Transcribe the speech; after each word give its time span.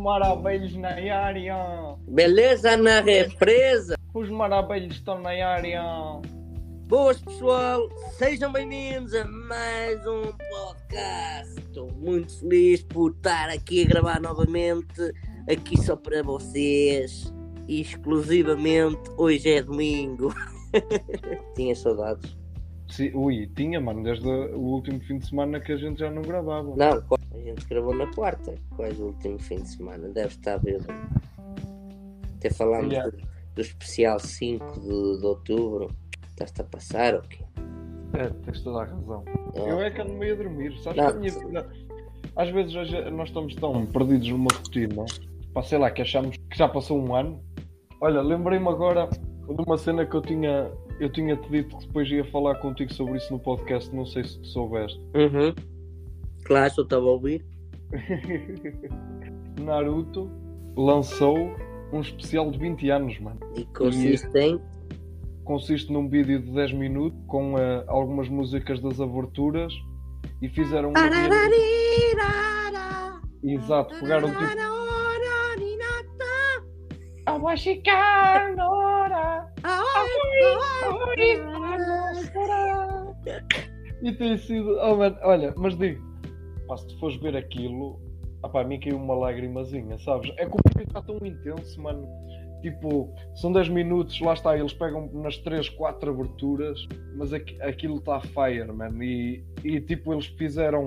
marabelhos 0.00 0.74
na 0.76 0.88
área. 0.88 1.96
Beleza 2.08 2.76
na 2.76 3.00
represa? 3.00 3.96
Os 4.14 4.30
marabelhos 4.30 4.96
estão 4.96 5.20
na 5.20 5.30
área. 5.30 5.82
Boas 6.86 7.20
pessoal, 7.20 7.88
sejam 8.18 8.50
bem-vindos 8.50 9.14
a 9.14 9.24
mais 9.24 10.04
um 10.06 10.32
podcast. 10.32 11.60
Estou 11.60 11.92
muito 11.92 12.40
feliz 12.40 12.82
por 12.82 13.12
estar 13.12 13.48
aqui 13.50 13.82
a 13.82 13.88
gravar 13.88 14.20
novamente, 14.20 15.12
aqui 15.48 15.80
só 15.80 15.94
para 15.94 16.22
vocês, 16.22 17.32
exclusivamente 17.68 19.08
hoje 19.16 19.50
é 19.50 19.62
domingo. 19.62 20.34
Tinha 21.54 21.76
saudades. 21.76 22.39
Sim, 22.90 23.12
ui, 23.14 23.46
tinha, 23.54 23.80
mano, 23.80 24.02
desde 24.02 24.28
o 24.28 24.58
último 24.58 25.00
fim 25.00 25.18
de 25.18 25.26
semana 25.26 25.60
que 25.60 25.72
a 25.72 25.76
gente 25.76 26.00
já 26.00 26.10
não 26.10 26.22
gravava. 26.22 26.74
Não, 26.76 27.04
a 27.32 27.38
gente 27.38 27.66
gravou 27.68 27.94
na 27.94 28.06
quarta, 28.12 28.54
quase 28.76 29.00
o 29.00 29.06
último 29.06 29.38
fim 29.38 29.56
de 29.62 29.68
semana, 29.68 30.08
deve 30.08 30.28
estar 30.28 30.58
bêbado. 30.58 30.92
Até 32.36 32.50
falámos 32.50 32.92
Yeah. 32.92 33.10
do, 33.10 33.18
do 33.54 33.60
especial 33.60 34.18
5 34.18 34.80
de, 34.80 35.20
de 35.20 35.26
outubro. 35.26 35.88
Estás-te 36.30 36.60
a 36.62 36.64
passar 36.64 37.14
ou 37.14 37.22
quê? 37.22 37.44
É, 38.14 38.28
tens 38.44 38.60
toda 38.62 38.80
a 38.82 38.84
razão. 38.86 39.24
Eu 39.54 39.80
é 39.80 39.90
que 39.90 40.00
ando 40.00 40.14
meio 40.14 40.34
a 40.34 40.36
dormir, 40.36 40.76
sabes 40.78 40.96
Não. 41.02 41.10
que 41.12 41.16
a 41.16 41.20
minha 41.20 41.32
vida. 41.32 41.70
Às 42.34 42.50
vezes 42.50 42.74
hoje 42.74 43.10
nós 43.10 43.28
estamos 43.28 43.54
tão 43.54 43.86
perdidos 43.86 44.28
numa 44.30 44.48
rotina, 44.52 45.04
pá, 45.52 45.62
sei 45.62 45.78
lá, 45.78 45.90
que 45.90 46.02
achamos 46.02 46.36
que 46.36 46.58
já 46.58 46.68
passou 46.68 46.98
um 46.98 47.14
ano. 47.14 47.40
Olha, 48.00 48.20
lembrei-me 48.22 48.68
agora 48.68 49.06
de 49.08 49.62
uma 49.66 49.76
cena 49.78 50.04
que 50.06 50.14
eu 50.16 50.22
tinha. 50.22 50.70
Eu 51.00 51.10
tinha 51.10 51.34
te 51.34 51.50
dito 51.50 51.78
que 51.78 51.86
depois 51.86 52.10
ia 52.10 52.24
falar 52.26 52.56
contigo 52.56 52.92
sobre 52.92 53.16
isso 53.16 53.32
no 53.32 53.38
podcast, 53.38 53.92
não 53.94 54.04
sei 54.04 54.22
se 54.22 54.38
tu 54.38 54.46
soubeste. 54.46 55.00
Uhum. 55.16 55.54
Claro, 56.44 56.74
só 56.74 56.82
estava 56.82 57.06
a 57.06 57.10
ouvir. 57.10 57.44
Naruto 59.60 60.30
lançou 60.76 61.36
um 61.92 62.00
especial 62.00 62.50
de 62.50 62.58
20 62.58 62.90
anos, 62.90 63.18
mano. 63.20 63.38
E 63.56 63.64
consiste 63.66 64.28
em. 64.36 64.60
Consiste 65.44 65.92
num 65.92 66.08
vídeo 66.08 66.40
de 66.40 66.50
10 66.52 66.72
minutos 66.72 67.18
com 67.26 67.58
eh, 67.58 67.84
algumas 67.88 68.28
músicas 68.28 68.80
das 68.80 69.00
aberturas 69.00 69.72
e 70.40 70.48
fizeram 70.48 70.90
uma 70.90 70.98
Exato, 73.42 73.94
pegaram 74.00 74.28
tipo. 74.28 74.40
E 84.02 84.12
tem 84.12 84.36
sido. 84.38 84.78
Oh, 84.80 84.96
mano, 84.96 85.16
olha, 85.22 85.52
mas 85.56 85.76
digo, 85.76 86.02
pá, 86.66 86.76
se 86.76 86.86
tu 86.88 86.98
fores 86.98 87.16
ver 87.16 87.36
aquilo, 87.36 88.00
ah, 88.42 88.60
a 88.60 88.64
mim 88.64 88.80
caiu 88.80 88.96
uma 88.96 89.14
lágrimazinha, 89.14 89.98
sabes? 89.98 90.32
É 90.38 90.46
que 90.46 90.52
o 90.52 90.60
vídeo 90.68 90.88
está 90.88 91.02
tão 91.02 91.16
intenso, 91.24 91.80
mano. 91.82 92.08
Tipo, 92.62 93.08
são 93.36 93.52
10 93.52 93.70
minutos, 93.70 94.20
lá 94.20 94.34
está, 94.34 94.56
eles 94.56 94.74
pegam 94.74 95.10
nas 95.14 95.38
3, 95.38 95.68
4 95.70 96.10
aberturas, 96.10 96.78
mas 97.16 97.32
aqu- 97.32 97.56
aquilo 97.62 97.96
está 97.96 98.20
fire, 98.20 98.70
man. 98.70 99.02
E, 99.02 99.42
e 99.64 99.80
tipo, 99.80 100.12
eles 100.12 100.26
fizeram 100.26 100.84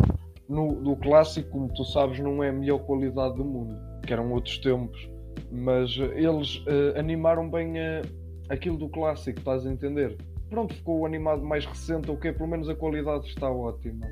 no, 0.48 0.76
do 0.84 0.96
clássico, 0.98 1.50
como 1.50 1.74
tu 1.74 1.84
sabes, 1.84 2.20
não 2.20 2.44
é 2.44 2.50
a 2.50 2.54
melhor 2.54 2.78
qualidade 2.80 3.36
do 3.38 3.44
mundo, 3.44 3.76
que 4.06 4.14
eram 4.14 4.32
outros 4.32 4.60
tempos. 4.60 5.10
Mas 5.52 5.98
eh, 6.00 6.22
eles 6.22 6.64
eh, 6.68 7.00
animaram 7.00 7.50
bem 7.50 7.78
eh, 7.80 8.02
aquilo 8.50 8.78
do 8.78 8.90
clássico, 8.90 9.40
estás 9.40 9.66
a 9.66 9.72
entender? 9.72 10.18
Pronto, 10.50 10.74
ficou 10.74 11.00
o 11.00 11.06
animado 11.06 11.44
mais 11.44 11.66
recente, 11.66 12.12
ok? 12.12 12.32
Pelo 12.34 12.50
menos 12.50 12.70
a 12.70 12.76
qualidade 12.76 13.28
está 13.28 13.50
ótima. 13.50 14.06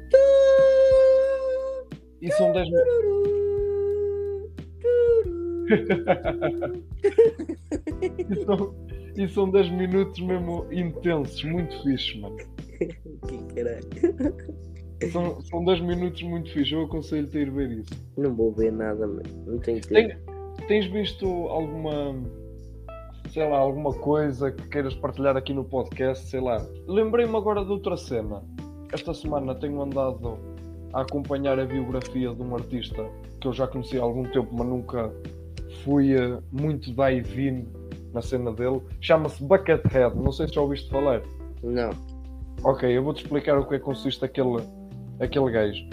E 2.21 2.31
são 2.31 2.51
10 2.51 2.67
e 8.29 8.35
são, 8.45 8.73
e 9.15 9.27
são 9.29 9.49
10 9.49 9.69
minutos 9.71 10.19
mesmo 10.21 10.67
intensos, 10.71 11.43
muito 11.43 11.81
fixe, 11.83 12.19
mano. 12.19 12.37
Que 13.27 13.37
caralho. 13.55 13.87
São, 15.11 15.41
são 15.41 15.65
10 15.65 15.81
minutos 15.81 16.21
muito 16.23 16.51
fixe, 16.51 16.73
eu 16.73 16.83
aconselho-te 16.83 17.37
a 17.37 17.41
ir 17.41 17.51
ver 17.51 17.71
isso. 17.71 17.93
Não 18.17 18.33
vou 18.35 18.51
ver 18.51 18.71
nada, 18.71 19.05
mano. 19.07 19.23
Não 19.45 19.59
tenho 19.59 19.81
tempo. 19.81 19.93
Tem- 19.93 20.17
tens 20.67 20.85
visto 20.87 21.25
alguma, 21.27 22.15
sei 23.31 23.47
lá, 23.49 23.57
alguma 23.57 23.93
coisa 23.93 24.51
que 24.51 24.67
queiras 24.67 24.93
partilhar 24.93 25.37
aqui 25.37 25.53
no 25.53 25.63
podcast, 25.63 26.27
sei 26.27 26.41
lá. 26.41 26.65
Lembrei-me 26.87 27.35
agora 27.35 27.63
de 27.63 27.71
outra 27.71 27.95
cena. 27.95 28.41
Esta 28.91 29.13
semana 29.13 29.55
tenho 29.55 29.81
andado 29.81 30.37
a 30.93 31.01
acompanhar 31.01 31.57
a 31.59 31.65
biografia 31.65 32.33
de 32.33 32.41
um 32.41 32.53
artista 32.55 33.05
que 33.39 33.47
eu 33.47 33.53
já 33.53 33.65
conheci 33.67 33.97
há 33.97 34.03
algum 34.03 34.23
tempo, 34.23 34.49
mas 34.51 34.67
nunca 34.67 35.11
fui 35.83 36.13
eh, 36.13 36.37
muito 36.51 36.91
dive-in 36.93 37.65
na 38.13 38.21
cena 38.21 38.51
dele. 38.51 38.81
Chama-se 38.99 39.41
Buckethead, 39.43 40.15
não 40.17 40.31
sei 40.33 40.47
se 40.47 40.53
já 40.55 40.61
ouviste 40.61 40.89
falar. 40.89 41.21
Não. 41.63 41.91
Ok, 42.63 42.89
eu 42.95 43.01
vou-te 43.03 43.23
explicar 43.23 43.57
o 43.57 43.65
que 43.65 43.75
é 43.75 43.79
que 43.79 43.85
consiste 43.85 44.23
aquele, 44.25 44.57
aquele 45.21 45.49
gajo. 45.51 45.83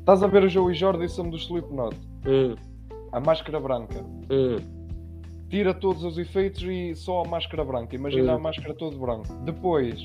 Estás 0.00 0.22
a 0.22 0.26
ver 0.26 0.44
o 0.44 0.48
Joey 0.48 0.74
Jordison 0.74 1.28
do 1.28 1.36
Slipknot? 1.36 1.94
Hum, 2.26 2.54
A 3.12 3.20
máscara 3.20 3.60
branca. 3.60 4.00
hum. 4.30 4.83
Tira 5.54 5.72
todos 5.72 6.02
os 6.02 6.18
efeitos 6.18 6.64
e 6.64 6.96
só 6.96 7.22
a 7.22 7.28
máscara 7.28 7.64
branca. 7.64 7.94
Imagina 7.94 8.32
a 8.32 8.38
máscara 8.38 8.74
todo 8.74 8.98
branco. 8.98 9.32
Depois, 9.44 10.00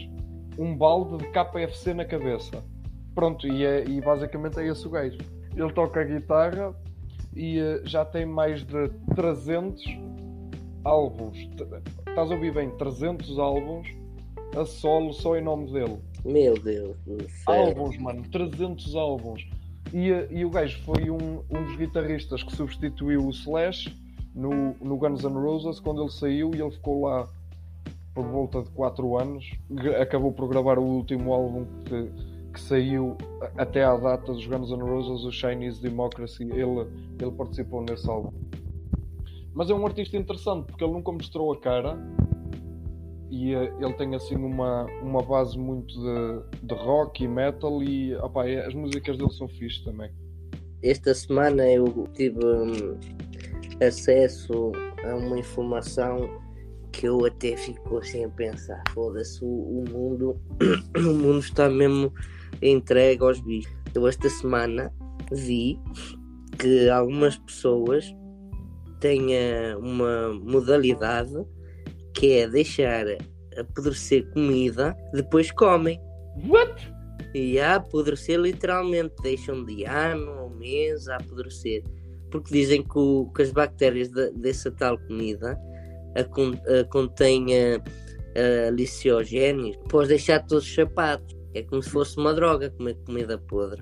um 0.60 0.78
balde 0.78 1.18
de 1.18 1.32
KFC 1.32 1.92
na 1.96 2.06
cabeça. 2.06 2.64
Pronto, 3.16 3.48
e, 3.48 3.66
é, 3.66 3.84
e 3.84 4.00
basicamente 4.00 4.60
é 4.60 4.68
esse 4.68 4.86
o 4.86 4.92
gajo. 4.92 5.18
Ele 5.56 5.74
toca 5.74 6.02
a 6.02 6.04
guitarra 6.04 6.76
e 7.36 7.58
eh, 7.58 7.82
já 7.84 8.06
tem 8.06 8.28
mais 8.28 8.64
de 8.64 8.90
300 9.16 9.84
álbuns. 10.84 11.36
Estás 11.40 12.30
a 12.30 12.36
ouvir 12.36 12.54
bem? 12.54 12.70
300 12.78 13.40
álbuns 13.40 13.88
a 14.56 14.64
solo 14.66 15.12
só 15.14 15.36
em 15.36 15.44
nome 15.44 15.72
dele. 15.72 15.98
Meu 16.24 16.54
Deus 16.60 16.96
do 17.08 17.28
céu. 17.28 17.56
Álbuns, 17.56 17.98
mano, 17.98 18.22
300 18.32 18.96
álbuns. 18.96 19.50
E, 19.92 20.12
eh, 20.12 20.28
e 20.30 20.46
o 20.46 20.52
gajo 20.52 20.78
foi 20.84 21.10
um, 21.10 21.44
um 21.50 21.64
dos 21.66 21.76
guitarristas 21.76 22.44
que 22.44 22.56
substituiu 22.56 23.26
o 23.26 23.32
Slash 23.32 24.09
no, 24.40 24.74
no 24.82 24.98
Guns 24.98 25.24
N' 25.24 25.34
Roses 25.34 25.80
quando 25.80 26.02
ele 26.02 26.12
saiu 26.12 26.52
e 26.56 26.62
ele 26.62 26.72
ficou 26.72 27.06
lá 27.06 27.28
por 28.14 28.26
volta 28.26 28.62
de 28.62 28.70
4 28.72 29.18
anos. 29.18 29.52
Acabou 30.02 30.32
por 30.32 30.48
gravar 30.48 30.80
o 30.80 30.84
último 30.84 31.34
álbum 31.34 31.66
que, 31.86 32.10
que 32.54 32.62
saiu 32.62 33.18
até 33.58 33.84
à 33.84 33.96
data 33.98 34.34
dos 34.34 34.46
Guns 34.46 34.72
N' 34.72 34.82
Roses, 34.82 35.26
o 35.26 35.32
Chinese 35.32 35.82
Democracy. 35.82 36.44
Ele, 36.44 36.88
ele 37.22 37.32
participou 37.32 37.82
nesse 37.82 38.10
álbum. 38.10 38.32
Mas 39.54 39.70
é 39.70 39.74
um 39.74 39.86
artista 39.86 40.16
interessante 40.16 40.68
porque 40.68 40.84
ele 40.84 40.94
nunca 40.94 41.12
mostrou 41.12 41.52
a 41.52 41.60
cara 41.60 41.98
e 43.30 43.54
eh, 43.54 43.74
ele 43.80 43.94
tem 43.94 44.16
assim 44.16 44.36
uma, 44.36 44.86
uma 45.02 45.22
base 45.22 45.58
muito 45.58 45.94
de, 45.94 46.66
de 46.68 46.74
rock 46.76 47.24
e 47.24 47.28
metal 47.28 47.84
e 47.84 48.16
opá, 48.16 48.48
é- 48.48 48.66
as 48.66 48.74
músicas 48.74 49.18
dele 49.18 49.32
são 49.32 49.48
fixe 49.48 49.84
também. 49.84 50.12
Esta 50.82 51.14
semana 51.14 51.68
eu 51.68 52.08
tive 52.14 52.40
hum, 52.44 52.98
acesso 53.82 54.72
a 55.04 55.16
uma 55.16 55.40
informação 55.40 56.30
que 56.92 57.08
eu 57.08 57.26
até 57.26 57.56
fico 57.56 57.98
assim 57.98 58.26
a 58.26 58.30
pensar. 58.30 58.82
Foda-se, 58.94 59.44
o, 59.44 59.48
o 59.48 59.86
mundo 59.90 60.42
o 60.98 61.14
mundo 61.14 61.40
está 61.40 61.70
mesmo 61.70 62.14
entregue 62.62 63.24
aos 63.24 63.40
bichos. 63.40 63.74
Eu 63.94 64.08
esta 64.08 64.30
semana 64.30 64.94
vi 65.32 65.80
que 66.58 66.90
algumas 66.90 67.38
pessoas 67.38 68.14
têm 69.00 69.36
eh, 69.36 69.76
uma 69.78 70.34
modalidade 70.34 71.34
que 72.14 72.34
é 72.34 72.48
deixar 72.48 73.06
apodrecer 73.58 74.30
comida, 74.32 74.96
depois 75.14 75.52
comem. 75.52 76.00
What? 76.48 76.74
E 77.34 77.60
a 77.60 77.76
apodrecer 77.76 78.40
literalmente, 78.40 79.14
deixam 79.22 79.64
de 79.64 79.86
ano 79.86 80.44
ou 80.44 80.50
mês 80.50 81.08
a 81.08 81.18
apodrecer. 81.18 81.84
Porque 82.32 82.54
dizem 82.54 82.84
que, 82.84 82.98
o- 82.98 83.32
que 83.36 83.42
as 83.42 83.52
bactérias 83.52 84.10
de- 84.10 84.32
dessa 84.32 84.70
tal 84.72 84.98
comida 85.00 85.60
a, 86.16 86.22
a 86.22 86.84
contêm 86.86 87.46
a, 87.58 87.78
a 88.68 88.70
liciogénios, 88.72 89.78
pode 89.90 90.10
deixar 90.10 90.46
todos 90.46 90.66
chapados. 90.66 91.36
É 91.54 91.64
como 91.64 91.82
se 91.82 91.90
fosse 91.90 92.18
uma 92.18 92.34
droga 92.34 92.70
comer 92.72 92.96
comida 93.06 93.38
podre. 93.38 93.82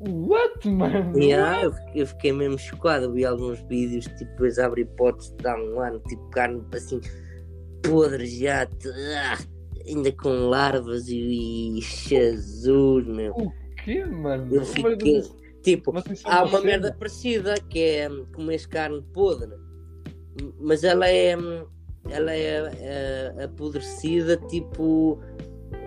What, 0.00 0.68
mano? 0.68 1.12
Ah, 1.36 1.62
eu, 1.62 1.72
fiquei- 1.72 2.02
eu 2.02 2.06
fiquei 2.06 2.32
mesmo 2.32 2.58
chocado. 2.58 3.04
Eu 3.06 3.12
vi 3.12 3.24
alguns 3.24 3.60
vídeos, 3.68 4.04
tipo, 4.06 4.24
depois 4.32 4.58
abre 4.58 4.82
hipótese 4.82 5.30
de 5.36 5.42
dar 5.42 5.56
um 5.58 5.80
ano, 5.80 6.00
tipo, 6.08 6.28
carne 6.30 6.62
assim, 6.74 7.00
podre 7.82 8.26
já, 8.26 8.62
ah, 8.64 9.38
ainda 9.86 10.10
com 10.12 10.28
larvas 10.48 11.08
e, 11.08 11.78
e 11.78 11.80
Jesus, 11.80 13.06
meu. 13.06 13.32
O 13.32 13.52
quê, 13.84 14.04
mano? 14.04 14.52
Eu 14.54 14.64
fiquei, 14.64 15.22
tipo, 15.62 15.96
é 15.96 16.02
há 16.24 16.42
uma 16.44 16.60
merda 16.60 16.94
parecida 16.98 17.54
que 17.68 17.78
é 17.80 18.10
hum, 18.10 18.26
comer 18.34 18.66
carne 18.68 19.02
podre, 19.12 19.50
mas 20.58 20.84
ela 20.84 21.08
é, 21.08 21.36
hum, 21.36 21.66
ela 22.10 22.32
é, 22.32 22.70
é 22.80 23.44
apodrecida, 23.44 24.36
tipo, 24.48 25.18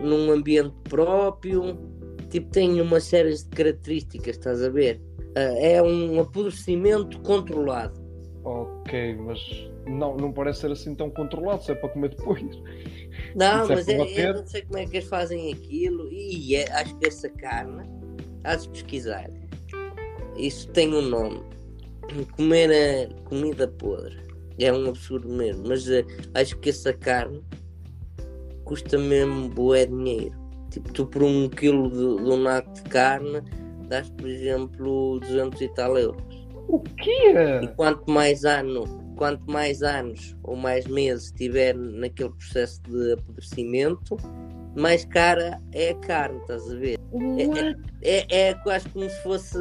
num 0.02 0.32
ambiente 0.32 0.76
próprio, 0.90 1.78
tipo, 2.30 2.50
tem 2.52 2.80
uma 2.82 3.00
série 3.00 3.34
de 3.36 3.46
características, 3.46 4.38
estás 4.38 4.64
a 4.64 4.70
ver? 4.70 5.02
é 5.38 5.82
um 5.82 6.18
apodrecimento 6.20 7.20
controlado. 7.20 8.02
Ok, 8.46 9.16
mas 9.16 9.40
não, 9.88 10.16
não 10.16 10.32
parece 10.32 10.62
ser 10.62 10.72
assim 10.72 10.96
tão 10.96 11.10
controlado, 11.10 11.64
se 11.64 11.72
é 11.72 11.76
para 11.76 11.90
comer 11.90 12.10
depois. 12.10 12.42
Não, 13.36 13.66
é 13.70 13.76
mas 13.76 13.88
é, 13.88 14.30
eu 14.30 14.34
não 14.36 14.46
sei 14.46 14.62
como 14.62 14.78
é 14.78 14.86
que 14.86 14.98
eles 14.98 15.10
fazem 15.10 15.52
aquilo 15.52 16.12
e 16.12 16.56
é- 16.56 16.72
acho 16.72 16.96
que 16.98 17.08
essa 17.08 17.30
carne, 17.30 17.84
há 18.44 18.56
de 18.56 18.70
pesquisar. 18.70 19.30
Isso 20.38 20.68
tem 20.70 20.94
um 20.94 21.02
nome. 21.02 21.42
Comer 22.36 22.72
a 22.72 23.30
comida 23.30 23.68
podre. 23.68 24.18
É 24.60 24.72
um 24.72 24.90
absurdo 24.90 25.28
mesmo, 25.28 25.68
mas 25.68 25.90
eh, 25.90 26.06
acho 26.34 26.58
que 26.60 26.70
essa 26.70 26.94
carne 26.94 27.44
custa 28.64 28.98
mesmo 28.98 29.50
bué 29.50 29.86
dinheiro. 29.86 30.34
Tipo, 30.70 30.94
tu 30.94 31.06
por 31.06 31.24
um 31.24 31.50
quilo 31.50 31.90
de, 31.90 32.24
de 32.24 32.30
um 32.30 32.38
naco 32.38 32.72
de 32.74 32.84
carne 32.84 33.42
dás, 33.88 34.10
por 34.12 34.28
exemplo, 34.28 35.20
200 35.20 35.62
e 35.62 35.68
tal 35.70 35.98
euros. 35.98 36.24
O 36.68 36.80
quê? 36.80 37.34
E 37.62 37.68
quanto 37.76 38.10
mais 38.10 38.44
ano, 38.44 38.86
quanto 39.16 39.50
mais 39.50 39.84
anos 39.84 40.36
ou 40.44 40.56
mais 40.56 40.88
meses 40.88 41.26
estiver 41.26 41.76
naquele 41.76 42.32
processo 42.32 42.82
de 42.84 43.14
apodrecimento, 43.14 44.18
mais 44.76 45.06
cara 45.06 45.62
é 45.72 45.92
a 45.92 45.96
carne, 45.96 46.40
estás 46.40 46.70
a 46.72 46.76
ver? 46.76 46.98
What? 47.12 47.76
É, 48.02 48.50
é 48.50 48.54
quase 48.56 48.90
como 48.90 49.10
se 49.10 49.24
fosse 49.24 49.58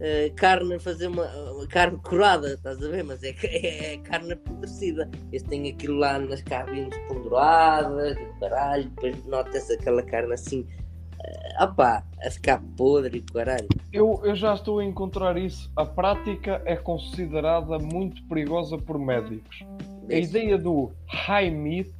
eh, 0.00 0.30
carne 0.36 0.78
fazer 0.78 1.06
uma 1.08 1.26
uma 1.52 1.66
carne 1.66 1.98
curada, 1.98 2.54
estás 2.54 2.82
a 2.82 2.88
ver? 2.88 3.02
Mas 3.02 3.22
é, 3.22 3.32
ca- 3.32 3.48
é, 3.48 3.96
carne 3.98 4.32
apodrecida. 4.32 5.10
Eles 5.32 5.42
têm 5.42 5.68
aquilo 5.70 5.98
lá 5.98 6.18
nas 6.18 6.42
cabines 6.42 6.96
penduradas, 7.08 8.16
caralho, 8.40 8.84
depois 8.90 9.24
nota-se 9.26 9.72
aquela 9.72 10.02
carne 10.02 10.34
assim, 10.34 10.60
uh, 10.60 11.64
opá, 11.64 12.04
a 12.24 12.30
ficar 12.30 12.62
podre 12.76 13.18
e 13.18 13.22
caralho. 13.22 13.68
Eu, 13.92 14.20
eu 14.24 14.34
já 14.36 14.54
estou 14.54 14.78
a 14.80 14.84
encontrar 14.84 15.36
isso. 15.38 15.70
A 15.74 15.84
prática 15.84 16.60
é 16.64 16.76
considerada 16.76 17.78
muito 17.78 18.22
perigosa 18.28 18.76
por 18.76 18.98
médicos. 18.98 19.64
A 20.10 20.14
ideia 20.14 20.56
do 20.58 20.92
high 21.08 21.50
meat, 21.50 21.92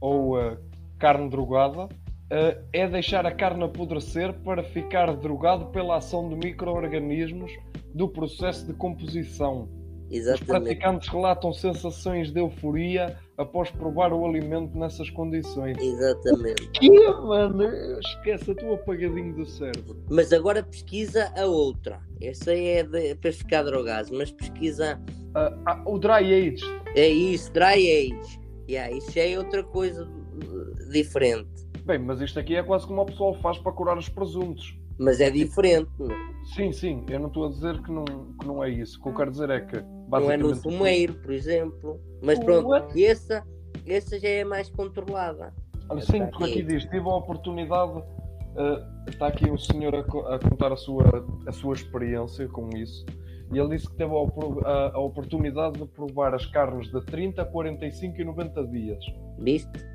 ou 0.00 0.38
uh, 0.38 0.56
carne 0.98 1.28
drogada, 1.30 1.88
é 2.72 2.88
deixar 2.88 3.26
a 3.26 3.30
carne 3.32 3.64
apodrecer 3.64 4.32
para 4.42 4.62
ficar 4.62 5.14
drogado 5.16 5.66
pela 5.66 5.96
ação 5.96 6.28
de 6.28 6.36
micro-organismos 6.36 7.52
do 7.94 8.08
processo 8.08 8.66
de 8.66 8.72
composição. 8.74 9.68
Os 10.10 10.18
Exatamente. 10.18 10.46
praticantes 10.46 11.08
relatam 11.08 11.52
sensações 11.52 12.30
de 12.30 12.38
euforia 12.38 13.16
após 13.38 13.70
provar 13.70 14.12
o 14.12 14.24
alimento 14.26 14.76
nessas 14.78 15.08
condições. 15.10 15.76
Exatamente. 15.78 16.68
Que, 16.70 17.08
mano? 17.08 17.64
Esquece, 18.00 18.48
eu 18.50 18.54
estou 18.54 18.74
apagadinho 18.74 19.34
do 19.34 19.46
cérebro. 19.46 19.96
Mas 20.10 20.32
agora 20.32 20.62
pesquisa 20.62 21.32
a 21.36 21.46
outra. 21.46 22.00
Essa 22.20 22.54
é 22.54 22.82
de, 22.82 23.14
para 23.16 23.32
ficar 23.32 23.62
drogado, 23.62 24.10
mas 24.12 24.30
pesquisa 24.30 25.00
Ah, 25.34 25.52
ah, 25.66 25.82
o 25.86 25.98
dry 25.98 26.32
age. 26.32 26.64
é 26.94 27.08
isso, 27.08 27.52
dry 27.52 28.12
age. 28.12 28.40
Yeah, 28.68 28.96
isso 28.96 29.18
é 29.18 29.36
outra 29.36 29.62
coisa 29.62 30.04
uh, 30.06 30.90
diferente. 30.90 31.53
Bem, 31.84 31.98
mas 31.98 32.20
isto 32.20 32.38
aqui 32.38 32.56
é 32.56 32.62
quase 32.62 32.86
como 32.86 33.02
o 33.02 33.06
pessoal 33.06 33.34
faz 33.34 33.58
para 33.58 33.72
curar 33.72 33.98
os 33.98 34.08
presuntos. 34.08 34.78
Mas 34.98 35.20
é 35.20 35.28
diferente, 35.30 35.90
Sim, 36.54 36.72
sim, 36.72 37.04
eu 37.08 37.18
não 37.18 37.26
estou 37.28 37.46
a 37.46 37.48
dizer 37.48 37.82
que 37.82 37.90
não, 37.90 38.04
que 38.04 38.46
não 38.46 38.62
é 38.62 38.68
isso. 38.70 38.98
O 39.00 39.02
que 39.02 39.08
eu 39.08 39.14
quero 39.14 39.30
dizer 39.30 39.50
é 39.50 39.60
que, 39.60 39.76
não 39.76 40.30
é 40.30 40.36
no 40.36 40.48
basicamente, 40.50 40.62
fumeiro, 40.62 41.14
por 41.14 41.32
exemplo. 41.32 42.00
Mas 42.22 42.38
pronto, 42.38 42.68
what? 42.68 43.04
essa, 43.04 43.42
essa 43.86 44.18
já 44.20 44.28
é 44.28 44.44
mais 44.44 44.68
controlada. 44.70 45.52
Olha, 45.88 46.00
sim, 46.02 46.24
porque 46.26 46.44
aqui 46.44 46.62
diz, 46.62 46.84
tive 46.84 47.08
a 47.08 47.14
oportunidade, 47.16 48.02
eh, 48.56 48.84
está 49.08 49.26
aqui 49.28 49.50
o 49.50 49.58
senhor 49.58 49.94
a, 49.94 50.00
a 50.34 50.38
contar 50.38 50.72
a 50.72 50.76
sua, 50.76 51.26
a 51.46 51.52
sua 51.52 51.74
experiência 51.74 52.46
com 52.48 52.68
isso, 52.76 53.04
e 53.52 53.58
ele 53.58 53.70
disse 53.76 53.88
que 53.90 53.96
teve 53.96 54.12
a, 54.14 54.68
a- 54.68 54.92
a 54.94 54.98
oportunidade 55.00 55.78
de 55.80 55.86
provar 55.88 56.34
as 56.34 56.46
carnes 56.46 56.88
de 56.90 57.00
30, 57.06 57.44
45 57.46 58.20
e 58.20 58.24
90 58.24 58.66
dias. 58.68 59.04
Viste? 59.38 59.93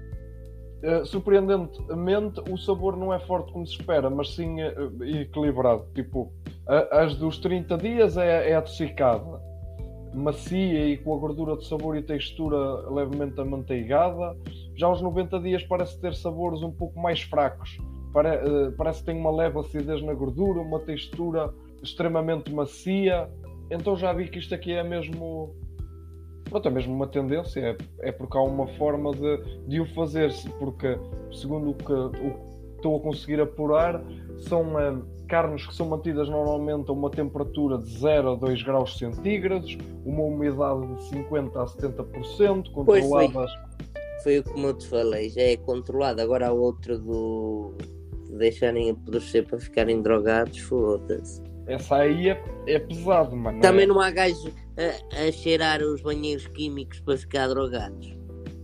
Eh, 0.82 1.04
surpreendentemente, 1.06 2.42
o 2.50 2.58
sabor 2.58 2.96
não 2.96 3.14
é 3.14 3.20
forte 3.20 3.52
como 3.52 3.68
se 3.68 3.74
espera, 3.74 4.10
mas 4.10 4.34
sim 4.34 4.62
eh, 4.62 4.74
equilibrado. 5.22 5.86
Tipo, 5.94 6.32
as 6.92 7.16
dos 7.16 7.38
30 7.40 7.78
dias 7.78 8.16
é, 8.16 8.52
é 8.52 8.56
adocicada, 8.56 9.42
macia 10.14 10.86
e 10.88 10.98
com 10.98 11.16
a 11.16 11.18
gordura 11.18 11.58
de 11.58 11.66
sabor 11.68 11.98
e 11.98 12.02
textura 12.04 12.90
levemente 12.90 13.40
amanteigada. 13.42 14.38
Já 14.76 14.88
aos 14.88 15.02
90 15.02 15.40
dias 15.40 15.64
parece 15.64 16.00
ter 16.00 16.14
sabores 16.16 16.62
um 16.62 16.72
pouco 16.72 17.00
mais 17.00 17.22
fracos. 17.22 17.78
Pare- 18.14 18.38
eh, 18.38 18.72
parece 18.78 19.00
que 19.00 19.08
tem 19.08 19.18
uma 19.20 19.32
leve 19.32 19.60
acidez 19.60 20.02
na 20.02 20.14
gordura, 20.14 20.62
uma 20.62 20.80
textura 20.80 21.54
extremamente 21.84 22.54
macia. 22.54 23.30
Então 23.70 23.96
já 23.96 24.14
vi 24.14 24.28
que 24.30 24.40
isto 24.40 24.56
aqui 24.56 24.72
é 24.74 24.84
mesmo. 24.84 25.54
Pronto, 26.50 26.68
é 26.68 26.72
mesmo 26.72 26.94
uma 26.94 27.08
tendência, 27.08 27.60
é, 27.60 28.10
é 28.10 28.12
porque 28.12 28.38
há 28.38 28.42
uma 28.42 28.68
forma 28.76 29.12
de, 29.12 29.38
de 29.68 29.80
o 29.80 29.86
fazer, 29.94 30.32
porque 30.58 30.98
segundo 31.32 31.72
o 31.72 31.74
que, 31.74 31.94
o 31.94 32.12
que 32.12 32.76
estou 32.78 32.98
a 32.98 33.02
conseguir 33.02 33.40
apurar, 33.40 34.02
são 34.40 34.80
eh, 34.80 34.98
carnes 35.28 35.66
que 35.66 35.76
são 35.76 35.88
mantidas 35.88 36.30
normalmente 36.30 36.90
a 36.90 36.94
uma 36.94 37.10
temperatura 37.10 37.78
de 37.78 38.00
0 38.00 38.32
a 38.32 38.36
2 38.36 38.64
graus 38.64 38.98
centígrados, 38.98 39.78
uma 40.06 40.24
umidade 40.24 40.88
de 40.96 41.04
50 41.10 41.62
a 41.62 41.66
70%, 41.66 42.06
Pois 42.16 43.06
foi. 43.06 43.28
controladas. 43.28 43.52
Foi 44.24 44.40
o 44.40 44.44
que 44.44 44.64
eu 44.64 44.74
te 44.74 44.88
falei, 44.88 45.30
já 45.30 45.42
é 45.42 45.58
controlado. 45.58 46.22
Agora 46.22 46.48
a 46.48 46.52
outra 46.52 46.98
do 46.98 47.74
de 48.30 48.38
deixarem 48.38 48.92
apodrecer 48.92 49.46
para 49.46 49.60
ficarem 49.60 50.02
drogados, 50.02 50.60
foda-se. 50.60 51.42
Essa 51.70 51.98
aí 51.98 52.30
é, 52.30 52.44
é 52.68 52.80
pesado, 52.80 53.36
mano. 53.36 53.62
Também 53.62 53.84
é, 53.84 53.88
não 53.88 54.00
há 54.02 54.10
gajos 54.12 54.52
a, 54.78 55.28
a 55.28 55.32
cheirar 55.32 55.82
os 55.82 56.02
banheiros 56.02 56.48
químicos 56.48 57.00
para 57.02 57.16
ficar 57.18 57.48
drogados. 57.48 58.18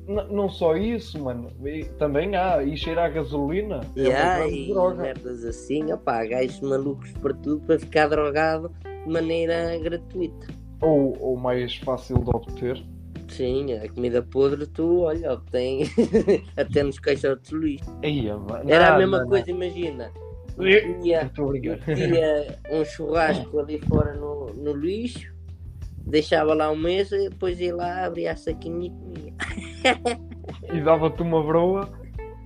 N- 0.07 0.27
não 0.31 0.49
só 0.49 0.75
isso, 0.75 1.21
mano. 1.23 1.49
e 1.65 1.85
também 1.97 2.35
há, 2.35 2.63
e 2.63 2.75
cheirar 2.77 3.05
a 3.05 3.09
gasolina 3.09 3.81
é 3.95 4.01
E 4.01 4.07
uma 4.09 4.47
e 4.47 4.67
droga. 4.67 5.01
merdas 5.03 5.43
assim, 5.45 5.91
opá, 5.91 6.25
gajos 6.25 6.59
malucos 6.61 7.11
para 7.13 7.33
tudo 7.35 7.61
para 7.65 7.79
ficar 7.79 8.07
drogado 8.07 8.71
de 9.05 9.11
maneira 9.11 9.77
gratuita. 9.79 10.47
Ou, 10.81 11.15
ou 11.19 11.37
mais 11.37 11.75
fácil 11.77 12.17
de 12.23 12.29
obter. 12.29 12.83
Sim, 13.29 13.73
a 13.73 13.89
comida 13.89 14.21
podre 14.21 14.67
tu, 14.67 15.01
olha, 15.01 15.33
obtém 15.33 15.83
até 16.55 16.83
nos 16.83 16.99
caixotes 16.99 17.49
de 17.49 17.57
lixo. 17.57 17.85
Era 18.67 18.89
a 18.89 18.91
Não, 18.91 18.97
mesma 18.99 19.19
não, 19.21 19.27
coisa, 19.27 19.49
imagina. 19.49 20.11
não. 20.13 20.25
Ia, 20.25 20.25
Estou 20.57 21.49
a 21.49 21.51
brincar. 21.51 21.79
metia 21.87 22.59
um 22.71 22.85
churrasco 22.85 23.59
ali 23.59 23.79
fora 23.79 24.13
no, 24.13 24.47
no 24.53 24.74
lixo, 24.74 25.33
deixava 26.05 26.53
lá 26.53 26.71
um 26.71 26.75
mês 26.77 27.12
e 27.12 27.29
depois 27.29 27.59
ia 27.59 27.75
lá, 27.75 28.05
abria 28.05 28.31
a 28.31 28.35
saquinha 28.35 28.88
e 28.88 28.89
comia. 28.91 29.33
e 30.74 30.81
dava-te 30.81 31.21
uma 31.21 31.43
broa. 31.43 31.89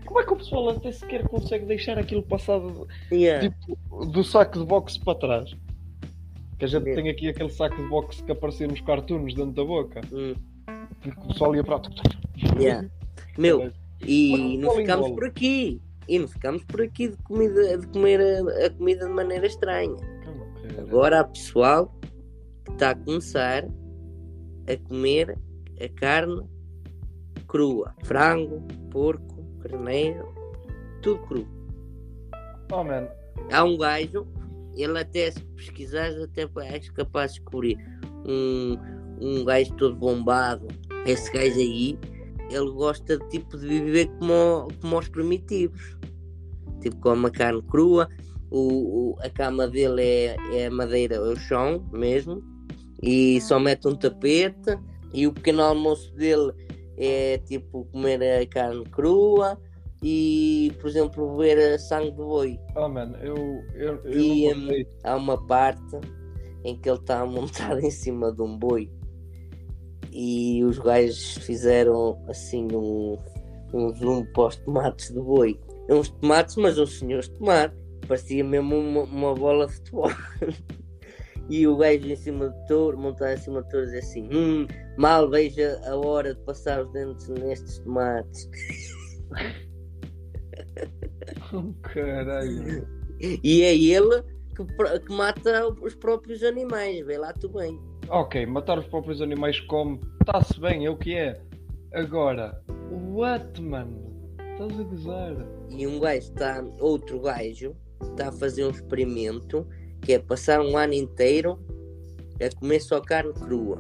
Como 0.06 0.20
é 0.20 0.24
que 0.26 0.34
o 0.34 0.38
pessoal 0.38 0.70
até 0.70 0.92
sequer 0.92 1.28
consegue 1.28 1.66
deixar 1.66 2.00
aquilo 2.00 2.24
passado 2.24 2.88
Yeah. 3.12 3.48
tipo, 3.50 4.06
do 4.08 4.24
saco 4.24 4.58
de 4.60 4.66
boxe 4.66 5.00
para 5.00 5.14
trás? 5.20 5.56
Que 6.58 6.66
a 6.66 6.68
gente 6.68 6.84
Mesmo. 6.84 7.04
tem 7.04 7.12
aqui 7.12 7.30
aquele 7.30 7.50
saco 7.50 7.76
de 7.76 7.88
boxe 7.88 8.24
que 8.24 8.32
aparecia 8.32 8.68
nos 8.68 8.82
cartoons 8.82 9.36
dentro 9.36 9.52
da 9.52 9.64
boca. 9.64 10.02
Hum, 10.12 10.34
Porque 11.00 11.20
o 11.22 11.28
pessoal 11.28 11.56
ia 11.56 11.64
para. 11.64 11.82
yeah. 12.60 12.88
Meu, 13.38 13.72
e 14.02 14.58
não 14.58 14.72
ficámos 14.76 15.10
por 15.12 15.26
aqui. 15.26 15.80
E 16.10 16.18
não 16.18 16.28
ficámos 16.28 16.64
por 16.64 16.82
aqui 16.82 17.10
de, 17.10 17.18
comida, 17.18 17.78
de 17.78 17.88
comer 17.88 18.20
a, 18.20 18.66
a 18.66 18.70
comida 18.72 19.06
de 19.06 19.14
maneira 19.14 19.46
estranha. 19.46 19.96
Agora 20.80 21.20
há 21.20 21.24
pessoal 21.24 21.94
que 22.66 22.72
está 22.72 22.90
a 22.90 22.96
começar 22.96 23.64
a 24.68 24.78
comer 24.88 25.38
a 25.80 25.90
carne 26.00 26.42
crua. 27.48 27.94
Frango, 28.06 28.60
porco, 28.90 29.46
carneiro, 29.62 30.34
tudo 31.04 31.22
cru. 31.28 31.48
Oh, 32.72 32.84
man. 32.84 33.08
Há 33.52 33.64
um 33.64 33.78
gajo, 33.78 34.28
ele 34.76 34.98
até 34.98 35.30
se 35.30 35.44
pesquisares 35.56 36.20
até 36.22 36.50
és 36.74 36.90
capaz 36.90 37.34
de 37.34 37.40
descobrir 37.40 37.78
um, 38.26 38.78
um 39.22 39.46
gajo 39.46 39.76
todo 39.76 39.96
bombado. 39.96 40.68
Esse 41.06 41.32
gajo 41.32 41.60
aí, 41.60 42.00
ele 42.50 42.72
gosta 42.72 43.16
de 43.18 43.30
tipo 43.30 43.58
de 43.58 43.68
viver 43.68 44.08
como, 44.20 44.68
como 44.82 44.98
os 44.98 45.08
primitivos. 45.08 45.99
Tipo 46.82 46.98
come 46.98 47.28
a 47.28 47.32
carne 47.32 47.62
crua, 47.64 48.08
o, 48.52 49.12
o- 49.12 49.16
a 49.22 49.30
cama 49.30 49.68
dele 49.68 50.02
é, 50.02 50.36
é 50.54 50.66
a 50.68 50.72
madeira, 50.72 51.16
é 51.16 51.20
o 51.20 51.36
chão 51.36 51.86
mesmo, 51.92 52.42
e 53.02 53.40
só 53.42 53.60
mete 53.60 53.88
um 53.88 53.96
tapete, 53.96 54.78
e 55.14 55.28
o 55.28 55.34
pequeno 55.34 55.62
almoço 55.64 56.14
dele 56.16 56.52
é 56.98 57.38
tipo 57.40 57.86
comer 57.92 58.22
a 58.22 58.46
carne 58.48 58.84
crua 58.86 59.58
e, 60.04 60.72
por 60.80 60.90
exemplo, 60.90 61.38
beber 61.38 61.80
sangue 61.80 62.12
de 62.12 62.18
boi. 62.18 62.60
Oh, 62.76 62.88
man. 62.88 63.12
Eu, 63.22 63.36
eu, 63.76 63.96
eu 64.04 64.20
E, 64.20 64.54
não 64.54 64.68
sei. 64.68 64.88
há 65.04 65.16
uma 65.16 65.38
parte 65.48 66.00
em 66.64 66.76
que 66.78 66.90
ele 66.90 66.98
está 67.00 67.26
montado 67.26 67.80
em 67.80 67.92
cima 67.92 68.32
de 68.32 68.42
um 68.42 68.58
boi 68.58 68.90
e 70.12 70.64
os 70.64 70.80
gajos 70.80 71.38
fizeram 71.46 72.18
assim 72.28 72.68
um, 72.74 73.18
um 73.74 73.94
zoom 73.96 74.26
para 74.34 74.48
os 74.48 74.56
tomates 74.58 75.10
de 75.10 75.20
boi. 75.22 75.60
Uns 75.90 76.10
tomates, 76.10 76.56
mas 76.56 76.78
uns 76.78 77.00
senhores 77.00 77.28
tomates. 77.30 77.78
Parecia 78.08 78.44
mesmo 78.44 78.78
uma, 78.78 79.04
uma 79.04 79.36
bola 79.36 79.68
de 79.68 79.74
futebol. 79.74 80.12
E 81.50 81.66
o 81.66 81.76
gajo 81.78 82.08
em 82.08 82.16
cima 82.16 82.50
do 82.50 82.66
touro, 82.68 82.96
montado 82.96 83.34
em 83.34 83.38
cima 83.38 83.64
do 83.64 83.70
touro, 83.70 83.88
diz 83.88 83.96
assim: 83.96 84.30
hum, 84.32 84.68
mal 85.00 85.28
veja 85.28 85.82
a 85.84 85.96
hora 85.96 86.36
de 86.36 86.42
passar 86.42 86.84
os 86.84 86.94
dentes 86.94 87.28
nestes 87.28 87.80
tomates. 87.80 88.48
Caralho. 91.82 92.88
E 93.20 93.64
é 93.64 93.76
ele 93.76 94.22
que, 94.56 94.64
que 95.00 95.12
mata 95.12 95.68
os 95.82 95.96
próprios 95.96 96.44
animais, 96.44 97.04
vê 97.06 97.18
lá 97.18 97.34
tu 97.34 97.50
bem. 97.50 97.80
Ok, 98.10 98.46
matar 98.46 98.78
os 98.78 98.86
próprios 98.86 99.22
animais 99.22 99.60
como. 99.62 100.00
Está-se 100.22 100.60
bem, 100.60 100.86
é 100.86 100.90
o 100.90 100.98
que 100.98 101.16
é. 101.16 101.42
Agora, 101.94 102.62
what, 102.92 103.60
mano? 103.60 103.99
Estás 104.60 104.78
a 104.78 104.84
gozar? 104.84 105.36
E 105.70 105.88
um 105.88 106.02
gajo 106.02 106.18
está, 106.18 106.62
outro 106.82 107.22
gajo, 107.22 107.74
está 108.12 108.28
a 108.28 108.32
fazer 108.34 108.66
um 108.66 108.72
experimento 108.72 109.66
que 110.02 110.12
é 110.12 110.20
passar 110.20 110.60
um 110.60 110.76
ano 110.76 110.94
inteiro 110.94 111.58
a 112.46 112.60
comer 112.60 112.82
só 112.82 113.00
carne 113.00 113.32
crua 113.36 113.80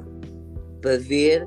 para 0.81 0.97
ver 0.97 1.45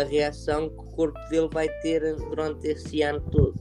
a 0.00 0.04
reação 0.04 0.70
que 0.70 0.80
o 0.80 0.90
corpo 0.92 1.18
dele 1.28 1.50
vai 1.52 1.68
ter 1.82 2.16
durante 2.16 2.66
esse 2.66 3.02
ano 3.02 3.20
todo. 3.30 3.54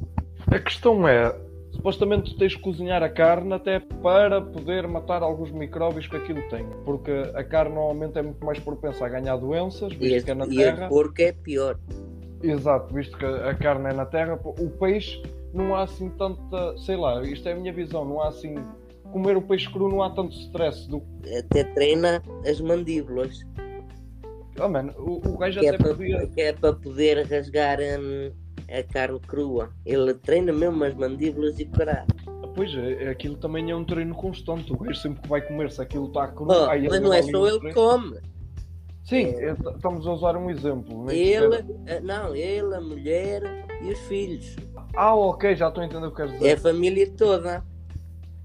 A 0.49 0.59
questão 0.59 1.05
é, 1.05 1.37
supostamente 1.71 2.31
tu 2.31 2.37
tens 2.37 2.53
de 2.53 2.59
cozinhar 2.59 3.03
a 3.03 3.09
carne 3.09 3.51
até 3.51 3.81
para 3.81 4.39
poder 4.41 4.87
matar 4.87 5.23
alguns 5.23 5.51
micróbios 5.51 6.07
que 6.07 6.15
aquilo 6.15 6.41
tem. 6.49 6.65
Porque 6.85 7.11
a 7.35 7.43
carne 7.43 7.75
normalmente 7.75 8.17
é 8.17 8.21
muito 8.21 8.45
mais 8.45 8.59
propensa 8.59 9.07
a 9.07 9.09
ganhar 9.09 9.35
doenças, 9.35 9.91
E, 9.91 9.95
visto 9.97 10.13
este, 10.15 10.25
que 10.25 10.31
é 10.31 10.35
na 10.35 10.45
e 10.45 10.55
terra. 10.55 10.85
o 10.85 10.89
porco 10.89 11.21
é 11.21 11.33
pior. 11.33 11.77
Exato, 12.41 12.93
visto 12.93 13.17
que 13.17 13.25
a 13.25 13.53
carne 13.55 13.89
é 13.89 13.93
na 13.93 14.05
terra. 14.05 14.39
O 14.43 14.69
peixe 14.69 15.21
não 15.53 15.75
há 15.75 15.83
assim 15.83 16.09
tanta, 16.11 16.77
sei 16.77 16.95
lá, 16.97 17.23
isto 17.23 17.47
é 17.47 17.53
a 17.53 17.55
minha 17.55 17.73
visão, 17.73 18.05
não 18.05 18.21
há 18.21 18.29
assim. 18.29 18.55
Comer 19.11 19.37
o 19.37 19.41
peixe 19.41 19.71
cru 19.71 19.89
não 19.89 20.03
há 20.03 20.09
tanto 20.09 20.35
stress 20.35 20.87
do. 20.89 21.01
Até 21.39 21.63
treina 21.63 22.21
as 22.45 22.59
mandíbulas, 22.59 23.45
Oh, 24.59 24.67
mano, 24.67 24.91
o, 24.97 25.33
o 25.33 25.37
gajo 25.37 25.59
que 25.59 25.67
é, 25.67 25.69
até 25.69 25.77
para, 25.77 25.93
podia. 25.93 26.27
que 26.27 26.41
é 26.41 26.53
para 26.53 26.73
poder 26.73 27.27
rasgar 27.27 27.79
hum, 27.79 28.31
a 28.69 28.83
carne 28.91 29.19
crua. 29.19 29.69
Ele 29.85 30.13
treina 30.15 30.51
mesmo 30.51 30.83
as 30.83 30.93
mandíbulas 30.95 31.59
e 31.59 31.65
caralho. 31.65 32.07
Pois 32.55 32.73
é, 32.73 33.09
aquilo 33.09 33.37
também 33.37 33.69
é 33.69 33.75
um 33.75 33.85
treino 33.85 34.15
constante. 34.15 34.73
O 34.73 34.77
gajo 34.77 34.99
sempre 34.99 35.21
que 35.21 35.29
vai 35.29 35.41
comer, 35.41 35.71
se 35.71 35.79
aquilo 35.79 36.07
está 36.07 36.27
cru. 36.27 36.47
Oh, 36.49 36.65
mas 36.89 37.01
não 37.01 37.13
é 37.13 37.21
só 37.21 37.47
ele 37.47 37.59
que 37.59 37.73
come. 37.73 38.17
Sim, 39.07 39.27
é, 39.37 39.51
estamos 39.75 40.05
a 40.05 40.11
usar 40.11 40.35
um 40.35 40.49
exemplo. 40.49 41.09
Ele, 41.09 41.63
eh, 41.85 42.01
não, 42.01 42.35
ele, 42.35 42.75
a 42.75 42.81
mulher 42.81 43.41
e 43.81 43.91
os 43.91 43.99
filhos. 43.99 44.55
Ah, 44.95 45.15
ok, 45.15 45.55
já 45.55 45.69
estou 45.69 45.81
a 45.81 45.85
entender 45.85 46.07
o 46.07 46.11
que 46.11 46.17
queres 46.17 46.33
É 46.33 46.37
dizer. 46.37 46.53
a 46.53 46.57
família 46.57 47.09
toda. 47.11 47.63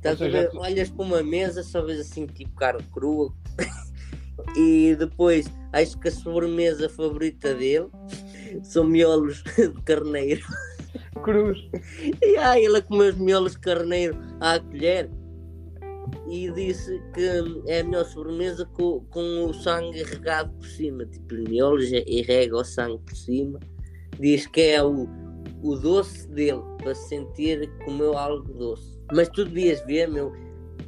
Seja, 0.02 0.28
ver? 0.28 0.50
tu- 0.50 0.61
Olhas 0.61 0.88
para 0.88 1.04
uma 1.04 1.23
mesa, 1.23 1.62
só 1.64 1.83
vês 1.85 1.99
assim 2.00 2.26
tipo 2.26 2.54
carne 2.54 2.83
crua. 2.92 3.33
e 4.57 4.95
depois 4.97 5.47
acho 5.73 5.99
que 5.99 6.09
a 6.09 6.12
sobremesa 6.12 6.88
favorita 6.88 7.54
dele 7.54 7.88
são 8.62 8.85
miolos 8.85 9.42
de 9.59 9.83
carneiro. 9.83 10.42
Cruz. 11.25 11.59
E 12.23 12.37
ah, 12.37 12.59
ele 12.59 12.76
a 12.78 12.83
comer 12.83 13.14
os 13.14 13.19
miolos 13.19 13.52
de 13.52 13.59
carneiro 13.59 14.16
à 14.40 14.61
colher. 14.61 15.11
E 16.28 16.50
disse 16.50 17.00
que 17.14 17.23
é 17.66 17.80
a 17.80 17.85
melhor 17.85 18.04
sobremesa 18.04 18.64
com, 18.75 19.00
com 19.11 19.47
o 19.47 19.54
sangue 19.54 20.02
regado 20.02 20.52
por 20.54 20.66
cima. 20.66 21.04
Tipo, 21.06 21.35
miolos 21.49 21.90
e 21.92 22.23
rega 22.23 22.56
o 22.56 22.64
sangue 22.64 22.99
por 23.04 23.16
cima. 23.16 23.59
Diz 24.18 24.47
que 24.47 24.61
é 24.61 24.82
o, 24.82 25.09
o 25.62 25.76
doce 25.76 26.28
dele, 26.28 26.62
para 26.78 26.94
sentir 26.94 27.61
que 27.61 27.85
comeu 27.85 28.16
algo 28.16 28.52
doce. 28.52 28.99
Mas 29.14 29.28
tu 29.28 29.44
devias 29.44 29.80
ver, 29.87 30.09
meu. 30.09 30.32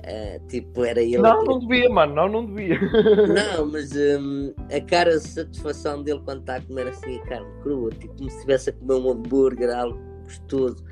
eh, 0.02 0.40
tipo, 0.48 0.84
era 0.84 1.00
ele. 1.00 1.18
Não, 1.18 1.44
não 1.44 1.58
devia, 1.58 1.88
mano, 1.88 2.14
não, 2.14 2.28
não 2.28 2.46
devia. 2.46 2.78
não, 3.56 3.66
mas 3.66 3.92
hum, 3.92 4.52
a 4.70 4.80
cara 4.80 5.10
de 5.18 5.26
satisfação 5.26 6.02
dele 6.02 6.20
quando 6.24 6.40
está 6.40 6.56
a 6.56 6.60
comer 6.62 6.88
assim 6.88 7.16
a 7.18 7.22
carne 7.24 7.46
crua, 7.62 7.90
tipo 7.90 8.14
como 8.16 8.28
se 8.30 8.36
estivesse 8.36 8.70
a 8.70 8.72
comer 8.74 8.94
um 8.94 9.10
hambúrguer, 9.10 9.70
algo 9.74 9.98
gostoso. 10.24 10.84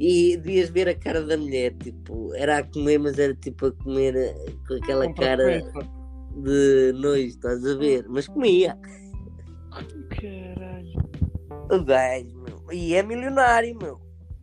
E 0.00 0.38
devias 0.38 0.70
ver 0.70 0.88
a 0.88 0.94
cara 0.94 1.22
da 1.22 1.36
mulher, 1.36 1.74
tipo, 1.74 2.34
era 2.34 2.58
a 2.58 2.64
comer, 2.64 2.98
mas 2.98 3.18
era 3.18 3.34
tipo 3.34 3.66
a 3.66 3.72
comer 3.72 4.16
eh, 4.16 4.34
com 4.66 4.74
aquela 4.74 5.06
Com 5.06 5.14
cara 5.14 5.60
de 6.42 6.92
nojo, 6.94 7.26
estás 7.26 7.66
a 7.66 7.76
ver? 7.76 8.06
Mas 8.08 8.26
comia. 8.26 8.78
Caralho. 10.08 11.10
O 11.70 11.84
gajo, 11.84 12.42
meu. 12.42 12.72
E 12.72 12.94
é 12.94 13.02
milionário, 13.02 13.76
meu. 13.78 14.00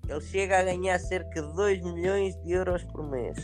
Ele 0.08 0.22
chega 0.22 0.60
a 0.60 0.64
ganhar 0.64 1.00
cerca 1.00 1.42
de 1.42 1.56
2 1.56 1.82
milhões 1.82 2.36
de 2.44 2.52
euros 2.52 2.84
por 2.86 3.10
mês. 3.10 3.38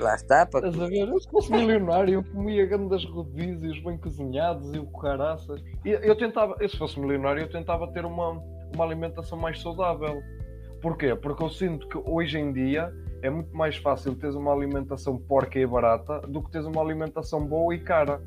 Lá 0.00 0.14
está, 0.14 0.46
para 0.46 0.68
Estás 0.68 0.82
a 0.82 0.88
ver? 0.88 1.08
Eu 1.08 1.20
se 1.20 1.30
fosse 1.30 1.52
milionário, 1.52 2.14
eu 2.14 2.24
comia 2.24 2.64
grandes 2.64 3.04
rodízios 3.04 3.78
bem 3.84 3.98
cozinhados 3.98 4.72
e 4.74 4.78
o 4.78 4.86
caraças. 4.86 5.62
E 5.84 5.90
eu 5.90 6.16
tentava, 6.16 6.56
eu, 6.58 6.68
se 6.70 6.78
fosse 6.78 6.98
milionário, 6.98 7.42
eu 7.42 7.50
tentava 7.50 7.86
ter 7.92 8.06
uma, 8.06 8.42
uma 8.74 8.84
alimentação 8.84 9.38
mais 9.38 9.60
saudável. 9.60 10.22
Porquê? 10.80 11.14
Porque 11.14 11.42
eu 11.42 11.50
sinto 11.50 11.88
que 11.88 11.98
hoje 11.98 12.38
em 12.38 12.52
dia 12.52 12.92
é 13.22 13.30
muito 13.30 13.54
mais 13.54 13.76
fácil 13.76 14.14
teres 14.14 14.34
uma 14.34 14.52
alimentação 14.52 15.18
porca 15.18 15.58
e 15.58 15.66
barata 15.66 16.20
do 16.20 16.42
que 16.42 16.50
teres 16.50 16.66
uma 16.66 16.80
alimentação 16.80 17.46
boa 17.46 17.74
e 17.74 17.78
cara. 17.80 18.20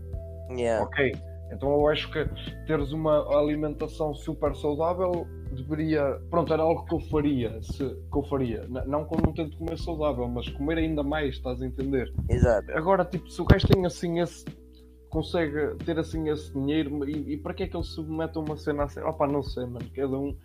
Yeah. 0.50 0.84
Ok. 0.84 1.14
Então 1.52 1.72
eu 1.72 1.88
acho 1.88 2.12
que 2.12 2.26
teres 2.66 2.92
uma 2.92 3.28
alimentação 3.38 4.14
super 4.14 4.56
saudável 4.56 5.28
deveria. 5.54 6.20
Pronto, 6.30 6.52
era 6.52 6.64
algo 6.64 6.86
que 6.86 6.96
eu 6.96 7.00
faria. 7.00 7.62
Se, 7.62 7.78
que 7.86 8.18
eu 8.18 8.24
faria. 8.24 8.66
Não 8.68 9.02
eu 9.02 9.22
não 9.24 9.34
tento 9.34 9.58
comer 9.58 9.78
saudável, 9.78 10.28
mas 10.28 10.50
comer 10.50 10.80
ainda 10.80 11.04
mais, 11.04 11.36
estás 11.36 11.62
a 11.62 11.66
entender? 11.66 12.12
Exato. 12.30 12.72
Agora, 12.72 13.06
tipo, 13.06 13.30
se 13.30 13.42
o 13.42 13.46
gajo 13.46 13.68
tem 13.68 13.86
assim 13.86 14.20
esse. 14.20 14.46
Consegue 15.14 15.76
ter 15.86 16.00
assim 16.00 16.28
esse 16.30 16.52
dinheiro 16.52 17.08
e, 17.08 17.34
e 17.34 17.38
para 17.38 17.54
que 17.54 17.64
é 17.64 17.68
que 17.68 17.78
ele 17.78 17.84
submete 17.84 18.40
uma 18.40 18.58
cena 18.58 18.86
assim? 18.86 19.00
Opa, 19.02 19.28
não 19.28 19.44
sei, 19.44 19.64
mano. 19.64 19.86
Cada 19.96 20.18
um 20.18 20.36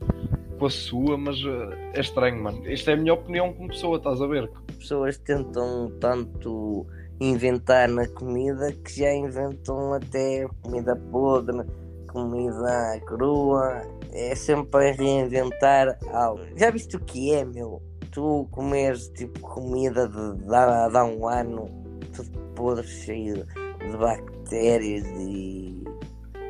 com 0.59 0.67
a 0.67 0.71
sua, 0.71 1.17
mas 1.17 1.37
eh, 1.39 1.93
é 1.95 2.01
estranho, 2.01 2.43
mano. 2.43 2.71
Isto 2.71 2.91
é 2.91 2.93
a 2.93 2.97
minha 2.99 3.15
opinião 3.15 3.51
como 3.55 3.69
pessoa, 3.69 3.97
estás 3.97 4.21
a 4.21 4.27
ver? 4.27 4.51
pessoas 4.79 5.17
tentam 5.19 5.91
tanto 5.99 6.87
inventar 7.19 7.89
na 7.89 8.07
comida 8.09 8.71
que 8.73 9.01
já 9.01 9.13
inventam 9.13 9.95
até 9.95 10.47
comida 10.63 10.95
podre, 11.11 11.65
comida 12.13 13.01
crua. 13.07 13.83
É 14.13 14.35
sempre 14.35 14.91
a 14.91 14.93
reinventar 14.93 15.99
algo. 16.13 16.43
Já 16.57 16.71
viste 16.71 16.95
o 16.95 17.01
que 17.01 17.33
é, 17.33 17.43
meu? 17.43 17.83
Tu 18.13 18.47
comeres 18.51 19.09
tipo 19.11 19.41
comida 19.41 20.07
de, 20.09 20.37
de, 20.37 20.45
de 20.47 20.55
há 20.55 21.05
um 21.05 21.27
ano, 21.27 21.71
tudo 22.15 22.39
podre, 22.55 22.87
cheio 22.87 23.37
de 23.37 23.97
bactérias 23.97 24.38
e, 24.57 25.85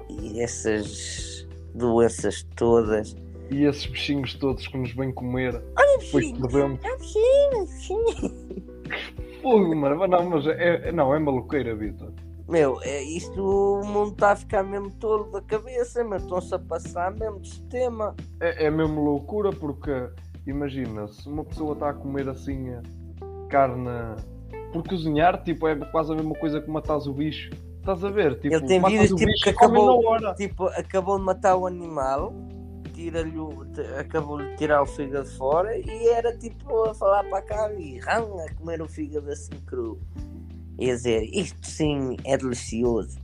e 0.08 0.40
essas 0.40 1.46
doenças 1.74 2.42
todas. 2.56 3.16
E 3.50 3.64
esses 3.64 3.86
bichinhos 3.86 4.34
todos 4.34 4.66
que 4.66 4.76
nos 4.76 4.92
vêm 4.94 5.12
comer 5.12 5.60
dentro. 6.50 6.86
É 6.86 6.96
bichinho, 6.96 7.56
é 7.56 7.64
bichinho. 7.66 8.34
Fogo, 9.42 9.74
mano. 9.74 9.96
Mas 9.96 10.10
Não, 10.10 10.30
mas 10.30 10.46
é, 10.46 10.88
é- 10.88 10.92
não, 10.92 11.14
é 11.14 11.18
maluqueira, 11.18 11.74
Vitor. 11.74 12.12
Meu, 12.48 12.80
é, 12.82 13.02
isto 13.02 13.42
o 13.42 13.84
mundo 13.86 14.12
está 14.12 14.32
a 14.32 14.36
ficar 14.36 14.62
mesmo 14.62 14.90
tolo 14.92 15.30
da 15.30 15.42
cabeça, 15.42 16.02
meu. 16.02 16.16
Estão-se 16.16 16.54
a 16.54 16.58
passar 16.58 17.14
mesmo 17.14 17.40
de 17.40 17.50
sistema. 17.50 18.14
É, 18.40 18.66
é 18.66 18.70
mesmo 18.70 19.02
loucura 19.02 19.50
porque, 19.50 20.08
imagina, 20.46 21.06
se 21.08 21.28
uma 21.28 21.44
pessoa 21.44 21.74
está 21.74 21.90
a 21.90 21.94
comer 21.94 22.28
assim 22.28 22.70
eh, 22.70 22.82
carne 23.50 23.90
por 24.72 24.82
cozinhar, 24.86 25.42
tipo, 25.42 25.68
é 25.68 25.76
quase 25.90 26.12
a 26.12 26.16
mesma 26.16 26.34
coisa 26.34 26.60
que 26.60 26.70
matas 26.70 27.06
o 27.06 27.12
bicho. 27.12 27.50
Estás 27.80 28.04
a 28.04 28.10
ver? 28.10 28.34
Tipo, 28.40 28.54
Ele 28.54 28.66
tem 28.66 28.82
vídeos 28.82 29.08
tipo 29.08 29.24
bicho 29.30 29.44
que 29.44 29.50
acabou-. 29.50 30.34
Tipo, 30.34 30.64
acabou 30.66 31.18
de 31.18 31.24
matar 31.24 31.56
o 31.56 31.66
animal, 31.66 32.34
tira-lhe 32.92 33.38
o- 33.38 33.66
acabou 33.98 34.38
de 34.38 34.56
tirar 34.56 34.82
o 34.82 34.86
fígado 34.86 35.28
fora 35.30 35.76
e 35.76 36.08
era 36.08 36.36
tipo 36.36 36.84
a 36.84 36.94
falar 36.94 37.24
para 37.24 37.42
cá 37.42 37.72
e 37.72 37.98
rão, 37.98 38.38
a 38.44 38.52
comer 38.54 38.82
o 38.82 38.88
fígado 38.88 39.30
assim 39.30 39.52
cru. 39.66 39.98
E 40.78 40.90
a 40.90 40.94
dizer, 40.94 41.22
isto 41.32 41.66
sim 41.66 42.16
é 42.24 42.36
delicioso. 42.36 43.18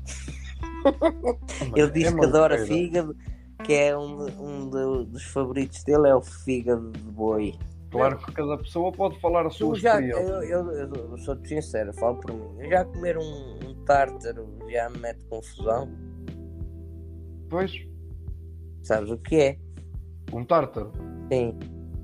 Ele 1.74 1.90
diz 1.90 2.08
É 2.08 2.12
que 2.12 2.24
adora 2.24 2.56
maluqueira. 2.56 2.66
fígado, 2.66 3.16
que 3.62 3.72
é 3.74 3.96
um, 3.96 4.26
um 4.40 4.68
do- 4.68 5.04
dos 5.04 5.24
favoritos 5.24 5.82
dele, 5.84 6.08
é 6.08 6.14
o 6.14 6.20
fígado 6.22 6.90
de 6.90 6.98
boi. 7.00 7.54
Claro 7.90 8.18
que 8.18 8.32
cada 8.32 8.58
pessoa 8.58 8.90
pode 8.90 9.20
falar 9.20 9.46
a 9.46 9.50
sua 9.50 9.74
Tu 9.74 9.80
já, 9.80 10.00
eu, 10.00 10.42
eu, 10.42 10.72
eu 10.72 11.18
sou-te 11.18 11.46
sincero, 11.48 11.92
falo 11.92 12.16
por 12.16 12.32
mim. 12.34 12.64
Eu 12.64 12.68
já 12.70 12.84
comer 12.84 13.16
um, 13.18 13.22
um 13.22 13.73
tártaro 13.84 14.46
já 14.68 14.88
me 14.90 14.98
mete 14.98 15.24
confusão. 15.24 15.88
Pois, 17.48 17.72
Sabes 18.82 19.10
o 19.10 19.18
que 19.18 19.36
é? 19.36 19.58
um 20.32 20.44
tártaro. 20.44 20.92
Sim. 21.32 21.58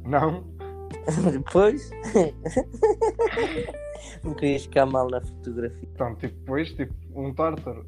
Não? 0.04 0.44
Depois. 1.32 1.90
não 4.24 4.34
querias 4.34 4.62
ficar 4.62 4.86
mal 4.86 5.08
na 5.10 5.20
fotografia. 5.20 5.88
Então, 5.94 6.14
tipo, 6.16 6.34
pois, 6.46 6.70
tipo, 6.72 6.94
um 7.14 7.34
tártaro. 7.34 7.86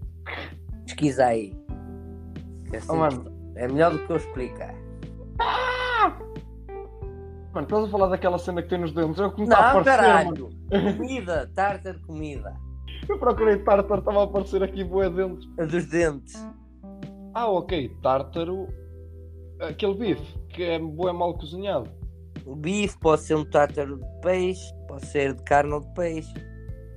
Pesquisa 0.85 1.27
aí. 1.27 1.57
Assim 2.75 2.87
Oh, 2.91 2.97
mano, 2.97 3.33
É 3.55 3.67
melhor 3.69 3.93
do 3.93 3.99
que 4.07 4.13
eu 4.13 4.17
explicar. 4.17 4.75
mano, 7.55 7.67
estás 7.67 7.85
a 7.85 7.89
falar 7.89 8.09
daquela 8.09 8.39
cena 8.39 8.63
que 8.63 8.69
tem 8.69 8.79
nos 8.79 8.93
dentes? 8.93 9.19
É 9.21 9.27
o 9.27 9.31
que 9.33 9.39
me 9.43 9.45
está 9.45 9.59
a 9.59 9.75
Não, 9.75 9.83
parecer, 9.85 10.01
caralho! 10.03 10.51
mano. 10.71 10.97
Comida, 10.99 11.51
tártaro 11.55 12.01
comida. 12.01 12.55
Eu 13.09 13.19
procurei 13.19 13.59
tártaro, 13.59 14.01
estava 14.01 14.21
a 14.21 14.25
aparecer 14.25 14.63
aqui 14.63 14.85
boé 14.85 15.11
dentes. 15.11 15.49
A 15.59 15.65
dos 15.65 15.87
dentes. 15.87 16.35
Ah, 17.35 17.49
ok, 17.51 17.89
tártaro. 18.03 18.69
Aquele 19.61 19.95
bife 19.95 20.39
que 20.49 20.63
é 20.63 20.79
boé 20.79 21.13
mal 21.13 21.35
cozinhado. 21.35 21.91
O 22.45 22.57
bife 22.57 22.99
pode 22.99 23.23
ser 23.23 23.37
um 23.37 23.45
tártaro 23.45 23.99
de 23.99 24.21
peixe, 24.21 24.73
pode 24.89 25.07
ser 25.07 25.35
de 25.35 25.43
carne 25.45 25.73
ou 25.73 25.81
de 25.81 25.95
peixe. 25.95 26.33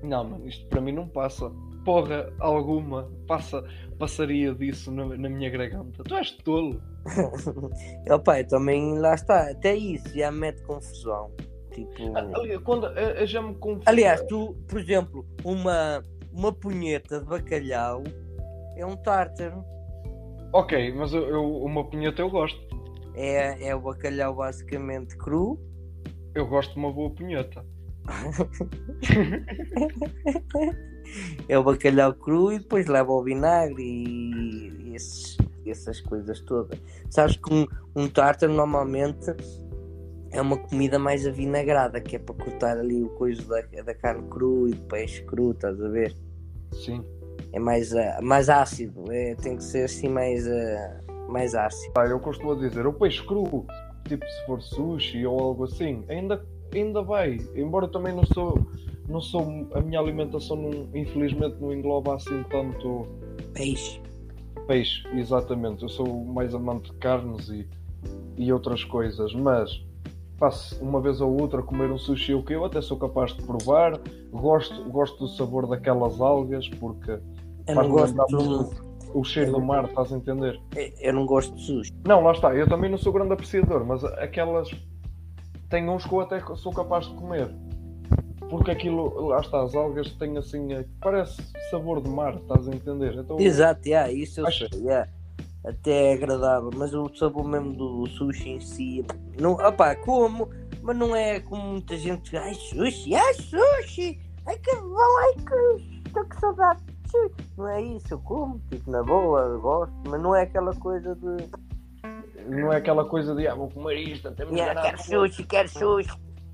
Não, 0.03 0.23
mano, 0.23 0.47
isto 0.47 0.67
para 0.67 0.81
mim 0.81 0.91
não 0.91 1.07
passa. 1.07 1.51
Porra 1.83 2.33
alguma 2.39 3.07
passa, 3.27 3.63
passaria 3.99 4.53
disso 4.55 4.91
na, 4.91 5.05
na 5.05 5.29
minha 5.29 5.49
garganta. 5.49 6.03
Tu 6.03 6.15
és 6.15 6.31
tolo. 6.43 6.81
Opa, 8.09 8.39
eu 8.39 8.47
também 8.47 8.97
lá 8.97 9.13
está, 9.13 9.51
até 9.51 9.75
isso 9.75 10.09
já 10.17 10.31
mete 10.31 10.63
confusão. 10.63 11.31
Tipo. 11.75 12.17
Ali- 12.17 12.57
Quando 12.59 12.87
eu, 12.87 13.09
eu 13.11 13.27
já 13.27 13.41
me 13.41 13.53
confundo. 13.55 13.83
Aliás, 13.85 14.21
tu, 14.23 14.55
por 14.67 14.79
exemplo, 14.79 15.25
uma, 15.43 16.01
uma 16.31 16.51
punheta 16.53 17.19
de 17.19 17.25
bacalhau 17.25 18.03
é 18.77 18.85
um 18.85 18.95
tártaro. 18.95 19.63
Ok, 20.53 20.93
mas 20.93 21.13
eu, 21.13 21.27
eu- 21.27 21.57
uma 21.63 21.83
punheta 21.83 22.21
eu 22.21 22.29
gosto. 22.29 22.57
É, 23.13 23.67
é 23.67 23.75
o 23.75 23.81
bacalhau 23.81 24.35
basicamente 24.35 25.17
cru. 25.17 25.59
Eu 26.33 26.47
gosto 26.47 26.73
de 26.73 26.79
uma 26.79 26.91
boa 26.91 27.09
punheta. 27.09 27.65
É 31.47 31.57
o 31.57 31.63
bacalhau 31.63 32.13
cru 32.13 32.51
e 32.51 32.59
depois 32.59 32.87
leva 32.87 33.11
o 33.11 33.23
vinagre 33.23 33.83
e 33.83 34.93
esses, 34.95 35.37
essas 35.65 36.01
coisas 36.01 36.39
todas. 36.41 36.79
Sabes 37.09 37.37
que 37.37 37.53
um, 37.53 37.65
um 37.95 38.07
tártaro 38.09 38.53
normalmente 38.53 39.31
é 40.35 40.41
uma 40.41 40.57
comida 40.57 40.99
mais 40.99 41.25
avinagrada, 41.25 42.01
que 42.01 42.17
é 42.17 42.19
para 42.19 42.35
cortar 42.35 42.77
ali 42.77 43.01
o 43.01 43.09
coisa 43.11 43.41
da, 43.47 43.81
da 43.83 43.93
carne 43.95 44.27
cru 44.29 44.67
e 44.67 44.73
do 44.73 44.81
peixe 44.83 45.23
cru, 45.23 45.51
estás 45.51 45.81
a 45.81 45.87
ver? 45.87 46.13
Sim. 46.73 47.03
É 47.53 47.59
mais, 47.59 47.95
ah, 47.95 48.19
mais 48.21 48.49
ácido, 48.49 49.09
é, 49.11 49.33
tem 49.35 49.55
que 49.55 49.63
ser 49.63 49.85
assim 49.85 50.09
mais, 50.09 50.45
ah, 50.45 50.99
mais 51.29 51.55
ácido. 51.55 51.93
Ah, 51.97 52.05
eu 52.05 52.19
costumo 52.19 52.51
a 52.51 52.55
dizer, 52.55 52.85
o 52.85 52.91
peixe 52.91 53.23
cru, 53.25 53.65
tipo 54.07 54.25
se 54.25 54.45
for 54.45 54.61
sushi 54.61 55.25
ou 55.25 55.39
algo 55.39 55.63
assim, 55.63 56.03
ainda, 56.09 56.45
ainda 56.73 57.01
vai. 57.01 57.37
Embora 57.55 57.87
também 57.87 58.13
não 58.13 58.25
sou, 58.25 58.59
não 59.07 59.21
sou, 59.21 59.41
a 59.73 59.79
minha 59.79 59.99
alimentação 60.01 60.57
não- 60.57 60.89
infelizmente 60.93 61.55
não 61.61 61.73
engloba 61.73 62.15
assim 62.15 62.43
tanto 62.49 63.07
Peixe. 63.53 64.01
peixe, 64.67 65.07
exatamente. 65.13 65.81
Eu 65.83 65.89
sou 65.89 66.25
mais 66.25 66.53
amante 66.53 66.91
de 66.91 66.97
carnes 66.97 67.47
e, 67.47 67.65
e 68.37 68.51
outras 68.51 68.83
coisas, 68.83 69.33
mas 69.33 69.81
passo 70.37 70.81
uma 70.83 70.99
vez 70.99 71.21
ou 71.21 71.39
outra 71.39 71.59
a 71.59 71.63
comer 71.63 71.89
um 71.91 71.97
sushi 71.97 72.33
o 72.33 72.43
que 72.43 72.53
eu 72.53 72.65
até 72.65 72.81
sou 72.81 72.97
capaz 72.97 73.33
de 73.35 73.41
provar. 73.43 73.99
Gosto, 74.31 74.83
gosto 74.89 75.17
do 75.19 75.27
sabor 75.29 75.67
daquelas 75.67 76.19
algas 76.19 76.67
porque 76.69 77.11
Eu 77.67 77.75
não, 77.75 77.75
faz-me 77.75 78.17
gosto 78.17 78.35
muito 78.37 78.85
o 79.13 79.23
cheiro 79.23 79.53
do 79.53 79.61
mar, 79.61 79.85
estás 79.85 80.11
a 80.11 80.17
entender? 80.17 80.59
eu 80.99 81.13
não 81.13 81.25
gosto 81.25 81.55
de 81.55 81.61
sushi. 81.63 81.93
Não, 82.05 82.21
lá 82.21 82.33
está, 82.33 82.53
eu 82.53 82.67
também 82.67 82.89
não 82.91 82.97
sou 82.97 83.13
grande 83.13 83.33
apreciador, 83.33 83.85
mas 83.85 84.03
aquelas 84.03 84.69
tem 85.69 85.89
uns 85.89 86.05
que 86.05 86.13
eu 86.13 86.19
até 86.19 86.39
sou 86.55 86.73
capaz 86.73 87.05
de 87.07 87.13
comer. 87.15 87.49
Porque 88.49 88.69
aquilo, 88.71 89.27
lá 89.27 89.39
está, 89.39 89.63
as 89.63 89.73
algas 89.73 90.11
têm 90.13 90.37
assim, 90.37 90.71
eh, 90.73 90.85
parece 91.01 91.41
sabor 91.71 91.99
de 92.01 92.09
mar, 92.09 92.35
estás 92.35 92.67
a 92.67 92.71
entender? 92.75 93.15
Então, 93.15 93.39
Exato, 93.39 93.87
yeah, 93.87 94.11
isso 94.11 94.41
eu 94.41 94.47
Acho- 94.47 94.69
sei, 94.69 94.81
yeah. 94.81 95.09
Até 95.65 96.11
é 96.11 96.13
agradável, 96.13 96.69
mas 96.75 96.93
o 96.93 97.09
sabor 97.15 97.47
mesmo 97.47 97.73
do 97.73 98.07
sushi 98.07 98.49
em 98.49 98.59
si, 98.59 99.05
não, 99.39 99.53
opá, 99.53 99.95
como, 99.95 100.49
mas 100.81 100.97
não 100.97 101.15
é 101.15 101.39
como 101.39 101.61
muita 101.63 101.97
gente 101.97 102.31
diz, 102.31 102.39
ai 102.39 102.53
sushi, 102.53 103.15
ai 103.15 103.33
sushi, 103.33 104.19
ai 104.45 104.57
que 104.59 104.75
bom, 104.75 105.17
ai 105.19 105.33
que 105.33 106.07
estou 106.07 106.25
com 106.25 106.39
saudade 106.39 106.81
de 106.83 107.11
sushi. 107.11 107.49
Não 107.57 107.67
é 107.67 107.81
isso, 107.81 108.13
eu 108.13 108.19
como, 108.19 108.61
tipo, 108.69 108.91
na 108.91 109.01
boa, 109.01 109.57
gosto, 109.57 109.93
mas 110.07 110.21
não 110.21 110.35
é 110.35 110.43
aquela 110.43 110.73
coisa 110.75 111.15
de, 111.15 111.49
não 112.47 112.71
é 112.71 112.77
aquela 112.77 113.05
coisa 113.05 113.33
de 113.33 113.47
ah, 113.47 113.55
vou 113.55 113.69
comer 113.69 113.95
isto, 113.95 114.31
temos 114.31 114.53
yeah, 114.53 114.73
ganado. 114.73 114.97
quero 114.97 115.09
sushi, 115.09 115.43
quero 115.43 115.69
sushi. 115.69 116.11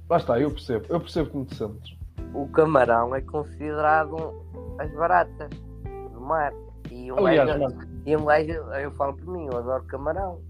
Lá 0.09 0.17
está, 0.17 0.39
eu 0.39 0.51
percebo, 0.51 0.85
eu 0.89 0.99
percebo 0.99 1.29
como 1.29 1.45
te 1.45 1.55
sentes. 1.55 1.97
O 2.33 2.47
camarão 2.47 3.13
é 3.13 3.21
considerado 3.21 4.41
as 4.79 4.91
baratas 4.93 5.49
do 6.13 6.21
mar. 6.21 6.53
E 6.89 7.11
um, 7.11 7.25
Aliás, 7.25 7.47
gajo, 7.47 7.61
mano, 7.61 7.90
e 8.05 8.15
um 8.15 8.25
gajo, 8.25 8.51
eu 8.51 8.91
falo 8.91 9.13
por 9.15 9.27
mim, 9.27 9.47
eu 9.51 9.57
adoro 9.57 9.83
camarão, 9.85 10.41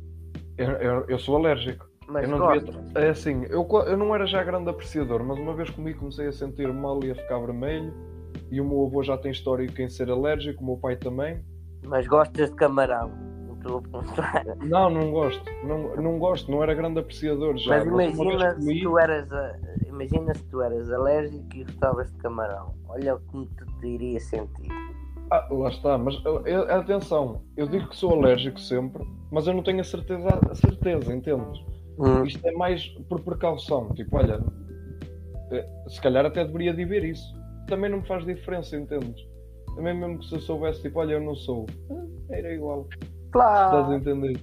eu, 0.57 0.69
eu, 0.73 1.05
eu 1.07 1.19
sou 1.19 1.35
alérgico. 1.37 1.85
mas 2.07 2.29
eu 2.29 2.37
não 2.37 2.51
devia- 2.51 2.83
É 2.95 3.09
assim, 3.09 3.43
eu, 3.49 3.67
eu 3.87 3.97
não 3.97 4.13
era 4.13 4.25
já 4.25 4.43
grande 4.43 4.69
apreciador, 4.69 5.23
mas 5.23 5.37
uma 5.39 5.53
vez 5.53 5.69
comi 5.69 5.93
comecei 5.93 6.27
a 6.27 6.31
sentir 6.31 6.71
mal 6.73 6.99
e 7.03 7.11
a 7.11 7.15
ficar 7.15 7.39
vermelho. 7.39 7.93
E 8.49 8.59
o 8.61 8.65
meu 8.65 8.85
avô 8.85 9.01
já 9.03 9.17
tem 9.17 9.31
histórico 9.31 9.81
em 9.81 9.89
ser 9.89 10.09
alérgico, 10.09 10.61
o 10.63 10.65
meu 10.65 10.77
pai 10.77 10.95
também. 10.95 11.41
Mas 11.85 12.07
gostas 12.07 12.49
de 12.49 12.55
camarão? 12.55 13.09
Não. 14.65 14.89
Não, 14.89 15.11
gosto. 15.11 15.43
Não, 15.63 15.95
não 15.95 16.17
gosto, 16.17 16.49
não 16.51 16.63
era 16.63 16.73
grande 16.73 16.99
apreciador 16.99 17.55
já. 17.57 17.69
Mas 17.69 17.85
imagina 17.85 18.59
se 18.59 18.81
tu 18.81 18.97
eras 18.99 19.27
imagina 19.87 20.33
se 20.33 20.43
tu 20.45 20.61
eras 20.61 20.91
alérgico 20.91 21.45
e 21.55 21.63
gostavas 21.63 22.11
de 22.11 22.17
camarão. 22.17 22.73
Olha 22.87 23.17
como 23.27 23.45
tu 23.45 23.65
te 23.79 23.87
iria 23.87 24.19
sentir. 24.19 24.67
Ah, 25.31 25.47
lá 25.49 25.69
está, 25.69 25.97
mas 25.97 26.15
atenção, 26.69 27.41
eu 27.55 27.65
digo 27.65 27.87
que 27.87 27.95
sou 27.95 28.11
alérgico 28.13 28.59
sempre, 28.59 29.01
mas 29.31 29.47
eu 29.47 29.53
não 29.53 29.63
tenho 29.63 29.79
a 29.79 29.83
certeza, 29.83 30.41
a 30.49 30.55
certeza, 30.55 31.13
entendes? 31.13 31.57
Isto 32.25 32.45
é 32.47 32.51
mais 32.51 32.85
por 33.07 33.21
precaução. 33.21 33.93
Tipo, 33.93 34.17
olha, 34.17 34.41
eh, 35.51 35.65
se 35.87 36.01
calhar 36.01 36.25
até 36.25 36.43
deveria 36.43 36.73
de 36.73 36.83
ver 36.83 37.05
isso. 37.05 37.23
Também 37.67 37.89
não 37.89 37.99
me 37.99 38.07
faz 38.07 38.25
diferença, 38.25 38.75
entendes? 38.75 39.25
Também 39.75 39.97
mesmo 39.97 40.19
que 40.19 40.25
se 40.25 40.35
eu 40.35 40.39
soubesse, 40.41 40.81
tipo, 40.81 40.99
olha, 40.99 41.13
eu 41.13 41.21
não 41.21 41.35
sou, 41.35 41.65
eh, 42.29 42.37
era 42.39 42.53
igual. 42.53 42.87
Estás 42.91 43.07
a 43.29 43.29
Claro. 43.31 43.93
entender? 43.93 44.37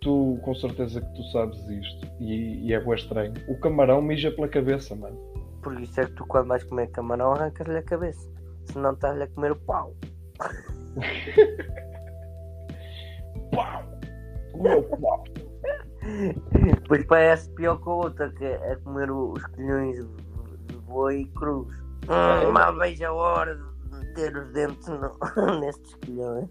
Tu, 0.00 0.38
com 0.42 0.54
certeza 0.54 1.00
que 1.00 1.14
tu 1.14 1.22
sabes 1.24 1.58
isto, 1.68 2.06
e, 2.20 2.66
e 2.68 2.72
é 2.72 2.80
bué 2.80 2.96
estranho. 2.96 3.34
O 3.48 3.58
camarão 3.60 4.00
mija 4.00 4.30
pela 4.30 4.48
cabeça, 4.48 4.94
mano. 4.96 5.16
Por 5.62 5.78
isso 5.78 6.00
é 6.00 6.06
que 6.06 6.12
tu 6.12 6.24
quando 6.26 6.48
vais 6.48 6.64
comer 6.64 6.88
camarão 6.90 7.32
arrancas-lhe 7.32 7.76
a 7.76 7.82
cabeça. 7.82 8.30
Senão 8.64 8.92
estás-lhe 8.92 9.24
a 9.24 9.28
comer 9.28 9.52
o 9.52 9.56
pau. 9.56 9.92
Pau! 13.52 13.82
O 14.54 14.62
meu 14.62 14.82
pau! 14.82 15.24
Depois 16.64 17.04
parece 17.06 17.48
pior 17.50 17.80
que 17.80 17.88
a 17.88 17.92
outra, 17.92 18.28
que 18.32 18.44
é 18.44 18.76
comer 18.84 19.08
os 19.10 19.44
colhões 19.46 19.96
de, 19.96 20.06
boi 20.86 21.30
crus. 21.36 21.66
Hum, 22.08 22.52
mal 22.52 22.76
vejo 22.76 23.04
a 23.04 23.12
hora 23.12 23.54
de 23.54 23.62
meter 23.96 24.36
os 24.36 24.52
dentes 24.52 24.88
no, 24.88 25.16
nestes 25.60 25.94
colhões. 26.04 26.48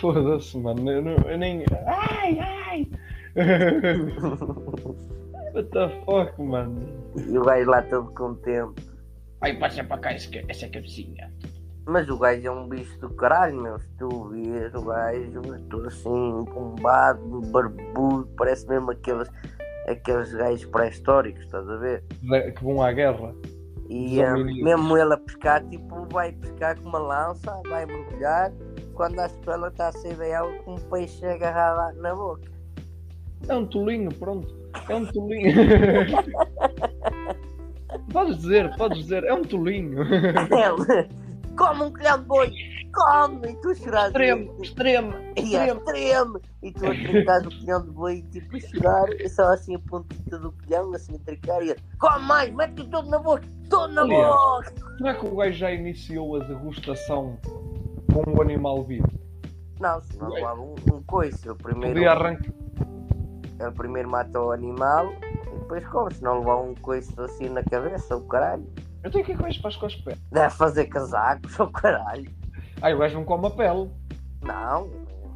Foda-se, 0.00 0.58
mano. 0.58 0.90
Eu, 0.90 1.02
não, 1.02 1.12
eu 1.12 1.38
nem. 1.38 1.64
Ai, 1.86 2.38
ai! 2.38 2.90
What 5.54 5.70
the 5.70 5.88
fuck, 6.04 6.40
mano? 6.40 6.80
E 7.16 7.32
gajo 7.32 7.70
lá 7.70 7.82
todo 7.82 8.12
contente. 8.14 8.88
Ai, 9.40 9.56
passa 9.58 9.82
para 9.84 9.98
cá 9.98 10.12
essa, 10.12 10.28
essa 10.48 10.68
cabecinha. 10.68 11.32
Mas 11.86 12.08
o 12.08 12.18
gajo 12.18 12.46
é 12.46 12.50
um 12.50 12.68
bicho 12.68 12.98
do 13.00 13.10
caralho, 13.10 13.60
meu. 13.60 13.78
Se 13.78 13.88
tu 13.98 14.28
vês 14.28 14.74
o 14.74 14.82
gajo 14.82 15.42
todo 15.68 15.88
assim, 15.88 16.44
bombado, 16.52 17.40
barbudo, 17.46 18.28
parece 18.36 18.68
mesmo 18.68 18.90
aqueles, 18.90 19.28
aqueles 19.88 20.32
gajos 20.32 20.64
pré-históricos, 20.66 21.42
estás 21.42 21.68
a 21.68 21.76
ver? 21.76 22.04
Que 22.56 22.62
vão 22.62 22.82
à 22.82 22.92
guerra. 22.92 23.34
E 23.88 24.20
eh, 24.20 24.34
mesmo 24.34 24.96
ele 24.96 25.14
a 25.14 25.16
pescar, 25.16 25.66
tipo, 25.68 26.06
vai 26.12 26.30
pescar 26.32 26.80
com 26.80 26.88
uma 26.88 27.00
lança, 27.00 27.60
vai 27.68 27.86
mergulhar, 27.86 28.52
quando 28.94 29.18
a 29.18 29.28
ela 29.48 29.68
está 29.68 29.88
a 29.88 29.92
sair 29.92 30.32
água 30.32 30.52
com 30.64 30.74
um 30.74 30.78
peixe 30.78 31.26
agarrado 31.26 32.00
na 32.00 32.14
boca. 32.14 32.48
É 33.48 33.54
um 33.54 33.66
tolinho, 33.66 34.14
pronto. 34.14 34.54
É 34.88 34.94
um 34.94 35.04
tolinho. 35.06 35.52
podes 38.12 38.38
dizer, 38.38 38.76
podes 38.76 38.98
dizer, 38.98 39.24
é 39.24 39.34
um 39.34 39.42
tolinho. 39.42 40.04
Ele, 41.50 41.56
come 41.56 41.82
um 41.82 41.92
colhão 41.92 42.18
de 42.18 42.24
boi, 42.24 42.52
come! 42.94 43.48
E 43.50 43.56
tu 43.56 43.74
choras. 43.74 44.06
Extremo, 44.06 44.62
extremo, 44.62 45.12
E 45.36 45.56
é 45.56 45.66
extremo. 45.66 45.80
extremo! 45.80 46.40
E 46.62 46.72
tu 46.72 46.86
a 46.86 46.90
trincar 46.90 47.46
o 47.46 47.58
colhão 47.58 47.82
de 47.82 47.90
boi, 47.90 48.22
tipo, 48.30 48.56
a 48.56 48.60
chorar, 48.60 49.06
só 49.28 49.52
assim 49.52 49.74
a 49.74 49.78
pontita 49.78 50.38
do 50.38 50.52
colhão, 50.52 50.92
assim 50.94 51.16
a 51.16 51.18
trincar, 51.24 51.62
e 51.62 51.70
ele, 51.70 51.80
come 51.98 52.24
mais, 52.26 52.52
mete-o 52.54 52.88
todo 52.88 53.08
na 53.10 53.18
boca, 53.18 53.42
todo 53.68 53.92
na 53.92 54.02
Aliás. 54.02 54.30
boca! 54.34 54.96
Será 54.98 55.14
que 55.14 55.26
o 55.26 55.36
gajo 55.36 55.52
já 55.58 55.70
iniciou 55.72 56.36
a 56.40 56.44
degustação 56.44 57.38
com 58.12 58.36
o 58.36 58.42
animal 58.42 58.82
vivo? 58.84 59.08
Não, 59.80 60.00
se 60.02 60.18
não 60.18 60.28
levava 60.28 60.60
um, 60.60 60.74
um 60.92 61.02
coice, 61.04 61.48
o 61.48 61.56
primeiro, 61.56 61.94
Podia 61.94 62.10
arrancar. 62.12 62.52
ele 63.60 63.70
primeiro 63.72 64.10
mata 64.10 64.38
o 64.38 64.50
animal 64.52 65.10
e 65.22 65.58
depois 65.58 65.86
come, 65.88 66.12
se 66.12 66.22
não 66.22 66.40
levar 66.40 66.56
um 66.58 66.74
coice 66.74 67.14
assim 67.18 67.48
na 67.48 67.62
cabeça, 67.62 68.14
o 68.16 68.20
caralho. 68.28 68.66
Eu 69.02 69.10
tenho 69.10 69.24
que 69.24 69.34
que 69.34 69.40
o 69.40 69.44
gajo 69.44 69.60
faz 69.62 69.76
com 69.76 69.86
as 69.86 69.94
pernas. 69.94 70.22
Deve 70.30 70.54
fazer 70.54 70.86
casacos, 70.86 71.58
o 71.60 71.66
caralho. 71.68 72.30
Ai, 72.82 72.94
o 72.94 72.98
gajo 72.98 73.14
não 73.16 73.24
come 73.24 73.46
a 73.46 73.50
pele. 73.50 73.90
Não, 74.42 74.90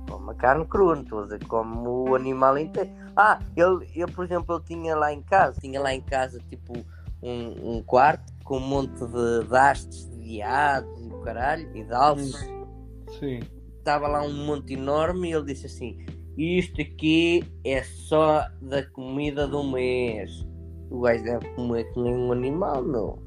come 0.09 0.31
a 0.31 0.35
carne 0.35 0.65
crua, 0.67 0.95
não 0.95 1.03
estou 1.03 1.21
a 1.21 1.23
dizer 1.25 1.45
come 1.47 1.87
o 1.87 2.15
animal 2.15 2.59
inteiro. 2.59 2.91
Ah, 3.17 3.39
ele, 3.57 3.89
eu, 3.95 4.09
por 4.09 4.25
exemplo, 4.25 4.57
ele 4.57 4.65
tinha 4.65 4.97
lá 4.97 5.13
em 5.13 5.23
casa, 5.23 5.61
tinha 5.61 5.81
lá 5.81 5.95
em 5.95 6.01
casa 6.01 6.41
tipo 6.49 6.75
um, 7.23 7.77
um 7.77 7.83
quarto 7.83 8.33
com 8.45 8.59
um 8.59 8.61
monte 8.61 9.05
de, 9.07 9.47
de 9.47 9.57
hastes 9.57 10.11
de 10.11 10.19
viados 10.19 11.01
e 11.01 11.09
o 11.09 11.21
caralho, 11.21 11.69
e 11.75 11.85
de 11.85 11.93
alces. 11.93 12.37
Sim. 13.19 13.41
Estava 13.79 14.09
lá 14.09 14.23
um 14.23 14.47
monte 14.47 14.75
enorme 14.75 15.29
e 15.29 15.33
ele 15.33 15.45
disse 15.47 15.67
assim: 15.67 16.05
Isto 16.37 16.81
aqui 16.81 17.45
é 17.65 17.83
só 17.83 18.47
da 18.61 18.85
comida 18.91 19.47
do 19.47 19.63
mês. 19.63 20.47
O 20.91 21.01
gajo 21.01 21.25
deve 21.25 21.49
comer 21.55 21.85
que 21.93 22.01
nem 22.01 22.15
um 22.15 22.33
animal, 22.33 22.83
meu. 22.83 23.24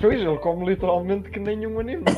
Pois, 0.00 0.20
ele 0.20 0.38
come 0.38 0.66
literalmente 0.66 1.30
que 1.30 1.38
nenhum 1.38 1.78
animal. 1.78 2.14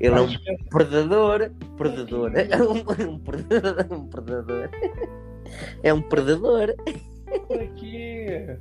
Ele 0.00 0.14
é 0.14 0.20
um 0.20 0.28
predador. 0.70 1.50
Predador. 1.76 2.32
É 2.36 2.62
um, 2.62 3.18
predador. 3.18 3.92
Um 3.92 4.08
predador. 4.08 4.70
É 5.82 5.94
um 5.94 6.02
predador. 6.02 6.74
Para 7.48 7.66
quê? 7.74 8.58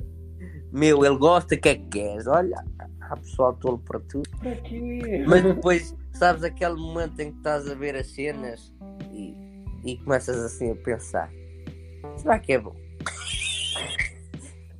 Meu, 0.72 1.06
ele 1.06 1.18
gosta, 1.18 1.54
o 1.54 1.60
que 1.60 1.70
é 1.70 1.76
que 1.76 1.86
queres? 1.86 2.26
Olha, 2.26 2.64
há 3.02 3.18
pessoal 3.18 3.54
tolo 3.54 3.78
para 3.80 4.00
tudo. 4.00 4.28
Para 4.40 4.56
quê? 4.56 5.24
Mas 5.28 5.44
depois, 5.44 5.96
sabes 6.14 6.44
aquele 6.44 6.76
momento 6.76 7.20
em 7.20 7.32
que 7.32 7.38
estás 7.38 7.70
a 7.70 7.76
ver 7.76 7.96
as 7.96 8.08
cenas 8.08 8.74
e, 9.12 9.36
e 9.86 9.98
começas 9.98 10.38
assim 10.38 10.72
a 10.72 10.76
pensar: 10.76 11.30
será 12.18 12.40
que 12.40 12.54
é 12.54 12.60
bom? 12.60 12.76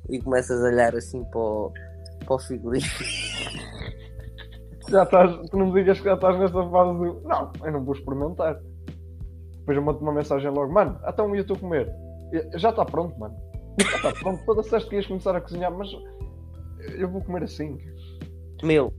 E 0.08 0.20
começas 0.20 0.62
a 0.62 0.66
olhar 0.66 0.96
assim 0.96 1.22
para 1.24 1.38
o, 1.38 1.72
para 2.24 2.36
o 2.36 2.38
figurino. 2.38 2.84
Já 4.88 5.02
estás, 5.04 5.48
tu 5.50 5.56
não 5.56 5.66
me 5.68 5.74
digas 5.80 5.98
que 5.98 6.04
já 6.04 6.14
estás 6.14 6.38
nessa 6.38 6.52
fase 6.70 6.98
do. 6.98 7.20
Não, 7.22 7.52
eu 7.64 7.72
não 7.72 7.84
vou 7.84 7.94
experimentar. 7.94 8.60
Depois 9.58 9.76
eu 9.78 9.82
mando 9.82 9.98
uma 10.00 10.12
mensagem 10.12 10.50
logo, 10.50 10.72
mano, 10.72 11.00
então 11.06 11.34
eu 11.34 11.40
estou 11.40 11.56
a 11.56 11.60
comer. 11.60 11.90
Já 12.56 12.70
está 12.70 12.84
pronto, 12.84 13.18
mano. 13.18 13.34
Já 13.80 13.96
está 13.96 14.12
pronto. 14.12 14.44
Toda 14.44 14.62
disseste 14.62 14.88
que 14.90 14.96
ias 14.96 15.06
começar 15.06 15.34
a 15.34 15.40
cozinhar, 15.40 15.72
mas 15.72 15.88
eu 16.98 17.08
vou 17.08 17.22
comer 17.22 17.44
assim. 17.44 17.78
Meu, 18.62 18.92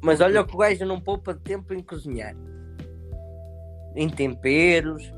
mas 0.00 0.20
olha 0.20 0.44
que 0.44 0.54
o 0.54 0.58
gajo 0.58 0.84
não 0.84 1.00
poupa 1.00 1.34
tempo 1.34 1.74
em 1.74 1.82
cozinhar. 1.82 2.34
Em 3.96 4.08
temperos. 4.08 5.12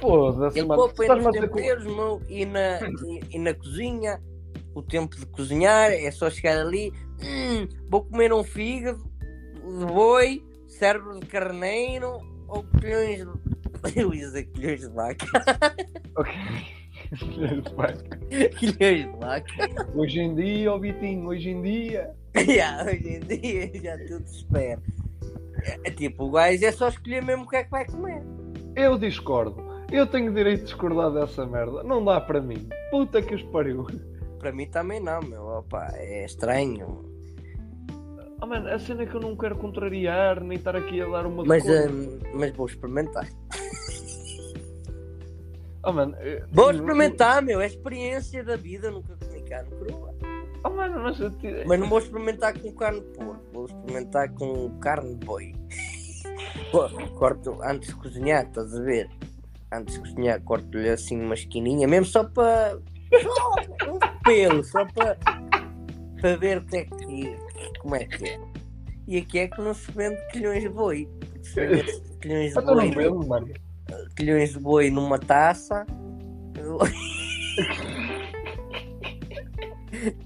Foda-se, 0.00 0.58
Ele 0.60 0.68
mano. 0.68 0.82
poupa 0.82 1.02
Estás-me 1.02 1.24
a 1.24 1.28
nos 1.28 1.32
dizer 1.34 1.48
que- 1.48 1.54
temperos, 1.56 1.84
meu, 1.84 2.22
e 2.28 2.46
na, 2.46 2.78
e, 2.88 3.20
e 3.36 3.38
na 3.38 3.52
cozinha. 3.54 4.22
O 4.78 4.82
tempo 4.82 5.16
de 5.16 5.26
cozinhar 5.26 5.90
é 5.90 6.10
só 6.12 6.30
chegar 6.30 6.56
ali. 6.58 6.92
"Hum, 7.20 7.66
vou 7.90 8.04
comer 8.04 8.32
um 8.32 8.44
fígado 8.44 9.02
de 9.60 9.84
boi, 9.86 10.42
cérebro 10.68 11.18
de 11.18 11.26
carneiro 11.26 12.20
ou 12.46 12.62
colhões 12.64 13.18
de. 13.26 13.58
Eu 14.00 14.14
ia 14.14 14.26
dizer 14.26 14.44
colhões 14.52 14.80
de 14.80 14.88
vaca. 14.88 15.26
Ok. 16.16 16.32
Vai. 17.74 17.94
colhões 18.78 19.04
de 19.04 19.18
vaca. 19.18 19.90
hoje 19.94 20.20
em 20.20 20.34
dia, 20.34 20.72
ó 20.72 20.78
Vitinho, 20.78 21.26
hoje 21.28 21.50
em 21.50 21.62
dia. 21.62 22.10
Já, 22.56 22.84
hoje 22.84 23.08
em 23.16 23.20
dia 23.20 23.82
já 23.82 23.98
tudo 24.06 24.26
se 24.28 24.36
espera. 24.36 24.80
É, 25.84 25.90
tipo, 25.90 26.24
o 26.24 26.30
gajo 26.30 26.64
é 26.64 26.70
só 26.70 26.88
escolher 26.88 27.22
mesmo 27.22 27.44
o 27.44 27.48
que 27.48 27.56
é 27.56 27.64
que 27.64 27.70
vai 27.70 27.84
comer. 27.84 28.22
Eu 28.76 28.96
discordo. 28.96 29.56
Eu 29.90 30.06
tenho 30.06 30.32
direito 30.32 30.60
de 30.60 30.64
discordar 30.66 31.10
dessa 31.10 31.44
merda. 31.46 31.82
Não 31.82 32.04
dá 32.04 32.20
para 32.20 32.40
mim. 32.40 32.68
Puta 32.92 33.20
que 33.20 33.34
os 33.34 33.42
pariu. 33.44 33.86
Para 34.38 34.52
mim 34.52 34.66
também 34.66 35.00
não, 35.00 35.20
meu. 35.20 35.42
Opa, 35.46 35.88
é 35.94 36.24
estranho. 36.24 37.04
Oh, 38.40 38.46
mano, 38.46 38.68
a 38.68 38.78
cena 38.78 39.02
é 39.02 39.06
que 39.06 39.14
eu 39.16 39.20
não 39.20 39.36
quero 39.36 39.56
contrariar, 39.56 40.40
nem 40.42 40.56
estar 40.58 40.76
aqui 40.76 41.00
a 41.02 41.06
dar 41.08 41.26
uma 41.26 41.44
Mas, 41.44 41.64
hum, 41.64 42.18
mas 42.34 42.52
vou 42.52 42.66
experimentar. 42.66 43.26
Oh, 45.84 45.92
mano, 45.92 46.14
eh, 46.20 46.44
Vou 46.52 46.70
eu- 46.70 46.76
experimentar, 46.76 47.42
meu. 47.42 47.60
É 47.60 47.66
experiência 47.66 48.44
da 48.44 48.56
vida. 48.56 48.90
Nunca 48.90 49.16
comi 49.16 49.42
carne 49.42 49.70
crua. 49.70 50.14
Oh, 50.64 50.70
mano, 50.70 51.00
mas 51.02 51.18
eu 51.20 51.30
te- 51.30 51.64
Mas 51.66 51.78
não 51.80 51.88
vou 51.88 51.98
experimentar 51.98 52.58
com 52.58 52.72
carne 52.72 53.00
de 53.00 53.06
porco. 53.18 53.42
Vou 53.52 53.66
experimentar 53.66 54.28
com 54.34 54.70
carne 54.80 55.14
de 55.16 55.24
boi. 55.26 55.54
Co- 56.70 56.88
Corto 57.16 57.58
antes 57.62 57.88
de 57.88 57.94
cozinhar, 57.96 58.44
estás 58.46 58.74
a 58.74 58.82
ver? 58.82 59.08
Antes 59.72 59.94
de 59.94 60.00
cozinhar, 60.00 60.40
corto-lhe 60.42 60.88
assim 60.90 61.20
uma 61.20 61.34
esquininha, 61.34 61.86
mesmo 61.88 62.06
só 62.06 62.24
para. 62.24 62.78
Só 63.22 63.90
um 63.92 63.98
pelo, 64.22 64.64
só 64.64 64.84
para. 64.86 65.16
Para 66.20 66.36
ver 66.36 66.58
o 66.58 66.66
que 66.66 66.76
é 66.78 66.84
que. 66.84 67.36
Como 67.80 67.94
é 67.96 68.04
que 68.04 68.28
é. 68.28 68.40
E 69.06 69.16
aqui 69.18 69.38
é 69.38 69.48
que 69.48 69.60
não 69.60 69.72
se 69.72 69.90
vende 69.92 70.20
quilhões 70.32 70.62
de 70.62 70.68
boi. 70.68 71.08
Se 71.42 71.66
vende 71.66 72.00
Quilhões 72.20 72.52
de 72.52 72.62
tô 72.62 72.74
boi. 72.74 72.90
vendo, 72.90 73.54
quilhões 74.16 74.52
de 74.52 74.58
boi 74.58 74.90
numa 74.90 75.18
taça. 75.18 75.86
Eu, 76.56 76.78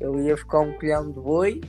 eu 0.01 0.21
ia 0.21 0.35
buscar 0.35 0.61
um 0.61 0.77
quilhão 0.79 1.13
de 1.13 1.21
boi 1.21 1.61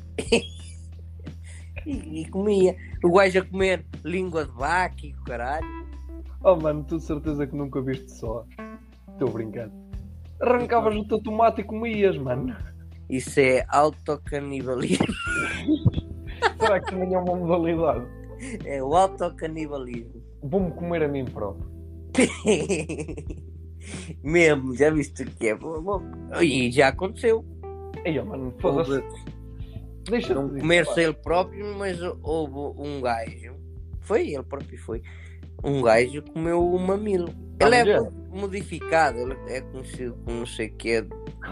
e, 1.86 2.21
e 2.21 2.30
comia. 2.30 2.76
O 3.04 3.12
gajo 3.12 3.39
a 3.39 3.45
comer 3.45 3.86
língua 4.04 4.45
de 4.45 4.52
vaca 4.54 5.06
e 5.06 5.13
o 5.13 5.23
caralho. 5.23 5.67
Oh, 6.43 6.56
mano, 6.56 6.84
tu 6.84 6.97
de 6.97 7.04
certeza 7.04 7.45
que 7.45 7.56
nunca 7.56 7.82
viste 7.82 8.12
só. 8.12 8.45
Estou 9.12 9.30
brincando. 9.30 9.83
Arrancavas 10.43 10.95
o 10.95 11.08
teu 11.08 11.19
tomate 11.21 11.62
e 11.62 11.63
comias, 11.63 12.17
mano. 12.17 12.53
Isso 13.10 13.39
é 13.39 13.65
autocanibalismo. 13.69 15.06
Será 16.60 16.82
que 16.82 16.91
também 16.91 17.13
é 17.13 17.17
uma 17.17 17.36
modalidade? 17.36 18.06
É 18.65 18.84
o 18.84 18.93
autocanibalismo. 18.93 20.21
Vou-me 20.41 20.71
comer 20.71 21.03
a 21.03 21.08
mim 21.08 21.23
próprio. 21.23 21.65
Mesmo, 24.23 24.75
já 24.75 24.89
viste 24.89 25.23
o 25.23 25.25
que 25.25 25.47
é? 25.47 25.58
E 26.41 26.71
já 26.71 26.89
aconteceu. 26.89 27.45
Oh, 28.06 28.25
mano, 28.25 28.53
foda-se. 28.60 29.01
Deixa 30.10 30.34
não 30.34 30.49
comer-se 30.49 31.01
ele 31.01 31.13
próprio, 31.13 31.73
mas 31.77 31.97
houve 32.21 32.82
um 32.82 33.01
gajo. 33.01 33.56
Foi 34.01 34.29
ele 34.29 34.43
próprio, 34.43 34.77
foi. 34.79 35.01
Um 35.63 35.82
gajo 35.82 36.21
comeu 36.34 36.65
o 36.65 36.77
mamilo. 36.77 37.29
Ele 37.60 37.75
é 37.75 37.84
modificado, 38.34 39.17
ele 39.19 39.36
é 39.48 39.62
conhecido 39.62 40.15
como 40.26 40.39
não 40.39 40.46
sei 40.46 40.67
o 40.67 40.74
que 40.76 41.00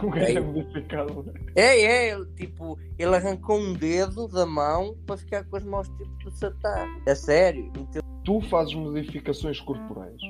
O 0.04 0.10
gajo 0.10 0.38
é 0.38 0.40
modificado. 0.42 1.34
É, 1.56 1.82
é, 1.82 2.10
ele, 2.12 2.26
tipo, 2.36 2.78
ele 2.98 3.16
arrancou 3.16 3.58
um 3.60 3.74
dedo 3.74 4.28
da 4.28 4.46
mão 4.46 4.96
para 5.06 5.18
ficar 5.18 5.44
com 5.46 5.56
as 5.58 5.64
mãos 5.64 5.88
tipo 5.90 6.30
de 6.32 6.38
satã. 6.38 6.86
É 7.06 7.16
sério. 7.16 7.72
Meteu- 7.78 8.02
Tu 8.24 8.42
fazes 8.42 8.74
modificações 8.76 9.60
corporais. 9.60 10.22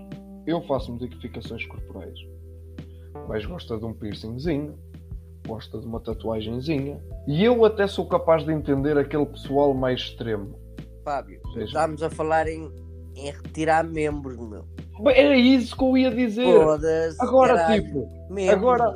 Eu 0.47 0.61
faço 0.63 0.91
modificações 0.93 1.65
corporais. 1.67 2.17
Gajo 3.29 3.49
gosta 3.49 3.77
de 3.77 3.85
um 3.85 3.93
piercingzinho, 3.93 4.77
gosta 5.47 5.77
de 5.79 5.85
uma 5.85 5.99
tatuagenzinha. 5.99 6.99
E 7.27 7.43
eu 7.43 7.63
até 7.65 7.85
sou 7.87 8.07
capaz 8.07 8.43
de 8.45 8.51
entender 8.53 8.97
aquele 8.97 9.25
pessoal 9.25 9.73
mais 9.73 9.99
extremo. 10.01 10.57
Fábio, 11.03 11.41
seja, 11.53 11.65
estamos 11.65 12.01
a 12.03 12.09
falar 12.09 12.47
em, 12.47 12.71
em 13.15 13.25
retirar 13.31 13.83
membros, 13.83 14.37
meu. 14.37 14.65
Era 15.09 15.35
isso 15.35 15.75
que 15.75 15.83
eu 15.83 15.97
ia 15.97 16.11
dizer. 16.11 16.45
Agora, 17.19 17.55
caralho. 17.55 17.83
tipo, 17.83 18.09
Membros, 18.29 18.49
agora- 18.53 18.93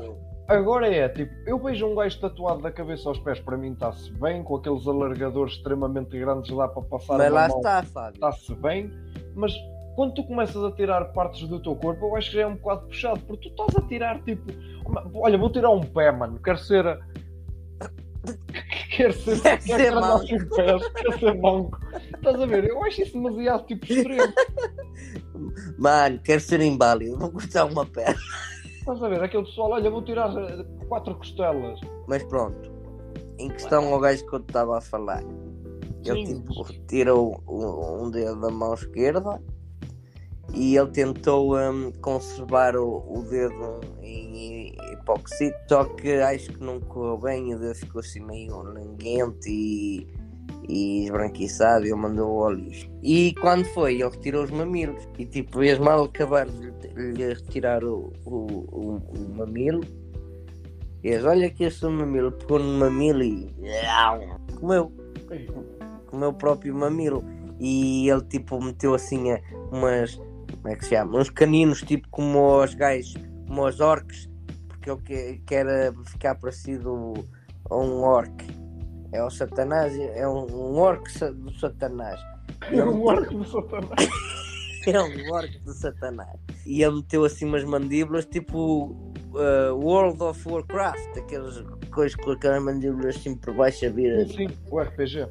agora 0.47 0.87
é 0.93 1.09
tipo, 1.09 1.33
eu 1.47 1.57
vejo 1.59 1.87
um 1.87 1.95
gajo 1.95 2.19
tatuado 2.19 2.61
da 2.61 2.71
cabeça 2.71 3.09
aos 3.09 3.19
pés, 3.19 3.39
para 3.39 3.57
mim 3.57 3.71
está-se 3.73 4.11
bem, 4.13 4.43
com 4.43 4.55
aqueles 4.57 4.85
alargadores 4.87 5.53
extremamente 5.55 6.17
grandes 6.19 6.51
lá 6.51 6.67
para 6.67 6.81
passar 6.83 7.17
Mas 7.17 7.31
lá 7.31 7.47
mão, 7.47 7.57
está, 7.57 7.83
Fábio. 7.83 8.13
está-se 8.15 8.55
bem, 8.55 8.91
mas 9.35 9.53
quando 9.95 10.13
tu 10.13 10.23
começas 10.25 10.63
a 10.63 10.71
tirar 10.71 11.05
partes 11.13 11.47
do 11.47 11.59
teu 11.59 11.75
corpo, 11.75 12.05
eu 12.05 12.15
acho 12.15 12.29
que 12.29 12.35
já 12.35 12.43
é 12.43 12.47
um 12.47 12.55
bocado 12.55 12.87
puxado, 12.87 13.19
porque 13.21 13.49
tu 13.49 13.63
estás 13.63 13.83
a 13.83 13.87
tirar 13.87 14.21
tipo, 14.23 14.43
olha, 15.15 15.37
vou 15.37 15.49
tirar 15.49 15.69
um 15.71 15.81
pé, 15.81 16.11
mano, 16.11 16.39
quero 16.43 16.57
ser. 16.59 16.85
a- 16.85 16.99
Quero 18.95 19.11
ser, 19.13 19.41
Quero 19.41 19.61
quero 19.65 19.83
ser 19.83 19.91
manco. 19.91 20.55
pés, 20.55 20.87
quero 20.93 21.19
ser 21.19 21.35
manco. 21.35 21.79
Estás 22.15 22.41
a 22.41 22.45
ver? 22.45 22.63
Eu 22.69 22.81
acho 22.83 23.01
isso 23.01 23.11
demasiado 23.13 23.65
tipo 23.65 23.85
extremo. 23.91 24.33
Mano, 25.77 26.19
quero 26.23 26.41
ser 26.41 26.61
inválido, 26.61 27.17
vou 27.17 27.31
cortar 27.31 27.65
uma 27.65 27.85
perna. 27.85 28.19
Estás 28.79 29.01
a 29.01 29.09
ver? 29.09 29.23
Aquele 29.23 29.43
pessoal, 29.43 29.71
olha, 29.71 29.89
vou 29.89 30.03
tirar 30.03 30.35
eh, 30.37 30.65
quatro 30.87 31.15
costelas. 31.15 31.79
Mas 32.07 32.23
pronto, 32.23 32.71
em 33.37 33.49
questão 33.49 33.93
ao 33.93 33.99
gajo 33.99 34.25
que 34.25 34.35
eu 34.35 34.39
estava 34.39 34.77
a 34.77 34.81
falar, 34.81 35.23
ele 36.05 36.25
Sim. 36.25 36.41
tipo, 36.41 36.73
tirou 36.87 37.43
um, 37.47 38.05
um 38.05 38.11
dedo 38.11 38.39
da 38.39 38.49
mão 38.49 38.73
esquerda 38.73 39.41
e 40.53 40.77
ele 40.77 40.91
tentou 40.91 41.57
hum, 41.57 41.91
conservar 42.01 42.75
o, 42.75 43.03
o 43.11 43.23
dedo 43.23 43.81
em 44.01 44.75
hipóxito, 44.93 45.57
só 45.67 45.83
que 45.83 46.13
acho 46.13 46.53
que 46.53 46.63
não 46.63 46.79
correu 46.79 47.17
bem, 47.17 47.53
o 47.53 47.59
dedo 47.59 47.75
ficou 47.75 47.99
assim 47.99 48.21
meio 48.21 48.55
languente 48.61 49.49
e, 49.49 50.07
e 50.67 51.03
esbranquiçado 51.05 51.85
e 51.85 51.89
ele 51.89 51.95
mandou 51.95 52.49
lixo. 52.51 52.89
E 53.03 53.33
quando 53.39 53.65
foi, 53.65 53.95
ele 53.95 54.03
retirou 54.09 54.43
os 54.43 54.51
mamilos 54.51 55.07
e 55.17 55.25
tipo, 55.25 55.59
mesmo 55.59 55.85
mal 55.85 56.03
acabar 56.03 56.45
de 56.47 56.73
lhe- 56.95 57.33
retirar 57.33 57.83
o, 57.83 58.11
o, 58.25 58.31
o, 58.31 58.95
o 58.97 59.35
mamilo, 59.37 59.81
eles, 61.03 61.23
olha 61.23 61.47
aqui 61.47 61.65
esse 61.65 61.85
mamilo, 61.85 62.31
pegou 62.31 62.57
no 62.59 62.79
mamilo 62.79 63.23
e 63.23 63.47
comeu, 64.59 64.91
comeu 66.07 66.29
o 66.29 66.33
próprio 66.33 66.73
mamilo. 66.73 67.23
E 67.59 68.09
ele 68.09 68.21
tipo 68.23 68.61
meteu 68.61 68.93
assim 68.95 69.31
a- 69.31 69.39
umas, 69.71 70.15
como 70.15 70.67
é 70.67 70.75
que 70.75 70.83
se 70.83 70.89
chama? 70.95 71.19
Uns 71.19 71.29
caninos, 71.29 71.81
tipo 71.83 72.07
como 72.09 72.61
os 72.63 72.73
gajos, 72.73 73.15
como 73.47 73.65
os 73.67 73.79
orcs, 73.79 74.27
porque 74.67 74.89
ele 74.89 75.01
que- 75.01 75.41
quer 75.45 75.93
ficar 76.05 76.35
parecido 76.35 77.13
a 77.69 77.77
um 77.77 78.01
orc. 78.01 78.33
É 79.15 79.23
o 79.23 79.29
Satanás, 79.29 79.97
é 79.97 80.27
um, 80.27 80.45
um 80.45 80.77
orc 80.77 81.09
sa- 81.11 81.31
do 81.31 81.51
Satanás. 81.57 82.19
É 82.71 82.83
um 82.83 83.01
orco 83.03 83.33
do 83.35 83.45
Satanás. 83.45 84.09
É 84.87 85.01
um 85.01 85.31
orc 85.33 85.57
do 85.59 85.73
Satanás. 85.73 86.39
E 86.65 86.83
ele 86.83 86.95
meteu 86.97 87.23
assim 87.25 87.45
umas 87.45 87.63
mandíbulas 87.63 88.25
tipo 88.25 88.91
uh, 89.33 89.73
World 89.75 90.21
of 90.21 90.47
Warcraft, 90.47 91.17
aquelas 91.17 91.63
coisas 91.91 92.15
com 92.15 92.31
aquelas 92.31 92.61
mandíbulas 92.61 93.15
assim 93.15 93.35
por 93.35 93.53
baixo 93.55 93.85
a 93.85 93.89
vir. 93.89 94.27
Sim, 94.27 94.49
sim, 94.49 94.57
o 94.69 94.79
RPG. 94.79 95.27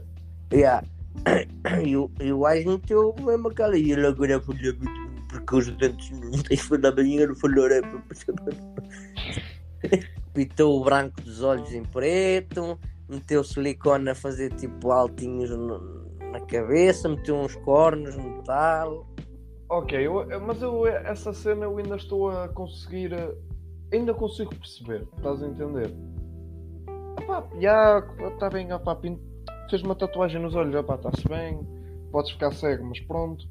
Yeah. 0.52 0.84
E 1.84 1.96
o, 1.96 2.10
e 2.20 2.32
o 2.32 2.40
gajo 2.40 2.70
meteu 2.70 3.14
mesmo 3.20 3.48
aquela. 3.48 3.76
E 3.78 3.92
ele 3.92 4.06
agora 4.06 4.40
falou 4.40 4.60
muito 4.60 5.04
porque 5.28 5.56
os 5.56 5.68
dentes 5.76 6.10
não 6.10 6.42
têm 6.42 6.56
falado 6.56 6.94
bem, 6.96 7.26
não 7.26 7.34
falou. 7.34 7.66
é 7.68 7.80
Pintou 10.34 10.80
o 10.80 10.84
branco 10.84 11.20
dos 11.22 11.42
olhos 11.42 11.72
em 11.72 11.84
preto, 11.84 12.78
meteu 13.08 13.42
silicone 13.44 14.10
a 14.10 14.14
fazer 14.14 14.52
tipo 14.54 14.90
altinhos 14.90 15.50
no- 15.50 16.04
na 16.32 16.40
cabeça, 16.40 17.08
meteu 17.08 17.36
uns 17.36 17.54
cornos 17.56 18.16
no 18.16 18.42
tal. 18.42 19.06
Ok, 19.68 19.98
eu- 20.06 20.40
mas 20.40 20.60
eu, 20.62 20.86
essa 20.86 21.32
cena 21.32 21.64
eu 21.64 21.76
ainda 21.78 21.96
estou 21.96 22.30
a 22.30 22.48
conseguir. 22.48 23.12
eh, 23.12 23.34
Ainda 23.92 24.12
consigo 24.12 24.52
perceber, 24.56 25.06
estás 25.16 25.40
a 25.42 25.46
entender? 25.46 25.94
Epá, 27.20 27.46
já, 27.60 28.02
está 28.32 28.48
bem, 28.50 28.72
opá, 28.72 28.96
pin- 28.96 29.20
fez 29.70 29.82
uma 29.82 29.94
tatuagem 29.94 30.40
nos 30.42 30.54
olhos, 30.56 30.74
opá, 30.74 30.96
está-se 30.96 31.28
bem, 31.28 31.60
podes 32.10 32.32
ficar 32.32 32.50
cego, 32.52 32.84
mas 32.86 32.98
pronto. 33.00 33.46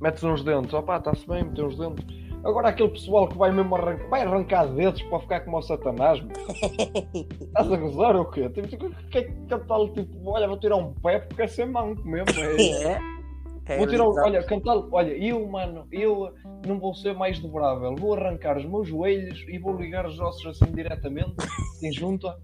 Metes 0.00 0.22
uns 0.24 0.42
dentes, 0.44 0.74
opá, 0.74 0.98
está-se 0.98 1.26
bem, 1.26 1.44
meteu 1.44 1.66
uns 1.66 1.78
dentes. 1.78 2.04
Agora 2.44 2.68
aquele 2.68 2.88
pessoal 2.90 3.28
que 3.28 3.36
vai 3.36 3.52
mesmo 3.52 3.74
arrancar, 3.76 4.08
vai 4.08 4.22
arrancar 4.22 4.66
dedos 4.74 5.02
para 5.02 5.20
ficar 5.20 5.40
como 5.40 5.58
o 5.58 5.62
Satanás. 5.62 6.20
Estás 7.40 7.72
a 7.72 7.76
gozar 7.76 8.16
ou 8.16 8.24
quê? 8.26 8.48
Tipo, 8.48 8.86
o 8.86 8.90
que 9.10 9.18
é 9.18 9.22
que 9.24 9.58
tal, 9.68 9.88
tipo, 9.90 10.30
olha, 10.30 10.48
vou 10.48 10.58
tirar 10.58 10.76
um 10.76 10.92
pé 10.94 11.18
porque 11.20 11.42
é 11.42 11.46
ser 11.46 11.66
manco 11.66 12.02
mesmo. 12.08 12.28
É, 12.40 12.92
É. 13.68 13.76
Vou 13.76 13.86
tirar, 13.86 14.04
o- 14.04 14.14
olha, 14.24 14.42
cantar, 14.42 14.76
olha, 14.90 15.12
eu, 15.12 15.46
mano, 15.46 15.86
eu 15.92 16.32
não 16.66 16.80
vou 16.80 16.92
ser 16.94 17.14
mais 17.14 17.38
dobrável, 17.38 17.94
vou 17.94 18.14
arrancar 18.14 18.56
os 18.56 18.64
meus 18.64 18.88
joelhos 18.88 19.44
e 19.48 19.58
vou 19.58 19.76
ligar 19.76 20.06
os 20.06 20.18
ossos 20.18 20.46
assim 20.60 20.72
diretamente, 20.72 21.34
sem 21.78 21.92
junta, 21.92 22.36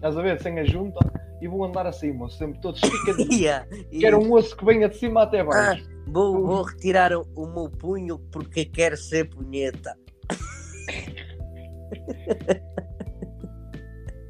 estás 0.00 0.16
a 0.16 0.22
ver, 0.22 0.40
sem 0.40 0.58
a 0.58 0.64
junta, 0.64 0.98
e 1.42 1.46
vou 1.46 1.62
andar 1.62 1.84
moço, 2.14 2.38
sempre 2.38 2.58
todo 2.60 2.76
esticadinho. 2.76 3.28
Yeah. 3.40 3.66
Quero 4.00 4.18
um 4.18 4.32
osso 4.32 4.56
que 4.56 4.64
venha 4.64 4.88
de 4.88 4.96
cima 4.96 5.22
até 5.22 5.44
baixo. 5.44 5.88
Vou, 6.06 6.46
vou 6.46 6.62
retirar 6.62 7.12
o, 7.12 7.26
o 7.36 7.46
meu 7.46 7.70
punho 7.70 8.18
porque 8.32 8.64
quero 8.64 8.96
ser 8.96 9.28
punheta. 9.28 9.96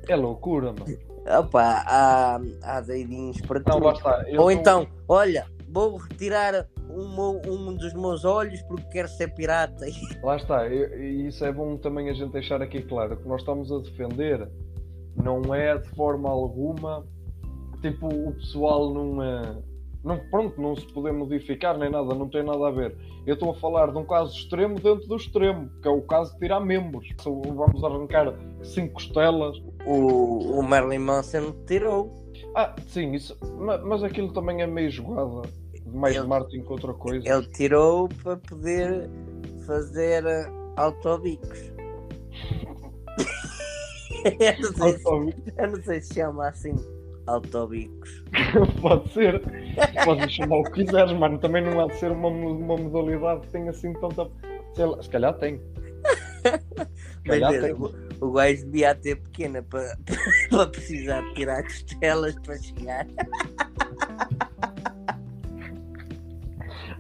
É 0.09 0.17
loucura, 0.17 0.73
mano. 0.73 0.99
Opa, 1.39 1.85
há, 1.87 2.41
há 2.63 2.81
doidinhos 2.81 3.41
para 3.43 3.61
Não, 3.61 3.81
tudo. 3.81 3.93
está. 3.93 4.25
eu 4.29 4.41
Ou 4.41 4.47
tô- 4.47 4.51
então, 4.51 4.89
olha, 5.09 5.47
vou 5.69 5.97
retirar 5.97 6.67
um, 6.91 7.41
um 7.47 7.75
dos 7.77 7.95
meus 7.95 8.25
olhos 8.25 8.61
porque 8.63 8.87
quero 8.91 9.09
ser 9.09 9.33
pirata. 9.35 9.87
Lá 10.23 10.37
está, 10.37 10.67
e 10.69 11.29
isso 11.29 11.45
é 11.45 11.53
bom 11.53 11.77
também 11.77 12.11
a 12.11 12.13
gente 12.13 12.33
deixar 12.33 12.61
aqui 12.61 12.83
claro, 12.83 13.17
que 13.17 13.29
nós 13.29 13.41
estamos 13.41 13.71
a 13.71 13.79
defender 13.79 14.49
não 15.17 15.55
é 15.55 15.77
de 15.79 15.89
forma 15.91 16.29
alguma 16.29 17.05
tipo 17.83 18.07
o 18.09 18.33
pessoal 18.35 18.93
não 18.93 19.23
é. 19.23 19.57
Não, 20.03 20.19
pronto, 20.31 20.59
não 20.61 20.75
se 20.75 20.87
poder 20.93 21.13
modificar 21.13 21.77
nem 21.77 21.91
nada, 21.91 22.15
não 22.15 22.27
tem 22.29 22.43
nada 22.43 22.69
a 22.69 22.71
ver. 22.71 22.97
Eu 23.27 23.35
estou 23.35 23.51
a 23.51 23.55
falar 23.55 23.93
de 23.93 23.99
um 23.99 24.05
caso 24.05 24.35
extremo 24.35 24.77
dentro 24.77 25.07
do 25.07 25.17
extremo, 25.17 25.69
que 25.83 25.87
é 25.89 25.91
o 25.91 26.01
caso 26.01 26.33
de 26.33 26.39
tirar 26.39 26.59
membros. 26.61 27.07
Vamos 27.23 27.85
arrancar 27.85 28.35
cinco 28.63 28.95
costelas. 28.95 29.59
O, 29.87 30.59
o 30.59 30.63
Marilyn 30.63 31.01
Manson 31.01 31.53
tirou. 31.67 32.11
Ah, 32.55 32.75
sim, 32.89 33.13
isso, 33.13 33.37
ma- 33.59 33.77
mas 33.79 34.03
aquilo 34.03 34.33
também 34.33 34.63
é 34.63 34.67
meio 34.67 34.91
jogada. 34.91 35.43
Mais 35.93 36.17
Ele- 36.17 36.27
Martin 36.27 36.63
que 36.63 36.73
outra 36.73 36.95
coisa. 36.95 37.29
Ele 37.29 37.47
tirou 37.49 38.09
para 38.23 38.37
poder 38.39 39.11
fazer 39.67 40.25
eh, 40.25 40.47
autobicos. 40.77 41.59
eu, 44.25 44.61
não 44.61 44.73
sei 44.73 44.99
se, 44.99 45.53
eu 45.59 45.69
não 45.69 45.83
sei 45.83 46.01
se 46.01 46.15
chama 46.15 46.49
assim 46.49 46.75
autobicos. 47.31 48.25
Pode 48.81 49.13
ser. 49.13 49.41
Podes 50.05 50.33
chamar 50.33 50.59
o 50.59 50.65
que 50.65 50.85
quiseres, 50.85 51.13
mano. 51.13 51.39
Também 51.39 51.63
não 51.63 51.81
há 51.81 51.87
de 51.87 51.97
ser 51.97 52.11
uma, 52.11 52.29
uma 52.29 52.77
modalidade 52.77 53.43
que 53.43 53.49
tenha 53.49 53.71
assim 53.71 53.93
tanta. 53.95 54.29
Sei 54.75 54.85
lá, 54.85 55.03
se 55.03 55.09
calhar 55.09 55.35
tem. 55.39 55.59
Se 55.59 55.63
Mas 57.27 57.41
calhar 57.41 57.53
vê, 57.53 57.61
tem. 57.61 57.73
o, 57.75 57.95
o 58.21 58.33
gajo 58.33 58.65
devia 58.67 58.95
ter 58.95 59.17
pequena 59.17 59.63
para, 59.63 59.97
para 60.51 60.67
precisar 60.67 61.21
de 61.23 61.35
tirar 61.35 61.63
costelas 61.63 62.35
para 62.41 62.59
chegar. 62.59 63.07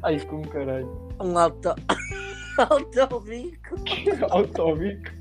Ai, 0.02 0.18
como 0.26 0.48
caralho. 0.48 1.10
Um 1.20 1.36
auto... 1.36 1.74
autobico. 2.58 3.76
Autobico. 4.30 5.19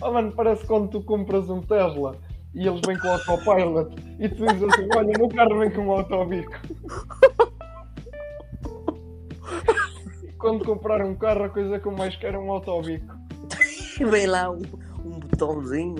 Oh, 0.00 0.12
mano, 0.12 0.32
parece 0.32 0.64
quando 0.66 0.88
tu 0.88 1.02
compras 1.02 1.48
um 1.50 1.60
Tesla 1.60 2.16
e 2.54 2.66
eles 2.66 2.80
vêm 2.86 2.98
com 2.98 3.08
o 3.08 3.12
autopilot 3.12 3.94
e 4.18 4.28
tu 4.28 4.46
dizes 4.46 4.62
assim: 4.62 4.88
olha, 4.94 5.12
meu 5.16 5.28
carro 5.28 5.58
vem 5.58 5.70
com 5.70 5.82
um 5.82 5.92
autobico. 5.92 6.52
Quando 10.38 10.64
comprar 10.64 11.04
um 11.04 11.14
carro, 11.14 11.44
a 11.44 11.48
coisa 11.50 11.78
que 11.78 11.86
eu 11.86 11.92
mais 11.92 12.16
quero 12.16 12.38
é 12.38 12.40
um 12.40 12.50
autobico. 12.50 13.14
Vem 14.10 14.26
lá 14.26 14.50
um, 14.50 14.62
um 15.04 15.20
botãozinho 15.20 15.96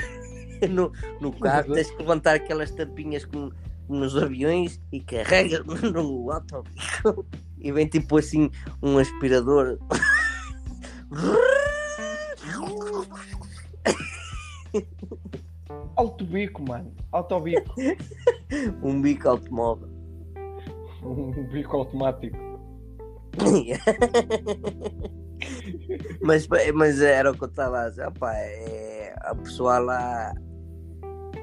no, 0.70 0.90
no 1.20 1.30
carro, 1.32 1.74
tens 1.74 1.90
que 1.90 1.98
levantar 1.98 2.36
aquelas 2.36 2.70
tampinhas 2.70 3.26
como 3.26 3.52
nos 3.86 4.16
aviões 4.16 4.80
e 4.90 5.00
carrega 5.00 5.62
no 5.92 6.30
autobico. 6.30 7.26
E 7.58 7.72
vem 7.72 7.86
tipo 7.86 8.16
assim 8.16 8.50
um 8.82 8.96
aspirador. 8.98 9.78
Autobico, 15.96 16.62
mano. 16.66 16.92
Autobico. 17.12 17.74
um 18.82 19.00
bico 19.00 19.28
automóvel. 19.28 19.88
Um 21.02 21.32
bico 21.48 21.76
automático. 21.76 22.36
mas, 26.22 26.48
mas 26.74 27.00
era 27.00 27.30
o 27.30 27.36
que 27.36 27.44
eu 27.44 27.48
estava 27.48 27.82
a 27.82 27.90
dizer. 27.90 28.08
Opa, 28.08 28.32
é, 28.34 29.14
a 29.20 29.34
pessoal 29.34 29.82
lá. 29.82 30.32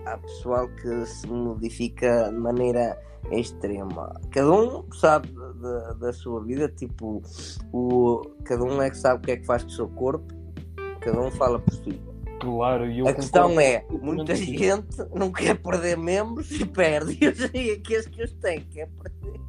Há 0.05 0.17
pessoal 0.17 0.67
que 0.67 1.05
se 1.05 1.27
modifica 1.27 2.29
de 2.29 2.37
maneira 2.37 2.97
extrema. 3.31 4.19
Cada 4.31 4.51
um 4.51 4.91
sabe 4.91 5.29
da, 5.61 5.93
da 5.93 6.13
sua 6.13 6.43
vida, 6.43 6.67
tipo, 6.67 7.21
o, 7.71 8.21
cada 8.43 8.63
um 8.63 8.81
é 8.81 8.89
que 8.89 8.97
sabe 8.97 9.19
o 9.19 9.21
que 9.21 9.31
é 9.31 9.37
que 9.37 9.45
faz 9.45 9.63
com 9.63 9.69
o 9.69 9.73
seu 9.73 9.87
corpo, 9.87 10.33
cada 10.99 11.21
um 11.21 11.31
fala 11.31 11.59
por 11.59 11.73
si. 11.73 12.01
Claro, 12.43 12.85
e 12.89 12.99
eu 12.99 13.07
a 13.07 13.13
questão 13.13 13.59
é, 13.59 13.85
muita 13.89 14.35
gente 14.35 14.97
não 15.15 15.31
quer 15.31 15.55
perder 15.61 15.97
membros 15.97 16.51
e 16.51 16.65
perde. 16.65 17.17
E 17.53 17.71
aqueles 17.71 18.07
que 18.07 18.23
os 18.23 18.33
têm, 18.33 18.61
quer 18.65 18.87
perder. 18.89 19.39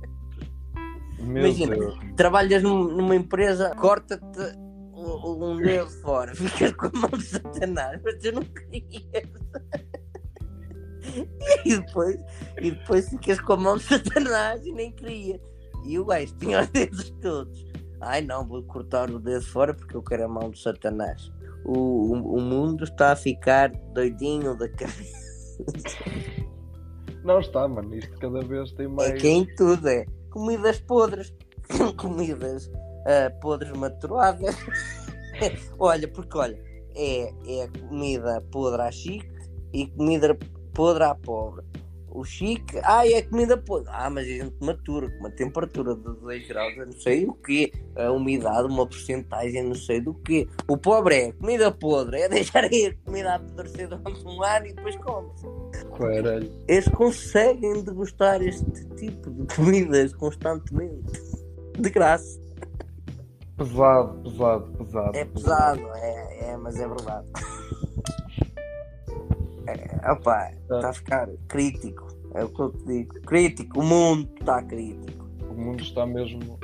Meu 1.20 1.44
Imagina. 1.46 1.76
Deus. 1.76 1.98
trabalhas 2.16 2.62
num- 2.62 2.84
numa 2.96 3.16
empresa, 3.16 3.74
corta-te 3.74 4.56
um 4.94 5.56
dedo 5.56 5.90
fora, 6.02 6.34
ficas 6.34 6.72
com 6.72 6.86
a 6.86 6.90
mão 7.00 7.10
de 7.10 7.24
Satanás, 7.24 8.00
mas 8.04 8.14
tu 8.20 8.32
não 8.32 8.42
querias. 8.42 9.28
E 11.64 11.76
depois, 11.76 12.16
e 12.60 12.70
depois 12.70 13.08
ficas 13.08 13.38
com 13.40 13.52
a 13.52 13.56
mão 13.58 13.76
de 13.76 13.84
Satanás 13.84 14.64
e 14.66 14.72
nem 14.72 14.90
querias. 14.90 15.40
E 15.84 15.98
o 15.98 16.04
gajo 16.04 16.34
tinha 16.38 16.62
os 16.62 16.68
dedos 16.68 17.10
todos. 17.20 17.64
Ai 18.00 18.22
não, 18.22 18.46
vou 18.46 18.62
cortar 18.62 19.10
o 19.10 19.18
dedo 19.20 19.44
fora 19.44 19.74
porque 19.74 19.94
eu 19.96 20.02
quero 20.02 20.24
a 20.24 20.28
mão 20.28 20.50
de 20.50 20.58
Satanás. 20.60 21.30
O, 21.64 21.72
o, 21.72 22.36
o 22.36 22.40
mundo 22.40 22.84
está 22.84 23.12
a 23.12 23.16
ficar 23.16 23.70
doidinho 23.92 24.56
da 24.56 24.68
cabeça. 24.68 25.58
Não 27.24 27.40
está, 27.40 27.66
mano. 27.66 27.94
Isto 27.94 28.18
cada 28.18 28.40
vez 28.40 28.72
tem 28.72 28.86
mais. 28.86 29.10
É 29.10 29.14
que 29.14 29.28
em 29.28 29.46
tudo 29.56 29.88
é 29.88 30.04
comidas 30.30 30.80
podres, 30.80 31.32
comidas 31.96 32.70
ah, 33.06 33.30
podres 33.40 33.72
maturadas. 33.72 34.56
olha, 35.78 36.08
porque 36.08 36.36
olha, 36.36 36.60
é, 36.94 37.32
é 37.62 37.68
comida 37.88 38.40
podre 38.50 38.82
à 38.82 38.90
chique 38.90 39.30
e 39.72 39.86
comida 39.86 40.36
podre 40.74 41.04
à 41.04 41.14
pobre. 41.14 41.64
O 42.14 42.24
chique, 42.24 42.78
ah, 42.84 43.04
é 43.06 43.22
comida 43.22 43.56
podre. 43.56 43.90
Ah, 43.92 44.08
mas 44.08 44.24
a 44.24 44.30
gente 44.30 44.54
matura 44.60 45.10
com 45.10 45.18
uma 45.18 45.30
temperatura 45.30 45.96
de 45.96 46.20
2 46.20 46.46
graus, 46.46 46.76
eu 46.76 46.86
não 46.86 46.92
sei 46.92 47.26
o 47.26 47.34
quê. 47.34 47.72
A 47.96 48.12
umidade, 48.12 48.68
uma 48.68 48.86
porcentagem, 48.86 49.64
não 49.64 49.74
sei 49.74 50.00
do 50.00 50.14
quê. 50.14 50.46
O 50.68 50.76
pobre 50.76 51.16
é 51.16 51.32
comida 51.32 51.72
podre, 51.72 52.20
é 52.20 52.28
deixar 52.28 52.62
aí 52.64 52.86
a 52.86 53.04
comida 53.04 53.34
apodrecer 53.34 53.88
durante 53.88 54.24
um 54.24 54.42
ano 54.44 54.66
e 54.66 54.72
depois 54.72 54.94
come-se 54.96 55.46
Caralho. 55.98 56.52
eles 56.68 56.88
conseguem 56.88 57.82
degustar 57.82 58.40
este 58.42 58.64
tipo 58.96 59.30
de 59.30 59.54
comidas 59.56 60.14
constantemente. 60.14 61.20
De 61.76 61.90
graça. 61.90 62.40
Pesado, 63.56 64.22
pesado, 64.22 64.72
pesado. 64.78 65.16
É 65.16 65.24
pesado, 65.24 65.88
é, 65.96 66.50
é, 66.50 66.56
mas 66.56 66.78
é 66.78 66.86
verdade. 66.86 67.26
É, 69.66 70.10
opa, 70.10 70.50
está 70.52 70.90
a 70.90 70.92
ficar 70.92 71.28
crítico. 71.48 72.06
É 72.34 72.44
o 72.44 72.48
que 72.48 72.60
eu 72.60 72.72
te 72.72 72.84
digo. 72.84 73.20
Crítico, 73.20 73.80
o 73.80 73.84
mundo 73.84 74.28
está 74.40 74.62
crítico. 74.62 75.24
O 75.48 75.54
mundo 75.54 75.82
está 75.82 76.06
mesmo. 76.06 76.58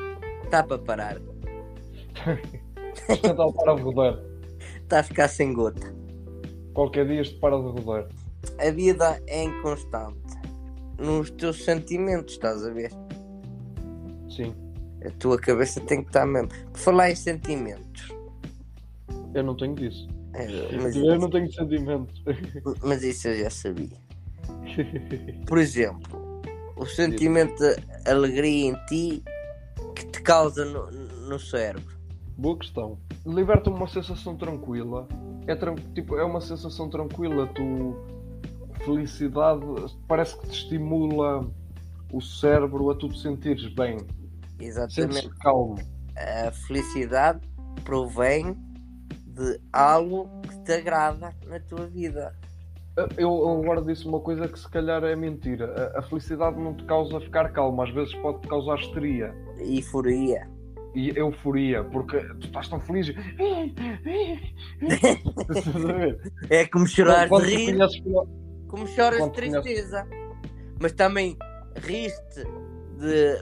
Está 0.45 0.63
para 0.63 0.79
parar. 0.79 1.17
Está 3.09 3.31
a 3.31 3.53
parar 3.53 3.77
de 3.77 3.83
rodar. 3.83 4.19
Está 4.83 5.01
a 5.01 5.03
ficar 5.03 5.29
sem 5.29 5.53
gota. 5.53 5.95
Qualquer 6.75 7.07
dia 7.07 7.23
isto 7.23 7.39
para 7.41 7.57
de 7.57 7.63
rodar. 7.63 8.09
A 8.59 8.71
vida 8.71 9.23
é 9.27 9.45
inconstante. 9.45 10.19
Nos 10.99 11.31
teus 11.31 11.65
sentimentos, 11.65 12.35
estás 12.35 12.65
a 12.67 12.71
ver? 12.71 12.91
Sim. 14.29 14.55
A 15.05 15.11
tua 15.19 15.39
cabeça 15.39 15.81
tem 15.81 16.03
que 16.03 16.09
estar 16.09 16.27
mesmo. 16.27 16.49
Por 16.73 16.79
falar 16.79 17.11
em 17.11 17.15
sentimentos. 17.15 18.09
Eu 19.33 19.45
não 19.45 19.57
tenho 19.57 19.75
disso. 19.75 20.09
É, 20.33 20.77
mas, 20.77 20.97
Eu 20.97 21.19
não 21.19 21.31
tenho 21.31 21.53
sentimentos. 21.53 22.23
mas 22.83 23.03
isso 23.03 23.29
eu 23.29 23.37
já 23.45 23.51
sabia. 23.51 23.97
Por 25.47 25.59
exemplo, 25.59 26.41
o 26.77 26.87
sentimento 26.87 27.57
de 27.59 27.77
alegria 28.11 28.71
em 28.71 28.75
ti 28.87 29.23
que 29.95 30.07
te 30.07 30.23
causa 30.23 30.65
no, 30.65 30.91
no 31.29 31.39
cérebro. 31.39 31.99
Boa 32.37 32.57
questão. 32.59 32.99
Liberta-me 33.27 33.77
uma 33.77 33.89
sensação 33.89 34.37
tranquila. 34.37 35.07
É, 35.47 35.55
tran- 35.55 35.75
tipo, 35.95 36.17
é 36.17 36.25
uma 36.25 36.41
sensação 36.41 36.89
tranquila. 36.89 37.47
Tu. 37.49 37.97
Felicidade 38.85 39.61
parece 40.09 40.39
que 40.39 40.49
te 40.49 40.55
estimula 40.55 41.47
o 42.11 42.21
cérebro 42.23 42.91
a 42.91 42.95
tu 42.95 43.11
te 43.11 43.21
sentires 43.21 43.69
bem. 43.75 43.99
Exatamente. 44.59 44.95
Sentes-te 44.95 45.29
calmo. 45.41 45.77
A 46.17 46.51
felicidade 46.51 47.41
provém 47.85 48.57
de 49.35 49.61
algo 49.73 50.29
que 50.43 50.59
te 50.65 50.73
agrada 50.73 51.35
na 51.47 51.61
tua 51.61 51.87
vida. 51.87 52.35
Eu 52.97 53.09
eu 53.19 53.61
agora 53.63 53.83
disse 53.83 54.07
uma 54.07 54.21
coisa 54.21 54.49
que 54.49 54.59
se 54.59 54.69
calhar 54.69 55.03
é 55.05 55.15
mentira. 55.17 55.93
A, 55.95 56.01
a 56.01 56.03
felicidade 56.03 56.59
não 56.61 56.75
te 56.75 56.85
causa 56.85 57.21
ficar 57.21 57.51
calmo, 57.53 57.81
às 57.83 57.91
vezes 57.91 58.15
pode 58.17 58.41
te 58.41 58.49
causar 58.49 58.79
histeria 58.81 59.33
E 59.59 59.81
furia. 59.83 60.49
e 60.95 61.11
euforia, 61.17 61.85
porque 61.85 62.19
tu 62.19 62.47
estás 62.47 62.69
tão 62.69 62.81
feliz. 62.81 63.09
É 66.51 66.67
como 66.67 66.87
chorar 66.87 67.29
de 67.29 67.37
rir, 67.45 67.77
conheces- 67.77 68.03
como 68.69 68.87
choras 68.89 69.19
de 69.19 69.31
quando 69.31 69.35
conheces- 69.35 69.63
tristeza. 69.63 70.07
Mas 70.81 70.93
também 70.93 71.37
riste 71.77 72.45
de, 72.99 73.37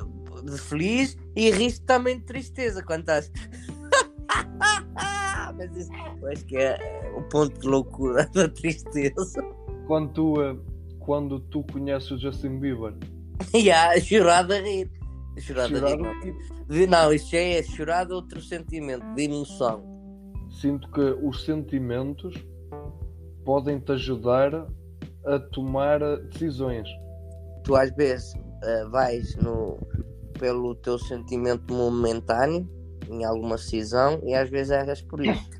de 0.51 0.59
feliz 0.61 1.17
e 1.35 1.51
riste 1.51 1.81
também 1.87 2.19
de 2.19 2.25
tristeza 2.25 2.83
quando 2.83 3.01
estás. 3.01 3.31
Mas 5.59 5.77
isso 5.77 5.91
eu 6.23 6.29
acho 6.29 6.45
que 6.47 6.57
é 6.57 7.13
o 7.17 7.23
ponto 7.23 7.61
de 7.61 7.67
loucura 7.67 8.29
da 8.35 8.49
tristeza. 8.49 9.43
quando 9.87 10.13
tu, 10.13 10.43
eh, 10.43 10.57
quando 11.01 11.41
tu 11.41 11.63
conheces 11.73 12.11
o 12.11 12.19
Justin 12.19 12.59
Bieber, 12.59 12.95
há 13.75 14.01
chorar 14.01 14.43
de 14.43 14.61
rir. 14.61 14.91
Chorar 15.39 15.69
de 15.69 15.75
chorar, 15.79 15.97
rir. 16.23 16.35
De- 16.69 16.87
Não, 16.87 17.13
isso 17.13 17.31
já 17.31 17.39
é 17.39 17.63
chorar 17.63 18.05
de 18.05 18.13
outro 18.13 18.41
sentimento, 18.41 19.05
de 19.15 19.23
emoção. 19.25 19.83
sinto 20.51 20.91
que 20.93 21.01
os 21.01 21.45
sentimentos 21.45 22.35
podem 23.45 23.79
te 23.81 23.93
ajudar 23.93 24.67
a 25.25 25.39
tomar 25.53 26.03
eh, 26.03 26.17
decisões. 26.33 26.89
Tu 27.65 27.75
às 27.77 27.91
vezes 27.97 28.33
eh, 28.63 28.85
vais 28.91 29.35
no, 29.37 29.79
pelo 30.39 30.75
teu 30.77 30.99
sentimento 30.99 31.73
momentâneo 31.73 32.69
em 33.09 33.25
alguma 33.25 33.57
decisão 33.57 34.21
e 34.25 34.35
às 34.35 34.49
vezes 34.49 34.71
erras 34.71 35.01
por 35.03 35.25
isso. 35.25 35.51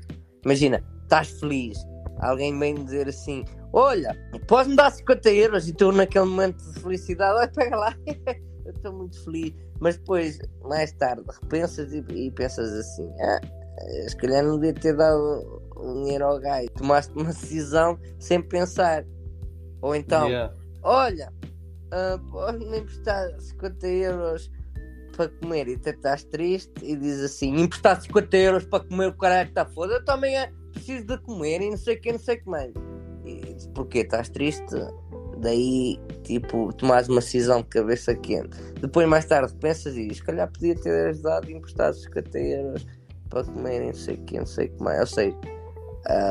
Imagina, 0.45 0.83
estás 1.03 1.29
feliz, 1.39 1.77
alguém 2.19 2.57
vem 2.57 2.75
dizer 2.75 3.07
assim: 3.07 3.43
Olha, 3.73 4.15
podes-me 4.47 4.75
dar 4.75 4.91
50 4.91 5.29
euros 5.31 5.67
e 5.67 5.73
tu 5.73 5.91
naquele 5.91 6.25
momento 6.25 6.57
de 6.71 6.79
felicidade, 6.79 7.37
olha, 7.39 7.51
pega 7.51 7.75
lá, 7.75 7.95
eu 8.65 8.71
estou 8.73 8.93
muito 8.93 9.23
feliz. 9.23 9.53
Mas 9.79 9.97
depois, 9.97 10.39
mais 10.63 10.91
tarde, 10.93 11.23
repensas 11.41 11.93
e, 11.93 12.03
e 12.09 12.31
pensas 12.31 12.71
assim: 12.73 13.09
ah, 13.21 13.39
se 14.07 14.15
calhar 14.17 14.43
não 14.43 14.59
devia 14.59 14.73
ter 14.73 14.95
dado 14.95 15.61
o 15.75 15.93
dinheiro 15.93 16.25
ao 16.25 16.39
gajo. 16.39 16.67
Tomaste 16.77 17.13
uma 17.15 17.25
decisão 17.25 17.97
sem 18.19 18.41
pensar. 18.41 19.05
Ou 19.81 19.95
então, 19.95 20.27
Yeah. 20.27 20.53
olha, 20.83 21.31
ah, 21.91 22.19
pode-me 22.29 22.79
emprestar 22.79 23.39
50 23.39 23.87
euros 23.87 24.51
para 25.19 25.29
comer 25.41 25.67
e 25.67 25.77
tu 25.77 25.89
estás 25.89 26.23
triste 26.23 26.71
e 26.81 26.95
diz 26.95 27.19
assim, 27.21 27.53
emprestar 27.59 28.01
50 28.01 28.37
euros 28.37 28.63
para 28.63 28.85
comer 28.85 29.07
o 29.09 29.13
caralho 29.17 29.49
está 29.49 29.65
foda, 29.65 29.95
eu 29.95 30.05
também 30.05 30.37
é, 30.37 30.49
preciso 30.71 31.05
de 31.07 31.17
comer 31.23 31.61
e 31.61 31.69
não 31.71 31.75
sei 31.77 31.97
o 31.97 32.01
que, 32.01 32.11
não 32.13 32.19
sei 32.19 32.37
o 32.37 32.39
que 32.41 32.49
mais. 32.49 32.71
E 33.25 33.41
porquê? 33.75 33.99
Estás 33.99 34.29
triste? 34.29 34.73
Daí, 35.39 35.99
tipo, 36.23 36.71
tomares 36.73 37.09
uma 37.09 37.19
decisão 37.19 37.61
de 37.61 37.67
cabeça 37.67 38.15
quente. 38.15 38.57
Depois, 38.79 39.07
mais 39.09 39.25
tarde, 39.25 39.53
pensas 39.55 39.97
e 39.97 40.13
se 40.13 40.23
calhar 40.23 40.49
podia 40.49 40.75
ter 40.75 41.09
ajudado 41.09 41.49
e 41.49 41.53
emprestado 41.53 41.95
50 41.95 42.39
euros 42.39 42.87
para 43.29 43.43
comer 43.43 43.81
e 43.83 43.85
não 43.87 43.93
sei 43.93 44.15
o 44.15 44.23
que, 44.23 44.39
não 44.39 44.45
sei 44.45 44.67
o 44.67 44.71
que 44.77 44.81
mais. 44.83 44.99
Ou 45.01 45.05
seja, 45.07 45.37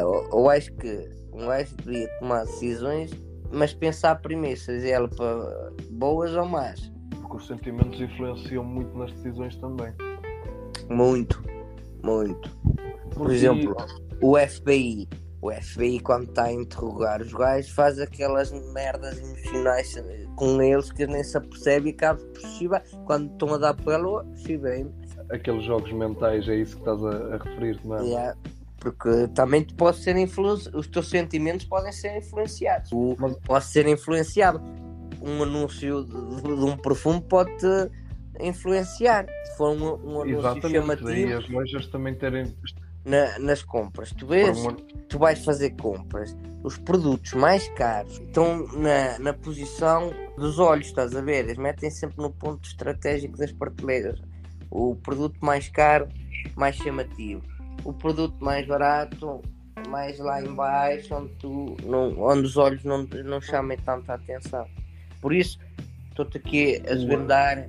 eu- 0.01 0.29
eu 0.33 0.49
acho 0.51 0.73
que 0.77 1.11
um 1.35 1.47
gajo 1.47 1.77
devia 1.77 2.09
tomar 2.19 2.45
decisões 2.47 3.11
mas 3.51 3.73
pensar 3.73 4.17
primeiro 4.17 4.59
se 4.61 4.73
é 4.73 4.91
ela 4.91 5.09
para 5.09 5.73
boas 5.91 6.35
ou 6.35 6.45
más. 6.47 6.91
Porque 7.29 7.37
os 7.37 7.47
sentimentos 7.47 8.01
influenciam 8.01 8.65
muito 8.65 8.97
nas 8.97 9.13
decisões 9.13 9.55
também. 9.57 9.93
Muito, 10.89 11.43
muito. 12.03 12.49
Por 13.11 13.11
Porque- 13.19 13.35
exemplo, 13.35 13.77
o 14.23 14.37
FBI. 14.39 15.07
O 15.41 15.53
FBI, 15.53 16.01
quando 16.01 16.25
está 16.25 16.45
a 16.45 16.53
interrogar 16.53 17.21
os 17.23 17.33
gajos, 17.33 17.71
faz 17.71 18.01
aquelas 18.01 18.51
merdas 18.73 19.19
emocionais 19.21 19.95
com 20.35 20.61
eles 20.61 20.91
que 20.91 21.07
nem 21.07 21.23
se 21.23 21.37
apercebe 21.37 21.91
e 21.91 21.93
acaba 21.93 22.19
por 22.19 22.41
chibar. 22.41 22.83
Quando 23.05 23.31
estão 23.31 23.55
a 23.55 23.59
dar 23.59 23.75
pelo, 23.75 24.25
chibem. 24.39 24.91
aqueles 25.31 25.65
jogos 25.65 25.93
mentais, 25.93 26.49
é 26.49 26.57
isso 26.57 26.75
que 26.77 26.81
estás 26.81 27.05
a, 27.05 27.35
a 27.35 27.39
referir, 27.39 27.79
não 27.85 27.99
é? 27.99 28.05
Yeah. 28.05 28.37
Porque 28.81 29.29
também 29.29 29.63
tu 29.65 29.75
pode 29.77 29.99
ser 29.99 30.17
influenci... 30.17 30.71
os 30.75 30.89
teus 30.89 31.09
sentimentos 31.09 31.67
podem 31.67 31.93
ser 31.93 32.17
influenciados. 32.19 32.91
Tu 32.91 33.17
Mas- 33.19 33.37
pode 33.45 33.65
ser 33.67 33.87
influenciado. 33.87 34.61
Um 35.29 35.43
anúncio 35.43 36.05
de, 36.05 36.43
de 36.43 36.65
um 36.65 36.77
perfume 36.77 37.21
pode 37.21 37.51
te 37.59 37.91
influenciar. 38.41 39.27
Se 39.45 39.57
for 39.57 39.71
um, 39.71 39.83
um 39.85 40.21
anúncio 40.23 40.39
Exatamente, 40.39 40.73
chamativo 40.73 41.09
daí 41.09 41.33
as 41.33 41.49
lojas 41.49 41.87
também 41.89 42.15
terem. 42.15 42.55
na- 43.05 43.39
nas 43.39 43.63
compras. 43.63 44.13
Tu 44.13 44.27
vês, 44.27 44.59
tu 45.09 45.19
vais 45.19 45.45
fazer 45.45 45.71
compras, 45.77 46.37
os 46.63 46.79
produtos 46.79 47.33
mais 47.35 47.69
caros 47.71 48.21
estão 48.21 48.67
na, 48.75 49.19
na 49.19 49.33
posição 49.33 50.13
dos 50.37 50.59
olhos, 50.59 50.87
estás 50.87 51.15
a 51.17 51.21
ver? 51.21 51.45
Eles 51.45 51.57
metem 51.59 51.91
sempre 51.91 52.17
no 52.23 52.31
ponto 52.31 52.67
estratégico 52.67 53.37
das 53.39 53.53
prateleiras. 53.53 54.21
O 54.71 54.95
produto 54.97 55.37
mais 55.41 55.69
caro, 55.69 56.09
mais 56.57 56.77
chamativo. 56.77 57.43
O 57.85 57.93
produto 57.93 58.37
mais 58.45 58.67
barato, 58.67 59.41
mais 59.89 60.19
lá 60.19 60.43
em 60.43 60.53
baixo, 60.55 61.15
onde, 61.15 61.33
tu 61.37 61.77
não, 61.85 62.21
onde 62.21 62.43
os 62.43 62.57
olhos 62.57 62.85
não, 62.85 63.05
não 63.25 63.41
chamem 63.41 63.79
tanta 63.79 64.15
atenção. 64.15 64.67
Por 65.21 65.33
isso, 65.35 65.59
estou-te 66.11 66.39
aqui 66.39 66.77
a 66.89 66.95
desvendar 66.95 67.69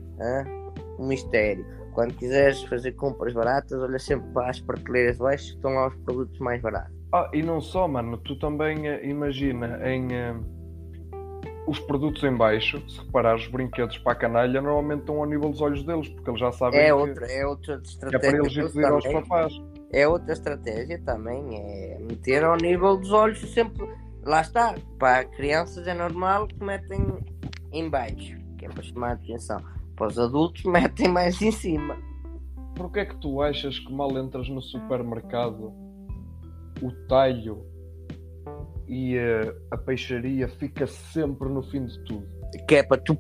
um 1.00 1.08
mistério. 1.08 1.66
Quando 1.94 2.14
quiseres 2.14 2.62
fazer 2.64 2.92
compras 2.94 3.34
baratas, 3.34 3.82
olha 3.82 4.00
sempre 4.00 4.30
para 4.32 4.50
as 4.50 4.60
prateleiras 4.60 5.18
de 5.18 5.24
baixo, 5.24 5.46
que 5.50 5.56
estão 5.56 5.74
lá 5.74 5.88
os 5.88 5.96
produtos 5.98 6.40
mais 6.40 6.62
baratos. 6.62 6.94
Ah, 7.12 7.30
e 7.34 7.42
não 7.42 7.60
só, 7.60 7.88
mano, 7.88 8.18
tu 8.20 8.38
também 8.38 8.88
eh, 8.88 9.04
imagina 9.06 9.80
em 9.90 10.14
eh, 10.14 10.36
os 11.68 11.80
produtos 11.80 12.24
em 12.24 12.36
baixo, 12.36 12.82
se 12.88 13.00
reparares, 13.00 13.44
os 13.46 13.52
brinquedos 13.52 13.98
para 14.00 14.12
a 14.14 14.16
canalha 14.16 14.62
normalmente 14.62 15.02
estão 15.02 15.18
ao 15.18 15.26
nível 15.26 15.50
dos 15.50 15.60
olhos 15.62 15.84
deles, 15.84 16.08
porque 16.10 16.30
eles 16.30 16.40
já 16.40 16.52
sabem 16.52 16.80
É 16.80 16.86
que, 16.86 16.92
outra, 16.92 17.26
é 17.32 17.46
outra 17.46 17.80
que 17.80 18.16
é 18.16 18.20
para 18.20 18.28
estratégia. 18.30 18.38
eles 18.38 18.56
ir 18.56 18.66
pedir 18.68 18.86
aos 18.86 19.08
papás. 19.08 19.54
É 19.92 20.08
outra 20.08 20.34
estratégia 20.34 21.02
também, 21.04 21.56
é 21.56 21.98
meter 22.00 22.44
ao 22.44 22.56
nível 22.56 22.96
dos 22.98 23.12
olhos 23.12 23.40
sempre. 23.52 23.88
Lá 24.24 24.42
está, 24.42 24.76
para 24.98 25.26
crianças 25.26 25.88
é 25.88 25.94
normal 25.94 26.48
que 26.48 26.64
metem 26.64 27.00
em 27.72 27.90
baixo, 27.90 28.38
que 28.58 28.66
é 28.66 28.70
para 28.70 28.84
chamar 28.84 29.10
a 29.12 29.14
atenção. 29.14 29.64
Para 29.96 30.08
os 30.08 30.20
adultos 30.20 30.64
metem 30.66 31.08
mais 31.08 31.42
em 31.42 31.52
cima. 31.52 31.98
Porquê 32.76 33.02
é 33.02 33.06
que 33.06 33.18
tu 33.18 33.42
achas 33.42 33.80
que 33.80 33.92
mal 33.92 34.18
entras 34.18 34.48
no 34.50 34.62
supermercado, 34.62 35.74
o 36.82 36.92
talho 37.08 37.66
e 38.88 39.18
eh, 39.18 39.56
a 39.70 39.78
peixaria 39.78 40.48
fica 40.48 40.88
sempre 40.88 41.50
no 41.50 41.62
fim 41.62 41.86
de 41.86 42.00
tudo? 42.06 42.26
Que 42.68 42.76
é 42.76 42.84
para 42.84 43.02
tu 43.02 43.18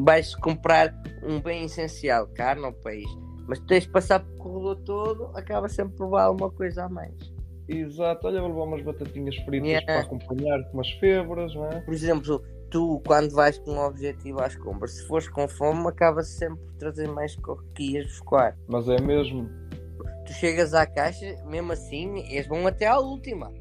vais 0.00 0.34
comprar 0.36 0.94
um 1.22 1.40
bem 1.40 1.64
essencial, 1.64 2.26
carne 2.28 2.64
ou 2.64 2.72
peixe. 2.72 3.18
Mas 3.46 3.58
tens 3.60 3.84
de 3.84 3.90
passar 3.90 4.20
pelo 4.20 4.36
corredor 4.36 4.76
todo, 4.84 5.30
acaba 5.34 5.68
sempre 5.68 5.96
por 5.96 6.04
levar 6.04 6.24
alguma 6.24 6.50
coisa 6.50 6.84
a 6.84 6.88
mais. 6.88 7.37
Exato, 7.68 8.26
olha, 8.26 8.40
vou 8.40 8.50
levar 8.50 8.62
umas 8.62 8.82
batatinhas 8.82 9.36
fritas 9.36 9.68
Yeah. 9.68 9.86
para 9.86 10.00
acompanhar 10.00 10.62
com 10.64 10.74
umas 10.78 10.90
febras, 10.92 11.54
não 11.54 11.66
é? 11.66 11.80
Por 11.80 11.92
exemplo, 11.92 12.42
tu 12.70 13.02
quando 13.06 13.32
vais 13.32 13.58
com 13.58 13.72
um 13.72 13.80
objetivo 13.84 14.40
às 14.40 14.56
compras, 14.56 14.92
se 14.92 15.06
fores 15.06 15.28
com 15.28 15.46
fome, 15.46 15.86
acaba 15.88 16.22
sempre 16.22 16.64
por 16.64 16.74
trazer 16.74 17.08
mais 17.08 17.36
coquilhas 17.36 18.06
buscar. 18.06 18.56
Mas 18.68 18.88
é 18.88 19.00
mesmo. 19.00 19.48
Tu 20.26 20.32
chegas 20.32 20.72
à 20.74 20.86
caixa, 20.86 21.36
mesmo 21.46 21.72
assim, 21.72 22.20
eles 22.30 22.46
vão 22.46 22.66
até 22.66 22.86
à 22.86 22.98
última. 22.98 23.52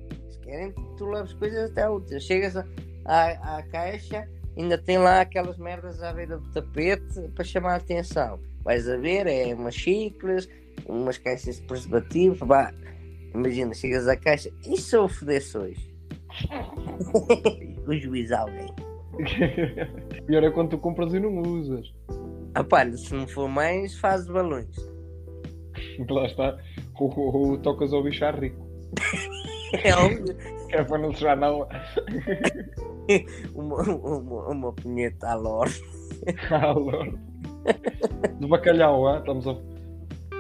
querem 0.43 0.72
que 0.72 0.82
tu 0.97 1.05
leves 1.05 1.34
coisas 1.34 1.72
até 1.72 1.89
úteis. 1.89 2.24
Chegas 2.24 2.55
à, 2.55 2.66
à, 3.05 3.58
à 3.58 3.64
caixa, 3.64 4.26
ainda 4.58 4.78
tem 4.78 4.97
lá 4.97 5.22
aquelas 5.22 5.58
merdas 5.58 6.01
à 6.01 6.14
beira 6.14 6.38
do 6.38 6.51
tapete 6.53 7.28
para 7.36 7.43
chamar 7.43 7.74
a 7.74 7.76
atenção. 7.76 8.39
Vais 8.64 8.88
a 8.88 8.95
ver, 8.97 9.28
é 9.28 9.53
umas 9.53 9.76
xícaras, 9.76 10.47
umas 10.86 11.18
caixas 11.18 11.58
de 11.58 11.68
preservativo, 11.68 12.45
vá. 12.45 12.74
Imagina, 13.34 13.73
chegas 13.73 14.07
à 14.07 14.15
caixa, 14.15 14.49
e 14.65 14.78
se 14.78 14.95
eu 14.95 15.03
ofereço 15.03 15.59
hoje? 15.59 15.95
o 17.88 17.93
juiz 17.93 18.32
alguém. 18.32 18.67
Pior 20.25 20.43
é 20.43 20.51
quando 20.51 20.71
tu 20.71 20.78
compras 20.78 21.13
e 21.13 21.19
não 21.19 21.41
usas. 21.41 21.93
Ah 22.53 22.63
pá, 22.63 22.89
se 22.91 23.13
não 23.13 23.28
for 23.28 23.47
mais, 23.47 23.97
faz 23.99 24.28
balões. 24.28 24.75
Lá 26.09 26.25
está. 26.25 26.57
Ou, 26.99 27.19
ou, 27.19 27.36
ou 27.36 27.57
tocas 27.57 27.93
ao 27.93 28.03
bicho 28.03 28.25
rico. 28.32 28.67
É 29.84 29.95
óbvio. 29.95 30.36
É 30.69 30.84
para 30.84 30.97
não 30.97 31.13
sujar 31.13 31.38
não. 31.38 31.65
uma, 33.55 33.82
uma, 33.84 34.47
uma 34.49 34.73
punheta 34.73 35.30
à 35.30 35.36
lorde. 35.36 35.82
Ah, 36.51 36.73
Lorde. 36.73 37.17
De 38.38 38.47
bacalhau, 38.47 39.07
ah? 39.07 39.19
Estamos 39.19 39.47
a... 39.47 39.55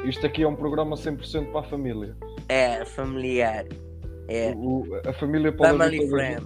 Isto 0.03 0.25
aqui 0.25 0.43
é 0.43 0.47
um 0.47 0.55
programa 0.55 0.97
100% 0.97 1.49
para 1.51 1.61
a 1.61 1.63
família. 1.63 2.13
É, 2.49 2.85
familiar. 2.85 3.65
É. 4.29 4.53
O- 4.55 4.85
a 5.05 5.13
família 5.13 5.53
Family 5.57 6.07
friend. 6.09 6.45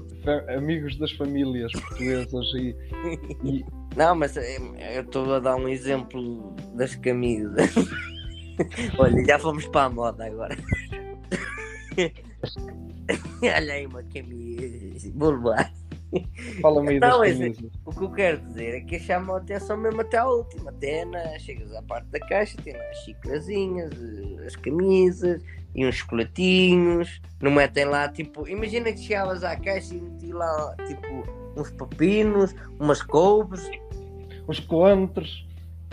amigos 0.56 0.98
das 1.00 1.12
famílias 1.14 1.72
portuguesas 1.72 2.46
e, 2.56 2.76
e- 3.44 3.66
Não, 3.96 4.14
mas 4.16 4.38
eh, 4.38 4.58
eu 4.96 5.02
estou 5.02 5.34
a 5.34 5.40
dar 5.40 5.56
um 5.56 5.68
exemplo 5.68 6.56
das 6.76 6.96
camisas. 6.96 7.74
Olha, 9.00 9.26
já 9.26 9.40
fomos 9.40 9.66
para 9.68 9.86
a 9.86 9.90
moda 9.90 10.26
agora. 10.26 10.56
Olha 13.44 13.74
aí 13.74 13.86
uma 13.86 14.04
camisa. 14.04 15.12
Vou 15.16 15.32
levar. 15.32 15.72
fala-me 16.62 16.90
aí 16.92 17.00
das 17.00 17.22
esse- 17.24 17.40
camisas. 17.40 17.72
O 17.86 17.92
que 17.92 18.04
eu 18.04 18.12
quero 18.12 18.42
dizer 18.42 18.76
é 18.76 18.82
que 18.82 19.00
chamam 19.00 19.36
a 19.36 19.40
atenção 19.40 19.78
mesmo 19.78 20.02
até 20.02 20.18
à 20.18 20.26
última. 20.28 20.70
Até 20.70 21.06
na, 21.06 21.40
chegas 21.40 21.74
à 21.74 21.82
parte 21.82 22.06
da 22.10 22.20
caixa, 22.20 22.58
tem 22.64 22.74
lá 22.74 22.84
as 22.90 22.98
xicrazinhas, 23.04 23.92
eh, 23.94 24.46
as 24.46 24.56
camisas 24.56 25.42
e 25.76 25.86
uns 25.86 25.96
chocolatinhos. 25.96 27.22
Não 27.42 27.52
metem 27.52 27.86
lá, 27.86 28.08
tipo, 28.10 28.48
imagina 28.48 28.92
que 28.92 29.00
chegavas 29.00 29.44
à 29.44 29.56
caixa 29.56 29.96
e 29.96 30.02
meti 30.02 30.32
lá, 30.32 30.76
tipo, 30.88 31.24
uns 31.58 31.70
pepinos, 31.72 32.56
umas 32.80 33.02
couves, 33.02 33.70
Os 34.48 34.60
coantros. 34.60 35.48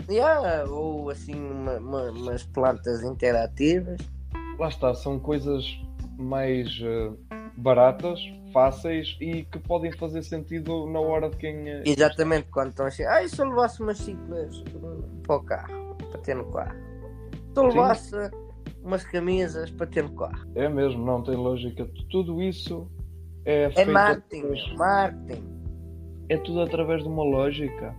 yeah, 0.09 0.69
ou 0.69 1.09
assim, 1.09 1.35
uma- 1.35 1.77
uma- 1.77 2.11
umas 2.11 2.43
plantas 2.43 3.03
interativas. 3.03 3.99
Lá 4.57 4.67
está, 4.67 4.93
são 4.93 5.19
coisas 5.19 5.63
mais 6.17 6.67
eh, 6.81 7.11
baratas, 7.55 8.19
fáceis 8.51 9.15
e 9.21 9.43
que 9.45 9.59
podem 9.59 9.91
fazer 9.93 10.23
sentido 10.23 10.85
na 10.87 10.99
hora 10.99 11.29
de 11.29 11.37
quem. 11.37 11.69
eh, 11.69 11.83
Exatamente, 11.85 12.47
quando 12.49 12.69
estão 12.71 12.85
a 12.85 12.91
chegar. 12.91 13.13
Ah, 13.17 13.23
e 13.23 13.29
se 13.29 13.39
eu 13.41 13.47
levasse 13.47 13.81
umas 13.81 13.97
chiclas 13.99 14.63
para 15.25 15.35
o 15.35 15.43
carro, 15.43 15.95
para 16.11 16.19
ter 16.21 16.35
no 16.35 16.51
carro? 16.51 16.75
Se 17.53 17.59
eu 17.59 17.71
Sim. 17.71 17.77
Umas 18.83 19.03
camisas 19.03 19.69
para 19.71 19.87
ter 19.87 20.03
no 20.03 20.15
carro? 20.15 20.49
É 20.55 20.67
mesmo, 20.69 21.05
não 21.05 21.21
tem 21.21 21.35
lógica. 21.35 21.89
Tudo 22.09 22.41
isso 22.41 22.87
é, 23.45 23.63
É 23.63 23.69
feito 23.71 23.91
marketing, 23.91 24.39
através- 24.41 24.73
marketing. 24.75 25.43
é 26.29 26.37
tudo 26.37 26.61
através 26.61 27.03
de 27.03 27.09
uma 27.09 27.23
lógica. 27.23 27.95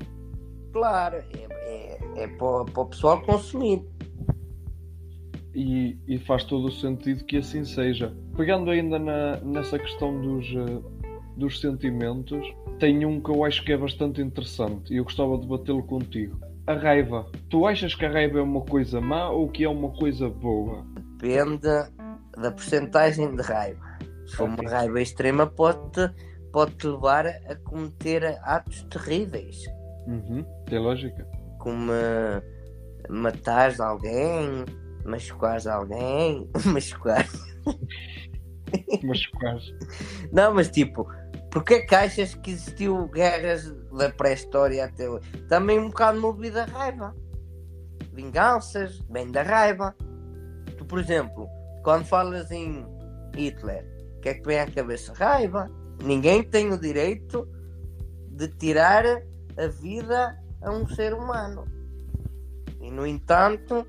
Claro, 0.72 1.16
é, 1.16 1.48
é, 1.66 2.22
é 2.24 2.28
para, 2.28 2.64
para 2.64 2.82
o 2.82 2.86
pessoal 2.86 3.20
consumir. 3.22 3.82
E, 5.54 5.98
e 6.06 6.18
faz 6.20 6.44
todo 6.44 6.66
o 6.68 6.72
sentido 6.72 7.24
que 7.24 7.36
assim 7.38 7.64
seja. 7.64 8.14
Pegando 8.36 8.70
ainda 8.70 8.98
na, 9.00 9.36
nessa 9.40 9.78
questão 9.80 10.20
dos, 10.20 10.46
eh, 10.46 10.80
dos 11.36 11.60
sentimentos, 11.60 12.46
tem 12.78 13.04
um 13.04 13.20
que 13.20 13.30
eu 13.30 13.44
acho 13.44 13.64
que 13.64 13.72
é 13.72 13.76
bastante 13.76 14.20
interessante 14.20 14.94
e 14.94 14.98
eu 14.98 15.04
gostava 15.04 15.36
de 15.36 15.46
batê-lo 15.48 15.82
contigo. 15.82 16.38
A 16.70 16.74
raiva. 16.74 17.26
Tu 17.48 17.66
achas 17.66 17.96
que 17.96 18.04
a 18.04 18.12
raiva 18.12 18.38
é 18.38 18.42
uma 18.42 18.60
coisa 18.60 19.00
má 19.00 19.28
ou 19.28 19.48
que 19.50 19.64
é 19.64 19.68
uma 19.68 19.90
coisa 19.90 20.28
boa? 20.28 20.86
Depende 21.16 21.66
da 22.40 22.52
porcentagem 22.52 23.34
de 23.34 23.42
raiva. 23.42 23.98
Se 24.24 24.36
for 24.36 24.48
uma 24.48 24.70
raiva 24.70 25.02
extrema, 25.02 25.48
pode-te 25.48 26.14
pode 26.52 26.76
-te 26.76 26.86
levar 26.86 27.26
a 27.26 27.56
cometer 27.64 28.38
atos 28.44 28.84
terríveis. 28.84 29.64
Uhum, 30.06 30.44
tem 30.66 30.78
lógica. 30.78 31.26
Como 31.58 31.90
eh, 31.92 32.40
matares 33.08 33.80
alguém, 33.80 34.64
machucares 35.04 35.66
alguém, 35.66 36.48
machucar. 36.66 37.26
Quase. 39.40 39.74
Não, 40.32 40.54
mas 40.54 40.70
tipo, 40.70 41.04
porque 41.50 41.80
que 41.80 41.94
achas 41.94 42.34
que 42.34 42.52
existiu 42.52 43.08
guerras 43.08 43.70
da 43.90 44.10
pré-história 44.10 44.84
até 44.84 45.08
hoje? 45.08 45.28
Também 45.48 45.78
um 45.78 45.88
bocado 45.88 46.20
movido 46.20 46.60
a 46.60 46.64
raiva. 46.64 47.14
Vinganças, 48.12 49.00
bem 49.02 49.30
da 49.30 49.42
raiva. 49.42 49.94
Tu, 50.78 50.84
por 50.84 51.00
exemplo, 51.00 51.48
quando 51.82 52.04
falas 52.04 52.50
em 52.50 52.86
Hitler, 53.34 53.84
o 54.16 54.20
que 54.20 54.28
é 54.28 54.34
que 54.34 54.46
vem 54.46 54.60
à 54.60 54.70
cabeça? 54.70 55.12
Raiva. 55.12 55.68
Ninguém 56.02 56.42
tem 56.42 56.72
o 56.72 56.78
direito 56.78 57.48
de 58.30 58.48
tirar 58.48 59.04
a 59.56 59.66
vida 59.66 60.38
a 60.62 60.70
um 60.70 60.86
ser 60.88 61.12
humano. 61.12 61.64
E, 62.80 62.90
no 62.90 63.06
entanto, 63.06 63.86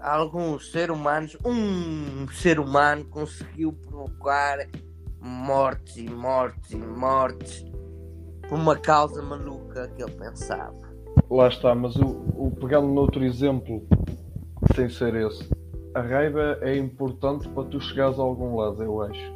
alguns 0.00 0.70
seres 0.72 0.94
humanos, 0.94 1.36
um 1.44 2.28
ser 2.28 2.58
humano 2.58 3.04
conseguiu 3.06 3.72
provocar 3.72 4.58
mortes 5.20 5.96
e 5.96 6.08
mortes 6.08 6.70
e 6.72 6.76
mortes 6.76 7.64
por 8.48 8.58
uma 8.58 8.76
causa 8.76 9.22
maluca 9.22 9.88
que 9.88 10.02
ele 10.02 10.12
pensava. 10.12 10.90
Lá 11.30 11.48
está, 11.48 11.74
mas 11.74 11.94
o, 11.96 12.06
o 12.34 12.50
pegando 12.58 12.88
noutro 12.88 13.24
exemplo, 13.24 13.86
sem 14.74 14.88
ser 14.88 15.14
esse, 15.14 15.48
a 15.94 16.00
raiva 16.00 16.58
é 16.62 16.76
importante 16.76 17.48
para 17.48 17.64
tu 17.64 17.80
chegares 17.80 18.18
a 18.18 18.22
algum 18.22 18.56
lado, 18.56 18.82
eu 18.82 19.02
acho. 19.02 19.34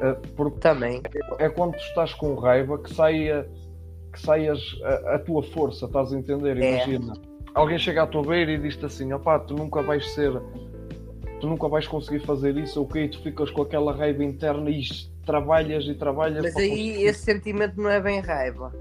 Eh, 0.00 0.16
Porque 0.36 0.58
Também, 0.60 1.02
é 1.38 1.48
quando 1.48 1.72
tu 1.72 1.82
estás 1.82 2.14
com 2.14 2.34
raiva 2.34 2.78
que 2.78 2.92
saia 2.92 3.48
que 4.12 4.20
saias 4.20 4.60
a, 4.82 5.14
a 5.14 5.18
tua 5.20 5.42
força, 5.42 5.86
estás 5.86 6.12
a 6.12 6.18
entender? 6.18 6.56
É. 6.56 6.84
Imagina, 6.84 7.12
alguém 7.54 7.78
chega 7.78 8.02
à 8.02 8.06
tua 8.06 8.22
beira 8.22 8.50
e 8.50 8.58
diz-te 8.58 8.84
assim, 8.84 9.12
opá, 9.12 9.38
tu 9.38 9.54
nunca 9.54 9.82
vais 9.82 10.04
ser 10.14 10.32
tu 11.40 11.48
nunca 11.48 11.68
vais 11.68 11.86
conseguir 11.86 12.20
fazer 12.20 12.56
isso, 12.56 12.82
ok, 12.82 13.08
tu 13.08 13.22
ficas 13.22 13.50
com 13.50 13.62
aquela 13.62 13.94
raiva 13.94 14.22
interna 14.22 14.70
e 14.70 14.82
trabalhas 15.24 15.84
e 15.84 15.94
trabalhas 15.94 16.42
mas 16.42 16.56
aí 16.56 16.70
conseguir. 16.70 17.04
esse 17.04 17.22
sentimento 17.22 17.80
não 17.80 17.90
é 17.90 18.00
bem 18.00 18.20
raiva. 18.20 18.72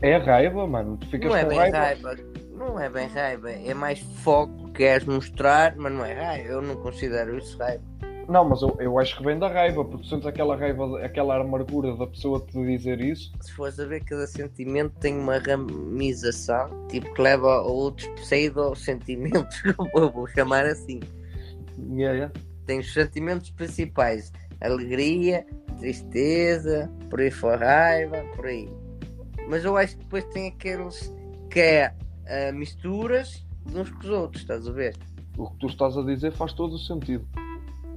é 0.00 0.16
raiva, 0.16 0.66
mano, 0.66 0.96
tu 0.96 1.06
ficas 1.08 1.30
Não 1.30 1.36
é 1.36 1.44
bem 1.44 1.58
raiva, 1.58 1.78
raiva. 1.78 2.16
Não 2.52 2.80
é 2.80 2.90
bem 2.90 3.06
raiva. 3.06 3.50
É 3.50 3.72
mais 3.72 4.00
foco 4.22 4.66
que 4.66 4.72
queres 4.72 5.06
mostrar, 5.06 5.76
mas 5.76 5.92
não 5.92 6.04
é 6.04 6.12
raiva. 6.12 6.48
Eu 6.48 6.62
não 6.62 6.74
considero 6.76 7.38
isso 7.38 7.56
raiva. 7.56 7.82
Não, 8.28 8.44
mas 8.46 8.60
eu, 8.60 8.76
eu 8.78 8.98
acho 8.98 9.16
que 9.16 9.24
vem 9.24 9.38
da 9.38 9.48
raiva, 9.48 9.82
porque 9.82 10.02
tu 10.02 10.08
sentes 10.10 10.26
aquela 10.26 10.54
raiva, 10.54 11.02
aquela 11.02 11.40
amargura 11.40 11.96
da 11.96 12.06
pessoa 12.06 12.44
te 12.46 12.62
dizer 12.62 13.00
isso. 13.00 13.32
Se 13.40 13.52
fores 13.52 13.80
a 13.80 13.86
ver, 13.86 14.04
cada 14.04 14.26
sentimento 14.26 14.92
tem 15.00 15.16
uma 15.16 15.38
ramização, 15.38 16.68
tipo 16.88 17.12
que 17.14 17.22
leva 17.22 17.54
a 17.54 17.62
outros 17.62 18.06
pseudo-sentimentos, 18.20 19.62
vou 20.12 20.26
chamar 20.28 20.66
assim. 20.66 21.00
Yeah, 21.90 22.14
yeah. 22.14 22.32
Tem 22.66 22.78
os 22.80 22.92
sentimentos 22.92 23.50
principais: 23.50 24.32
alegria, 24.60 25.46
tristeza, 25.78 26.90
por 27.08 27.20
aí 27.20 27.30
for 27.30 27.58
raiva, 27.58 28.24
por 28.34 28.46
aí. 28.46 28.68
Mas 29.48 29.64
eu 29.64 29.76
acho 29.76 29.96
que 29.96 30.04
depois 30.04 30.24
tem 30.26 30.48
aqueles 30.48 31.12
que 31.50 31.60
é 31.60 31.94
ah, 32.28 32.52
misturas 32.52 33.46
de 33.66 33.78
uns 33.78 33.90
com 33.90 34.00
os 34.00 34.10
outros, 34.10 34.42
estás 34.42 34.66
a 34.66 34.72
ver? 34.72 34.96
O 35.36 35.50
que 35.50 35.58
tu 35.58 35.66
estás 35.68 35.96
a 35.96 36.02
dizer 36.02 36.32
faz 36.32 36.52
todo 36.52 36.74
o 36.74 36.78
sentido. 36.78 37.26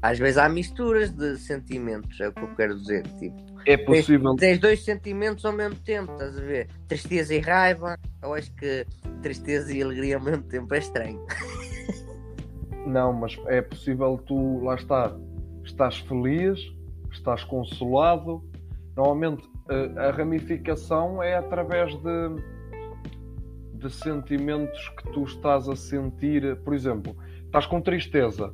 Às 0.01 0.17
vezes 0.17 0.38
há 0.38 0.49
misturas 0.49 1.11
de 1.11 1.38
sentimentos, 1.38 2.19
é 2.19 2.27
o 2.27 2.34
que 2.34 2.41
eu 2.41 2.55
quero 2.55 2.79
dizer. 2.79 3.03
Tipo, 3.19 3.36
É 3.67 3.77
possível. 3.77 4.36
tens 4.36 4.57
dois 4.59 4.84
sentimentos 4.84 5.45
ao 5.45 5.53
mesmo 5.53 5.75
tempo, 5.75 6.11
estás 6.13 6.38
a 6.38 6.41
ver? 6.41 6.67
Tristeza 6.88 7.36
e 7.36 7.39
raiva. 7.39 7.97
Eu 8.21 8.34
acho 8.34 8.51
que 8.55 8.86
tristeza 9.21 9.71
e 9.71 9.82
alegria 9.82 10.15
ao 10.17 10.23
mesmo 10.23 10.43
tempo 10.43 10.73
é 10.73 10.79
estranho. 10.79 11.23
Não, 12.86 13.13
mas 13.13 13.38
é 13.47 13.61
possível 13.61 14.19
tu, 14.25 14.63
lá 14.63 14.75
está, 14.75 15.15
estás 15.63 15.97
feliz, 15.99 16.59
estás 17.11 17.43
consolado. 17.43 18.43
Normalmente 18.95 19.47
a, 19.97 20.07
a 20.07 20.11
ramificação 20.11 21.21
é 21.21 21.36
através 21.36 21.93
de, 21.95 22.36
de 23.75 23.89
sentimentos 23.89 24.89
que 24.89 25.11
tu 25.11 25.23
estás 25.23 25.69
a 25.69 25.75
sentir. 25.75 26.55
Por 26.63 26.73
exemplo, 26.73 27.15
estás 27.45 27.65
com 27.65 27.79
tristeza. 27.82 28.53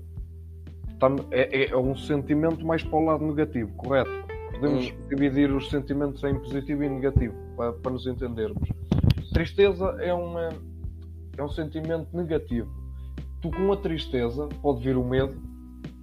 Tá- 0.99 1.15
é, 1.31 1.63
é- 1.63 1.69
é 1.69 1.77
um 1.77 1.95
sentimento 1.95 2.65
mais 2.65 2.83
para 2.83 2.97
o 2.97 3.05
lado 3.05 3.25
negativo, 3.25 3.71
correto? 3.75 4.11
Podemos 4.51 4.91
dividir 5.09 5.51
os 5.51 5.69
sentimentos 5.69 6.23
em 6.23 6.33
positivo 6.39 6.83
e 6.83 6.89
negativo, 6.89 7.35
para, 7.55 7.73
para 7.73 7.91
nos 7.91 8.07
entendermos. 8.07 8.67
Tristeza 9.31 9.95
é, 9.99 10.11
uma, 10.11 10.49
é 11.37 11.43
um 11.43 11.49
sentimento 11.49 12.07
negativo 12.17 12.67
tu 13.41 13.51
com 13.51 13.71
a 13.71 13.77
tristeza 13.77 14.47
pode 14.61 14.83
vir 14.83 14.97
o 14.97 15.03
medo, 15.03 15.41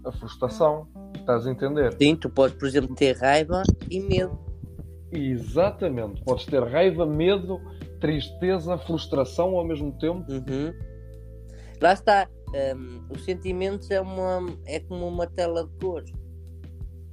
a 0.05 0.12
frustração, 0.12 0.89
Estás 1.24 1.47
a 1.47 1.51
entender? 1.51 1.97
Sim, 1.97 2.16
tu 2.16 2.28
podes, 2.28 2.55
por 2.59 2.68
exemplo, 2.68 2.95
ter 2.95 3.16
raiva 3.16 3.62
e 3.91 3.99
medo. 3.99 4.39
Exatamente. 5.11 6.22
Podes 6.22 6.45
ter 6.45 6.62
raiva, 6.62 7.07
medo, 7.07 7.59
tristeza, 7.99 8.76
frustração 8.76 9.57
ao 9.57 9.64
mesmo 9.64 9.91
tempo. 9.93 10.30
Uhum. 10.30 10.72
Lá 11.80 11.95
está. 11.95 12.28
Um, 12.76 13.07
os 13.11 13.24
sentimentos 13.24 13.91
é, 13.91 14.01
uma, 14.01 14.47
é 14.66 14.80
como 14.80 15.09
uma 15.09 15.26
tela 15.26 15.64
de 15.64 15.72
cores. 15.78 16.12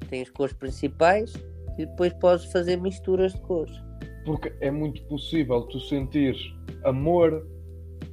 Tem 0.10 0.22
as 0.22 0.30
cores 0.30 0.54
principais 0.54 1.34
e 1.78 1.86
depois 1.86 2.14
podes 2.16 2.52
fazer 2.52 2.76
misturas 2.76 3.34
de 3.34 3.42
cores. 3.42 3.74
Porque 4.26 4.54
é 4.60 4.70
muito 4.70 5.02
possível 5.06 5.62
tu 5.64 5.80
sentir 5.80 6.36
amor, 6.84 7.48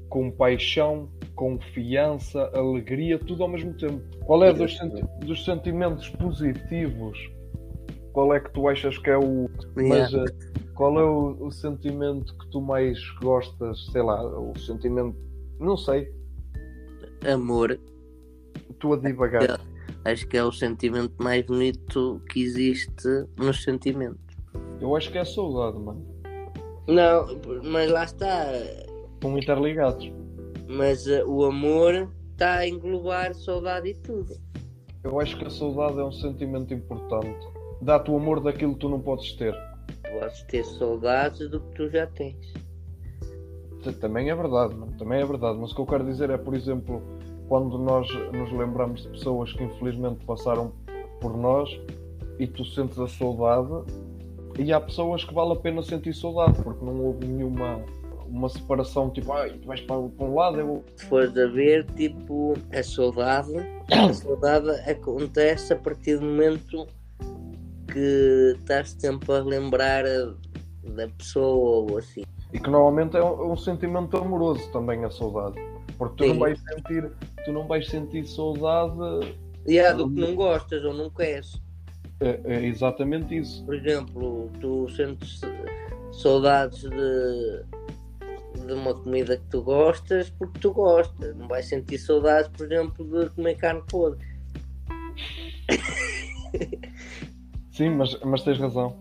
compaixão, 0.08 1.10
confiança, 1.38 2.50
alegria, 2.52 3.16
tudo 3.16 3.44
ao 3.44 3.48
mesmo 3.48 3.72
tempo. 3.74 4.02
Qual 4.26 4.42
é 4.42 4.52
dos, 4.52 4.76
senti 4.76 5.00
dos 5.24 5.44
sentimentos 5.44 6.10
positivos? 6.10 7.16
Qual 8.12 8.34
é 8.34 8.40
que 8.40 8.50
tu 8.52 8.68
achas 8.68 8.98
que 8.98 9.08
é 9.08 9.16
o. 9.16 9.48
Yeah. 9.78 10.10
Mas, 10.10 10.14
eh, 10.14 10.34
qual 10.74 10.98
é 10.98 11.04
o, 11.04 11.46
o 11.46 11.52
sentimento 11.52 12.36
que 12.36 12.50
tu 12.50 12.60
mais 12.60 12.98
gostas? 13.22 13.86
Sei 13.92 14.02
lá, 14.02 14.20
o 14.26 14.52
sentimento. 14.58 15.16
Não 15.60 15.76
sei. 15.76 16.12
Amor, 17.32 17.78
Tu 18.80 18.92
a 18.92 18.96
divagar. 18.96 19.60
acho 20.04 20.26
que 20.26 20.36
é 20.36 20.42
o 20.42 20.50
sentimento 20.50 21.14
mais 21.22 21.46
bonito 21.46 22.20
que 22.28 22.42
existe 22.42 23.08
nos 23.36 23.62
sentimentos. 23.62 24.36
Eu 24.80 24.96
acho 24.96 25.10
que 25.12 25.18
é 25.18 25.24
saudade, 25.24 25.78
mano. 25.78 26.04
Não, 26.88 27.26
mas 27.62 27.90
lá 27.90 28.02
está. 28.02 28.52
Estão 29.14 29.38
interligados. 29.38 30.17
Mas 30.68 31.06
uh, 31.06 31.24
o 31.26 31.46
amor 31.46 32.10
está 32.32 32.58
a 32.58 32.68
englobar 32.68 33.34
saudade 33.34 33.88
e 33.88 33.94
tudo. 33.94 34.36
Eu 35.02 35.18
acho 35.18 35.38
que 35.38 35.46
a 35.46 35.50
saudade 35.50 35.98
é 35.98 36.04
um 36.04 36.12
sentimento 36.12 36.74
importante. 36.74 37.48
Dá-te 37.80 38.10
o 38.10 38.16
amor 38.16 38.40
daquilo 38.40 38.74
que 38.74 38.80
tu 38.80 38.88
não 38.90 39.00
podes 39.00 39.32
ter. 39.32 39.54
Podes 40.02 40.42
ter 40.42 40.64
saudades 40.64 41.48
do 41.48 41.60
que 41.60 41.74
tu 41.74 41.88
já 41.88 42.06
tens. 42.06 42.52
Também 44.00 44.28
é 44.28 44.34
verdade, 44.34 44.74
mano. 44.74 44.92
Também 44.98 45.22
é 45.22 45.24
verdade. 45.24 45.58
Mas 45.58 45.72
o 45.72 45.74
que 45.74 45.80
eu 45.80 45.86
quero 45.86 46.04
dizer 46.04 46.28
é, 46.28 46.36
por 46.36 46.54
exemplo, 46.54 47.02
quando 47.48 47.78
nós 47.78 48.06
nos 48.32 48.52
lembramos 48.52 49.02
de 49.02 49.08
pessoas 49.08 49.50
que 49.54 49.64
infelizmente 49.64 50.22
passaram 50.26 50.72
por 51.20 51.34
nós 51.34 51.70
e 52.38 52.46
tu 52.46 52.64
sentes 52.64 52.98
a 52.98 53.08
saudade, 53.08 53.90
e 54.58 54.72
há 54.72 54.80
pessoas 54.80 55.24
que 55.24 55.32
vale 55.32 55.52
a 55.52 55.56
pena 55.56 55.82
sentir 55.82 56.14
saudade, 56.14 56.60
porque 56.62 56.84
não 56.84 57.00
houve 57.00 57.26
nenhuma 57.26 57.82
uma 58.30 58.48
separação, 58.48 59.10
tipo, 59.10 59.32
ai, 59.32 59.50
tu 59.50 59.66
vais 59.66 59.80
para, 59.80 60.00
para 60.02 60.26
um 60.26 60.34
lado, 60.34 60.60
eu. 60.60 60.84
Se 60.96 61.06
fores 61.06 61.36
a 61.36 61.46
ver, 61.46 61.84
tipo, 61.96 62.54
a 62.72 62.82
saudade, 62.82 63.52
a 63.90 64.12
saudade 64.12 64.70
acontece 64.90 65.72
a 65.72 65.76
partir 65.76 66.18
do 66.18 66.26
momento 66.26 66.86
que 67.92 68.54
estás 68.58 68.90
sempre 68.98 69.32
a 69.32 69.40
lembrar 69.40 70.04
da 70.84 71.08
pessoa 71.16 71.90
ou 71.90 71.98
assim. 71.98 72.22
E 72.52 72.58
que 72.58 72.70
normalmente 72.70 73.16
é 73.16 73.22
um, 73.22 73.42
é 73.42 73.52
um 73.52 73.56
sentimento 73.56 74.16
amoroso 74.16 74.70
também 74.72 75.04
a 75.04 75.10
saudade. 75.10 75.56
Porque 75.96 76.16
tu 76.16 76.24
Sim. 76.24 76.30
não 76.30 76.38
vais 76.38 76.60
sentir, 76.60 77.10
tu 77.44 77.52
não 77.52 77.66
vais 77.66 77.88
sentir 77.88 78.26
saudade. 78.26 79.36
E 79.66 79.78
há 79.78 79.92
do 79.92 80.08
que 80.08 80.20
não 80.20 80.34
gostas 80.34 80.84
ou 80.84 80.94
não 80.94 81.10
queres. 81.10 81.60
É, 82.20 82.40
é 82.44 82.64
exatamente 82.64 83.36
isso. 83.36 83.64
Por 83.64 83.74
exemplo, 83.74 84.50
tu 84.60 84.88
sentes 84.90 85.40
saudades 86.12 86.82
de, 86.82 87.64
de 88.66 88.72
uma 88.72 88.94
comida 88.94 89.36
que 89.36 89.44
tu 89.50 89.62
gostas 89.62 90.30
porque 90.30 90.58
tu 90.60 90.72
gostas. 90.72 91.36
Não 91.36 91.48
vais 91.48 91.66
sentir 91.66 91.98
saudades, 91.98 92.48
por 92.56 92.66
exemplo, 92.66 93.04
de 93.04 93.30
comer 93.30 93.56
carne 93.56 93.82
podre. 93.88 94.26
Sim, 97.72 97.90
mas, 97.90 98.18
mas 98.24 98.42
tens 98.42 98.58
razão. 98.58 98.96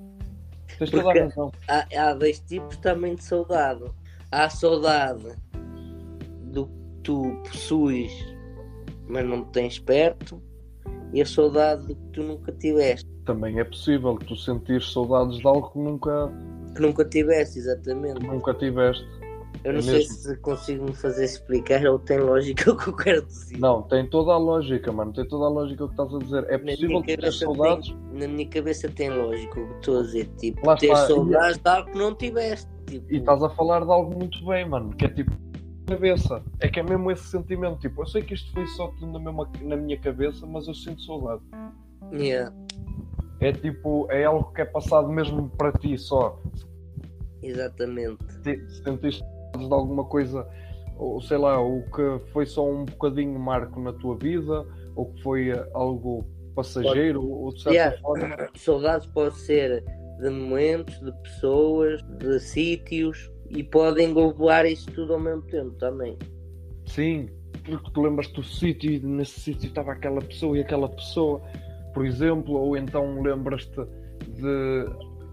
Tens 0.77 0.91
toda 0.91 1.09
a 1.09 1.23
razão. 1.23 1.51
há, 1.67 1.87
há 1.95 2.13
dois 2.13 2.39
tipos 2.39 2.77
também 2.77 3.15
de 3.15 3.23
saudade. 3.23 3.83
Há 4.31 4.45
a 4.45 4.49
saudade 4.49 5.35
do 6.43 6.67
que 6.67 6.73
tu 7.03 7.41
possuis, 7.45 8.11
mas 9.07 9.25
não 9.25 9.45
te 9.45 9.51
tens 9.53 9.79
perto, 9.79 10.41
e 11.13 11.21
a 11.21 11.25
saudade 11.25 11.87
do 11.87 11.95
que 11.95 12.07
tu 12.11 12.23
nunca 12.23 12.51
tiveste. 12.51 13.07
Também 13.25 13.59
é 13.59 13.63
possível 13.63 14.15
tu 14.17 14.35
sentir 14.35 14.81
saudades 14.81 15.37
de 15.39 15.47
algo 15.47 15.71
que 15.71 15.79
nunca, 15.79 16.31
Que 16.75 16.81
nunca 16.81 17.03
tiveste, 17.05 17.59
exatamente. 17.59 18.25
nunca 18.25 18.53
tiveste. 18.53 19.05
Eu 19.63 19.73
não 19.73 19.79
É 19.79 19.81
sei 19.83 19.93
mesmo. 19.93 20.13
se 20.15 20.37
consigo 20.37 20.85
me 20.85 20.93
fazer 20.93 21.25
explicar 21.25 21.85
ou 21.85 21.99
tem 21.99 22.19
lógica 22.19 22.71
o 22.71 22.77
que 22.77 22.87
eu 22.89 22.95
quero 22.95 23.25
dizer. 23.25 23.57
Não, 23.59 23.81
tem 23.83 24.07
toda 24.09 24.31
a 24.33 24.37
lógica, 24.37 24.91
mano. 24.91 25.11
Tem 25.13 25.27
toda 25.27 25.45
a 25.45 25.49
lógica 25.49 25.83
o 25.83 25.87
que 25.87 25.93
estás 25.93 26.13
a 26.13 26.17
dizer. 26.19 26.43
É 26.49 26.57
Na 26.57 26.71
possível 26.71 27.01
ter 27.03 27.31
saudades. 27.33 27.87
tem, 27.89 28.19
na 28.19 28.27
minha 28.27 28.47
cabeça 28.47 28.89
tem 28.89 29.09
lógica 29.09 29.59
o 29.59 29.67
que 29.67 29.73
estou 29.79 29.99
a 29.99 30.01
dizer. 30.03 30.25
Tipo, 30.37 30.65
Lá 30.67 30.75
ter 30.77 30.87
está, 30.87 31.03
e- 31.03 31.07
saudades 31.07 31.57
de 31.57 31.69
algo 31.69 31.91
que 31.91 31.97
não 31.97 32.15
tiveste. 32.15 32.67
Tipo, 32.87 33.13
E 33.13 33.17
estás 33.17 33.43
a 33.43 33.49
falar 33.49 33.83
de 33.83 33.91
algo 33.91 34.15
muito 34.17 34.45
bem, 34.45 34.67
mano. 34.69 34.95
Que 34.95 35.05
é 35.05 35.09
tipo 35.09 35.31
cabeça. 35.87 36.43
É 36.59 36.67
que 36.69 36.79
é 36.79 36.83
mesmo 36.83 37.09
esse 37.11 37.23
sentimento. 37.25 37.79
Tipo, 37.79 38.01
eu 38.01 38.05
sei 38.07 38.21
que 38.21 38.33
isto 38.33 38.51
foi 38.53 38.65
só 38.67 38.87
tudo 38.99 39.11
na, 39.13 39.19
mesma, 39.19 39.49
na 39.61 39.75
minha 39.77 39.97
cabeça, 39.99 40.45
mas 40.45 40.67
eu 40.67 40.73
sinto 40.73 41.01
saudade. 41.01 41.41
yeah, 42.13 42.53
É 43.39 43.51
tipo, 43.51 44.05
é 44.11 44.23
algo 44.25 44.51
que 44.53 44.61
é 44.61 44.65
passado 44.65 45.07
mesmo 45.09 45.49
para 45.57 45.71
ti 45.73 45.97
só. 45.97 46.39
exatamente. 47.41 48.17
Te- 48.43 48.65
Sentiste 48.83 49.23
de 49.65 49.73
alguma 49.73 50.05
coisa, 50.05 50.47
ou 50.97 51.21
sei 51.21 51.37
lá, 51.37 51.59
ou 51.59 51.83
que 51.83 52.19
foi 52.31 52.45
só 52.45 52.69
um 52.69 52.85
bocadinho 52.85 53.39
marco 53.39 53.79
na 53.79 53.93
tua 53.93 54.15
vida, 54.17 54.65
ou 54.95 55.13
que 55.13 55.21
foi 55.23 55.49
eh, 55.49 55.69
algo 55.73 56.25
passageiro, 56.55 57.23
ou 57.23 57.53
de 57.53 57.61
certa 57.61 57.75
Yeah. 57.75 57.97
forma. 57.99 58.49
Saudades 58.57 59.07
pode 59.07 59.35
ser 59.35 59.83
de 60.19 60.29
momentos, 60.29 60.99
de 60.99 61.11
pessoas, 61.21 62.01
de 62.19 62.39
sítios 62.39 63.31
e 63.49 63.63
pode 63.63 64.03
englobar 64.03 64.65
isso 64.65 64.91
tudo 64.91 65.13
ao 65.13 65.19
mesmo 65.19 65.43
tempo 65.43 65.71
também. 65.77 66.17
Sim, 66.87 67.29
porque 67.63 67.91
tu 67.91 68.01
lembras 68.01 68.27
do 68.29 68.43
sítio 68.43 68.91
e 68.91 68.99
nesse 68.99 69.39
sítio 69.39 69.67
estava 69.67 69.91
aquela 69.91 70.21
pessoa 70.21 70.57
e 70.57 70.61
aquela 70.61 70.89
pessoa, 70.89 71.41
por 71.93 72.05
exemplo, 72.05 72.55
ou 72.55 72.75
então 72.75 73.21
lembras-te 73.21 73.79
de. 74.27 74.85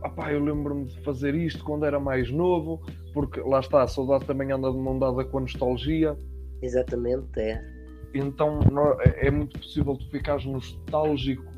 Opá, 0.04 0.32
eu 0.32 0.44
lembro-me 0.44 0.84
de 0.84 1.00
fazer 1.00 1.34
isto 1.34 1.64
quando 1.64 1.86
era 1.86 1.98
mais 1.98 2.30
novo, 2.30 2.82
porque 3.12 3.40
lá 3.40 3.60
está, 3.60 3.82
a 3.82 3.88
saudade 3.88 4.26
também 4.26 4.52
anda 4.52 4.70
de 4.70 4.76
mão 4.76 4.98
dada 4.98 5.24
com 5.24 5.38
a 5.38 5.40
nostalgia, 5.40 6.16
Exatamente, 6.62 7.38
é. 7.38 7.62
então 8.14 8.60
é 9.00 9.28
é 9.28 9.30
muito 9.30 9.58
possível 9.58 9.96
tu 9.96 10.08
ficares 10.10 10.44
nostálgico 10.46 11.54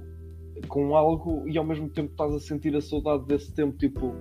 com 0.69 0.97
algo 0.97 1.47
e 1.49 1.57
ao 1.59 1.65
mesmo 1.65 1.89
tempo 1.89 2.11
estás 2.11 2.33
a 2.35 2.41
sentir 2.41 2.75
a 2.75 2.81
saudade 2.81 3.25
desse 3.27 3.53
tempo. 3.55 3.77
Tipo, 3.77 4.15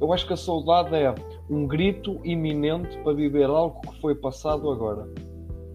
eu 0.00 0.12
acho 0.12 0.26
que 0.26 0.32
a 0.32 0.36
saudade 0.36 0.94
é 0.94 1.14
um 1.50 1.66
grito 1.66 2.20
iminente 2.24 2.96
para 2.98 3.12
viver 3.12 3.44
algo 3.44 3.80
que 3.80 4.00
foi 4.00 4.14
passado 4.14 4.70
agora. 4.70 5.08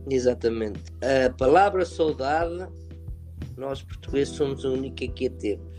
Exatamente. 0.10 0.82
A 1.02 1.30
palavra 1.32 1.86
saudade, 1.86 2.68
nós 3.58 3.82
portugueses 3.84 4.36
somos 4.36 4.66
a 4.66 4.70
única 4.70 5.08
que 5.08 5.28
a 5.28 5.30
temos. 5.30 5.71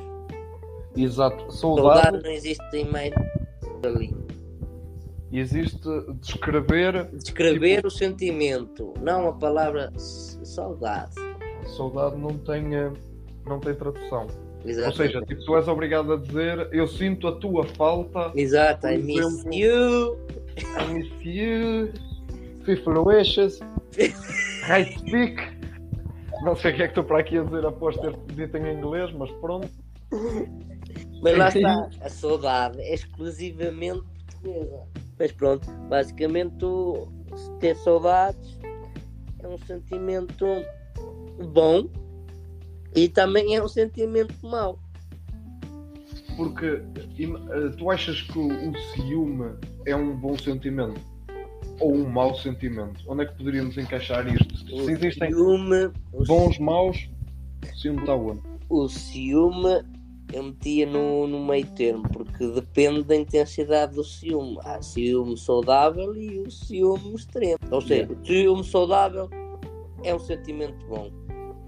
Exato, 0.97 1.51
Saudade 1.53 2.03
saudade 2.03 2.23
não 2.23 2.31
existe 2.31 2.77
em 2.77 2.85
mais 2.85 3.13
ali. 3.85 4.15
existe 5.33 5.81
descrever 6.21 7.09
Descrever 7.15 7.77
Tipo- 7.77 7.89
o 7.89 7.91
sentimento, 7.91 8.95
não 9.01 9.29
a 9.29 9.33
palavra 9.33 9.91
saudade. 9.97 11.15
saudade 11.77 12.17
não 12.17 12.37
tem 12.39 12.75
eh, 12.75 12.93
não 13.47 13.59
tem 13.59 13.75
tradução. 13.75 14.27
Ou 14.65 14.71
Exato. 14.71 14.97
seja, 14.97 15.21
tipo, 15.23 15.43
tu 15.45 15.57
és 15.57 15.67
obrigado 15.67 16.13
a 16.13 16.17
dizer 16.17 16.69
eu 16.73 16.87
sinto 16.87 17.27
a 17.27 17.33
tua 17.33 17.65
falta, 17.65 18.31
Exato, 18.37 18.87
I 18.89 18.99
miss 18.99 19.19
exemplo- 19.27 19.55
you. 19.55 20.19
I 20.79 20.93
miss 20.93 21.11
you, 21.25 21.89
Fifaloecious, 22.65 23.59
I 23.99 24.85
speak. 24.99 25.37
Não 26.45 26.55
sei 26.55 26.73
o 26.73 26.77
que 26.77 26.83
é 26.83 26.87
que 26.87 26.91
estou 26.93 27.05
para 27.05 27.21
aqui 27.21 27.39
a 27.39 27.43
dizer 27.45 27.65
após 27.65 27.97
ter 27.97 28.15
dito 28.35 28.57
em 28.59 28.77
inglês, 28.79 29.11
mas 29.13 29.31
pronto. 29.41 29.69
Mas 31.23 31.39
lá 31.39 31.49
está, 31.49 31.89
a 32.01 32.09
saudade 32.09 32.81
é 32.81 32.95
exclusivamente 32.95 34.03
portuguesa. 34.43 34.83
Mas 35.19 35.33
pronto, 35.33 35.71
basicamente 35.89 36.57
ter 37.61 37.77
saudades 37.77 38.59
é 39.39 39.47
um 39.47 39.59
sentimento 39.59 40.45
bom 41.53 41.89
e 42.95 43.09
também 43.09 43.55
é 43.55 43.63
um 43.63 43.69
sentimento 43.69 44.35
mau. 44.43 44.79
Porque 46.37 46.67
eh, 46.67 47.69
tu 47.79 47.91
achas 47.91 48.23
que 48.23 48.39
o, 48.39 48.73
ciúme 48.95 49.55
é 49.87 49.95
um 49.95 50.17
bom 50.17 50.37
sentimento 50.37 51.01
ou 51.79 51.95
um 51.95 52.09
mau 52.09 52.35
sentimento? 52.35 53.01
Onde 53.07 53.23
é 53.23 53.27
que 53.27 53.37
poderíamos 53.37 53.79
encaixar 53.79 54.27
isto? 54.27 54.75
O 54.75 54.85
Se 54.85 54.93
existem 54.93 55.31
ciúme, 55.31 55.91
bons, 56.27 56.59
maus, 56.59 57.09
o 57.63 57.77
ciúme 57.77 58.01
está 58.01 58.15
onde? 58.15 58.43
o 58.73 58.89
ciúme 58.89 59.85
eu 60.33 60.43
metia 60.43 60.87
no, 60.87 61.27
no 61.27 61.45
meio 61.45 61.67
termo, 61.75 62.05
porque 62.11 62.47
depende 62.49 63.03
da 63.03 63.17
intensidade 63.17 63.95
do 63.95 64.05
ciúme. 64.05 64.59
Há 64.65 64.81
ciúme 64.81 65.37
saudável 65.37 66.15
e 66.17 66.41
o 66.41 66.51
ciúme 66.51 67.15
extremo. 67.15 67.59
Ou 67.71 67.81
seja, 67.81 68.13
o 68.13 68.27
ciúme 68.27 68.65
saudável 68.65 69.29
é 70.05 70.15
um 70.15 70.19
sentimento 70.19 70.85
bom, 70.87 71.11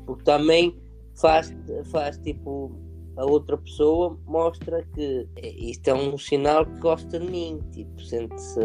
porque 0.07 0.25
também 0.25 0.77
faz, 1.15 1.55
faz 1.85 2.19
tipo 2.19 2.73
a 3.17 3.25
outra 3.25 3.57
pessoa 3.57 4.19
mostra 4.27 4.85
que 4.95 5.29
isto 5.41 5.89
é 5.89 5.95
um 5.95 6.19
sinal 6.19 6.67
que 6.67 6.81
gosta 6.81 7.19
de 7.19 7.31
mim, 7.31 7.61
tipo, 7.71 8.01
sente-se 8.03 8.61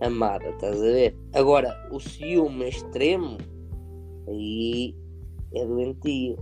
amada, 0.00 0.48
estás 0.48 0.80
a 0.80 0.84
ver? 0.84 1.16
Agora, 1.34 1.88
o 1.92 2.00
ciúme 2.00 2.68
extremo 2.68 3.36
aí 4.28 4.94
é 5.54 5.66
doentio. 5.66 6.38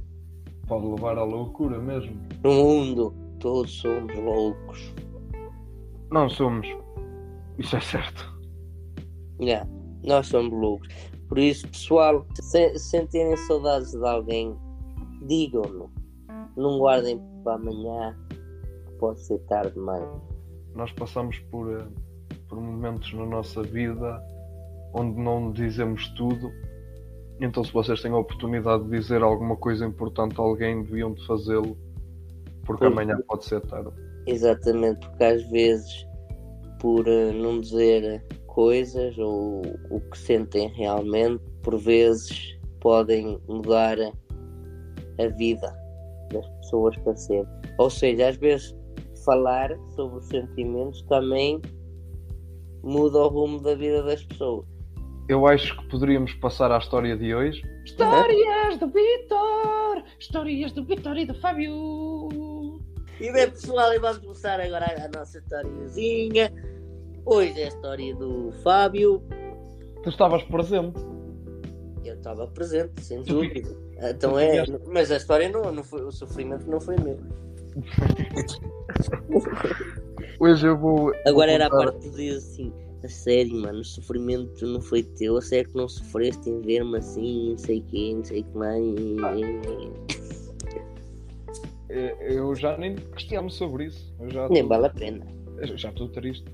Pode 0.71 0.87
levar 0.87 1.19
à 1.19 1.25
loucura 1.25 1.81
mesmo. 1.81 2.17
No 2.45 2.53
mundo, 2.53 3.13
todos 3.41 3.73
somos 3.81 4.15
loucos. 4.15 4.95
Não 6.13 6.31
somos. 6.31 6.65
Isso 7.59 7.75
é 7.75 7.81
certo. 7.81 8.39
Yeah, 9.43 9.69
nós 10.05 10.29
somos 10.29 10.53
loucos. 10.53 10.87
Por 11.29 11.41
isso, 11.41 11.67
pessoal, 11.67 12.25
se 12.41 12.79
sentirem 12.79 13.37
saudades 13.49 13.91
de 13.91 14.07
alguém, 14.07 14.57
digam-no. 15.27 15.91
Não 16.57 16.79
guardem 16.79 17.21
para 17.43 17.55
amanhã, 17.55 18.17
que 18.29 18.93
pode 19.01 19.21
ser 19.27 19.41
tarde 19.49 19.75
demais. 19.75 20.09
Nós 20.77 20.93
passamos 20.93 21.37
por, 21.51 21.69
eh, 21.69 21.89
por 22.49 22.61
momentos 22.61 23.13
na 23.13 23.27
nossa 23.27 23.61
vida 23.65 24.23
onde 24.95 25.21
não 25.21 25.51
dizemos 25.51 26.09
tudo. 26.11 26.49
Então, 27.41 27.65
se 27.65 27.73
vocês 27.73 28.03
têm 28.03 28.13
a 28.13 28.19
oportunidade 28.19 28.85
de 28.85 28.91
dizer 28.91 29.23
alguma 29.23 29.57
coisa 29.57 29.87
importante 29.87 30.39
a 30.39 30.43
alguém, 30.43 30.83
deviam 30.83 31.15
de 31.15 31.27
fazê-lo, 31.27 31.77
porque 32.67 32.85
Pois. 32.85 32.93
amanhã 32.93 33.19
pode 33.27 33.47
ser 33.47 33.61
tarde. 33.63 33.91
Exatamente, 34.27 35.01
porque 35.09 35.25
às 35.25 35.43
vezes, 35.51 36.07
por 36.79 37.09
eh, 37.09 37.33
não 37.33 37.61
dizer 37.61 38.23
coisas 38.47 39.17
ou 39.17 39.63
o 39.91 40.01
que 40.11 40.19
sentem 40.19 40.69
realmente, 40.69 41.43
por 41.63 41.79
vezes 41.79 42.59
podem 42.81 43.41
mudar 43.49 43.97
a 43.99 45.27
vida 45.37 45.75
das 46.31 46.47
pessoas 46.47 46.97
para 46.99 47.17
sempre. 47.17 47.51
Ou 47.79 47.89
seja, 47.89 48.29
às 48.29 48.37
vezes 48.37 48.75
falar 49.25 49.71
sobre 49.95 50.19
os 50.19 50.27
sentimentos 50.27 51.03
também 51.03 51.61
muda 52.83 53.19
o 53.19 53.29
rumo 53.29 53.61
da 53.61 53.75
vida 53.75 54.03
das 54.03 54.25
pessoas. 54.25 54.70
Eu 55.31 55.47
acho 55.47 55.77
que 55.77 55.87
poderíamos 55.87 56.35
passar 56.35 56.73
à 56.73 56.79
história 56.79 57.17
de 57.17 57.33
hoje. 57.33 57.63
Histórias 57.85 58.77
do 58.79 58.89
Vitor! 58.89 60.03
Histórias 60.19 60.73
do 60.73 60.85
Vitor 60.85 61.17
e 61.17 61.25
do 61.25 61.35
Fábio! 61.35 62.29
E 63.21 63.33
bem 63.33 63.49
pessoal, 63.49 63.93
e 63.93 64.01
vamos 64.01 64.19
começar 64.19 64.59
agora 64.59 64.87
a 64.87 65.09
nossa 65.17 65.39
historiazinha. 65.39 66.53
Hoje 67.25 67.61
é 67.61 67.67
a 67.67 67.69
história 67.69 68.13
do 68.17 68.51
Fábio. 68.65 69.23
Tu 70.03 70.09
estavas 70.09 70.43
presente. 70.43 70.99
Eu 72.05 72.17
estava 72.17 72.49
presente, 72.49 73.01
sem 73.01 73.23
dúvida. 73.23 73.71
Então 74.01 74.37
é, 74.37 74.65
mas 74.89 75.13
a 75.13 75.17
história 75.17 75.49
não, 75.49 75.71
não 75.71 75.85
foi, 75.85 76.03
o 76.03 76.11
sofrimento 76.11 76.69
não 76.69 76.81
foi 76.81 76.97
meu. 76.97 77.21
Hoje 80.41 80.67
eu 80.67 80.77
vou. 80.77 81.13
Agora 81.25 81.53
vou 81.53 81.55
era 81.55 81.67
a 81.67 81.71
parte 81.71 82.01
de 82.01 82.11
dizer 82.11 82.37
assim, 82.37 82.90
a 83.07 83.09
sério, 83.09 83.55
mano, 83.61 83.81
o 83.81 83.85
sofrimento 83.85 84.67
não 84.67 84.81
foi 84.81 85.03
teu, 85.03 85.37
a 85.37 85.43
sério 85.43 85.71
que 85.71 85.77
não 85.77 85.89
sofreste 85.89 86.49
em 86.51 86.61
ver-me 86.61 86.99
assim, 86.99 87.51
não 87.51 87.59
sei 87.59 87.79
o 87.81 87.83
quê, 87.85 88.13
não 88.15 88.25
sei 88.25 88.41
o 88.41 88.45
que 88.45 88.57
mais. 88.59 88.85
Eu 92.21 92.55
já 92.55 92.77
nem 92.79 92.95
questiono 92.97 93.51
sobre 93.51 93.87
isso. 93.87 94.15
Eu 94.21 94.31
já 94.31 94.49
Nem 94.49 94.63
tô- 94.63 94.69
vale 94.69 94.87
a 94.87 94.91
pena, 94.91 95.27
eu 95.59 95.77
Já 95.77 95.89
estou 95.89 96.09
triste. 96.09 96.45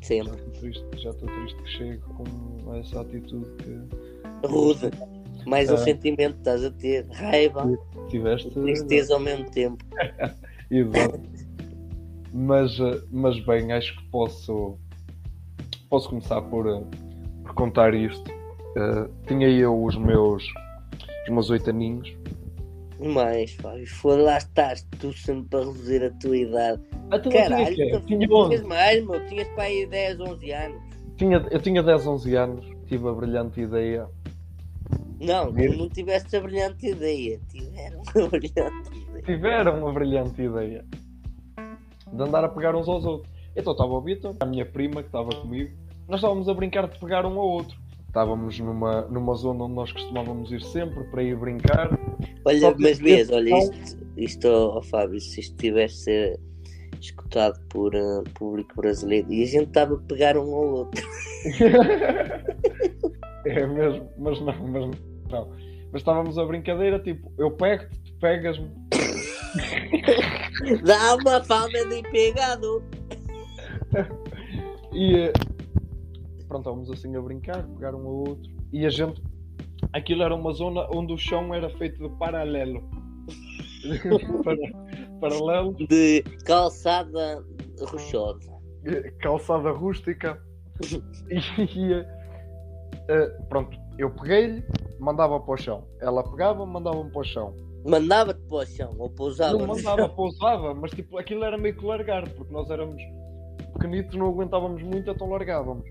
Já 0.00 0.06
sempre. 0.08 0.32
estou 0.36 0.52
triste. 0.60 0.84
Já 0.98 1.10
estou 1.10 1.28
triste 1.28 1.62
que 1.62 1.68
chego 1.70 2.14
com 2.14 2.74
essa 2.74 3.00
atitude 3.00 3.46
que 3.58 4.46
Rude. 4.46 4.90
Mais 5.46 5.70
um 5.70 5.74
Ah. 5.74 5.78
sentimento 5.78 6.34
que 6.34 6.38
estás 6.40 6.64
a 6.64 6.70
ter, 6.70 7.06
raiva, 7.10 7.78
tiveste. 8.08 8.50
tristeza 8.50 9.14
ao 9.14 9.20
mesmo 9.20 9.48
tempo. 9.50 9.82
Exato. 10.70 11.20
Mas, 12.32 12.78
eh, 12.80 13.02
mas 13.10 13.38
bem, 13.44 13.72
acho 13.72 13.96
que 13.96 14.04
posso, 14.10 14.76
posso 15.92 16.08
começar 16.08 16.40
por, 16.40 16.66
eh, 16.66 16.82
por 17.42 17.52
contar 17.52 17.92
isto. 17.92 18.30
Eh, 18.30 19.08
tinha 19.26 19.46
eu 19.46 19.84
os 19.84 19.94
meus, 19.94 20.42
os 21.24 21.28
meus 21.28 21.50
oito 21.50 21.68
aninhos. 21.68 22.16
Mas, 22.98 23.52
Fábio, 23.52 23.86
foi 23.86 24.22
lá 24.22 24.38
estás 24.38 24.86
tu 24.98 25.12
sempre 25.12 25.50
para 25.50 25.66
reduzir 25.66 26.02
a 26.02 26.10
tua 26.12 26.36
idade. 26.38 26.80
Então, 27.12 27.30
Caralho, 27.30 27.68
eu 27.68 27.74
tinha, 27.74 28.00
tu 28.00 28.06
tinha, 28.06 28.26
tinhas 28.26 28.62
11. 28.62 28.64
mais, 28.64 29.06
meu, 29.06 29.26
tinhas 29.26 29.48
para 29.48 29.64
aí 29.64 29.86
10, 29.86 30.20
11 30.20 30.52
anos. 30.52 30.82
tinha, 31.16 31.46
eu 31.50 31.60
tinha 31.60 31.82
10, 31.82 32.06
11 32.06 32.36
anos. 32.36 32.66
Tive 32.86 33.08
a 33.08 33.12
brilhante 33.12 33.60
ideia. 33.60 34.08
Não, 35.20 35.52
tu 35.52 35.76
não 35.76 35.90
tiveste 35.90 36.34
a 36.36 36.40
brilhante 36.40 36.86
ideia. 36.86 37.38
Tiveram 37.50 38.00
a 38.00 38.28
brilhante 38.28 38.98
ideia. 38.98 39.22
Tiveram 39.26 39.78
uma 39.78 39.92
brilhante 39.92 40.40
ideia 40.40 40.84
de 42.10 42.22
andar 42.22 42.44
a 42.44 42.48
pegar 42.48 42.74
uns 42.74 42.88
aos 42.88 43.04
outros. 43.04 43.30
Então 43.54 43.72
estava 43.72 43.90
o 43.90 44.00
Vitor, 44.00 44.34
a 44.40 44.46
minha 44.46 44.64
prima 44.64 45.02
que 45.02 45.08
estava 45.08 45.28
comigo. 45.28 45.81
Nós 46.08 46.20
estávamos 46.20 46.48
a 46.48 46.54
brincar 46.54 46.88
de 46.88 46.98
pegar 46.98 47.24
um 47.24 47.38
ao 47.38 47.48
outro. 47.48 47.76
Estávamos 48.06 48.58
numa, 48.58 49.02
numa 49.02 49.34
zona 49.34 49.64
onde 49.64 49.74
nós 49.74 49.92
costumávamos 49.92 50.52
ir 50.52 50.62
sempre 50.62 51.04
para 51.04 51.22
ir 51.22 51.36
brincar. 51.36 51.88
Olha, 52.44 52.74
mas 52.78 52.98
vês, 52.98 53.22
esse 53.22 53.34
olha, 53.34 53.58
isto, 53.58 53.98
isto 54.16 54.48
ó, 54.48 54.82
Fábio, 54.82 55.18
se 55.18 55.40
isto 55.40 55.56
tivesse 55.56 56.04
ser 56.04 56.40
escutado 57.00 57.58
por 57.68 57.94
eh, 57.94 58.22
público 58.34 58.76
brasileiro 58.76 59.32
e 59.32 59.42
a 59.42 59.46
gente 59.46 59.68
estava 59.68 59.94
a 59.94 59.98
pegar 59.98 60.36
um 60.36 60.54
ao 60.54 60.74
outro. 60.74 61.02
é 63.46 63.66
mesmo, 63.66 64.08
mas 64.18 64.40
não, 64.40 64.68
mas 64.68 64.90
não. 65.30 65.48
Mas 65.90 66.00
estávamos 66.00 66.38
a 66.38 66.44
brincadeira, 66.44 66.98
tipo, 66.98 67.32
eu 67.38 67.50
pego-te, 67.50 67.98
tu 68.00 68.12
pegas-me. 68.20 68.70
Dá 70.84 71.16
uma 71.16 71.42
falda 71.44 71.86
de 71.86 72.02
pegado. 72.10 72.82
E 74.92 75.16
eh, 75.16 75.32
pronto, 76.52 76.60
estávamos 76.60 76.90
assim 76.90 77.16
a 77.16 77.20
brincar, 77.20 77.66
pegar 77.66 77.94
um 77.94 78.06
ao 78.06 78.14
outro. 78.28 78.52
E 78.72 78.84
a 78.84 78.90
gente. 78.90 79.22
Aquilo 79.92 80.22
era 80.22 80.34
uma 80.34 80.52
zona 80.52 80.86
onde 80.94 81.12
o 81.12 81.18
chão 81.18 81.52
era 81.54 81.68
feito 81.70 82.02
de 82.02 82.14
paralelo. 82.16 82.82
Para- 84.44 85.18
paralelo, 85.20 85.74
De 85.74 86.22
calçada 86.44 87.44
rochosa. 87.80 88.52
calçada 89.20 89.70
rústica. 89.70 90.40
E 91.30 91.92
eh, 91.92 92.06
eh, 93.08 93.26
pronto, 93.48 93.76
eu 93.98 94.10
peguei-lhe, 94.10 94.64
mandava 94.98 95.38
para 95.40 95.54
o 95.54 95.56
chão. 95.56 95.86
Ela 96.00 96.22
pegava, 96.22 96.64
mandava-me 96.64 97.10
para 97.10 97.20
o 97.20 97.24
chão. 97.24 97.54
Mandava-te 97.84 98.40
para 98.42 98.56
o 98.58 98.66
chão, 98.66 98.94
ou 98.98 99.10
pousava 99.10 99.58
Não 99.58 99.66
mandava, 99.66 100.08
pousava, 100.08 100.74
mas 100.74 100.92
tipo, 100.92 101.18
aquilo 101.18 101.44
era 101.44 101.58
meio 101.58 101.76
que 101.76 101.84
largar, 101.84 102.28
porque 102.30 102.52
nós 102.52 102.70
éramos 102.70 103.02
pequenitos, 103.72 104.16
não 104.16 104.28
aguentávamos 104.28 104.82
muito, 104.82 105.10
então 105.10 105.28
largávamos. 105.28 105.84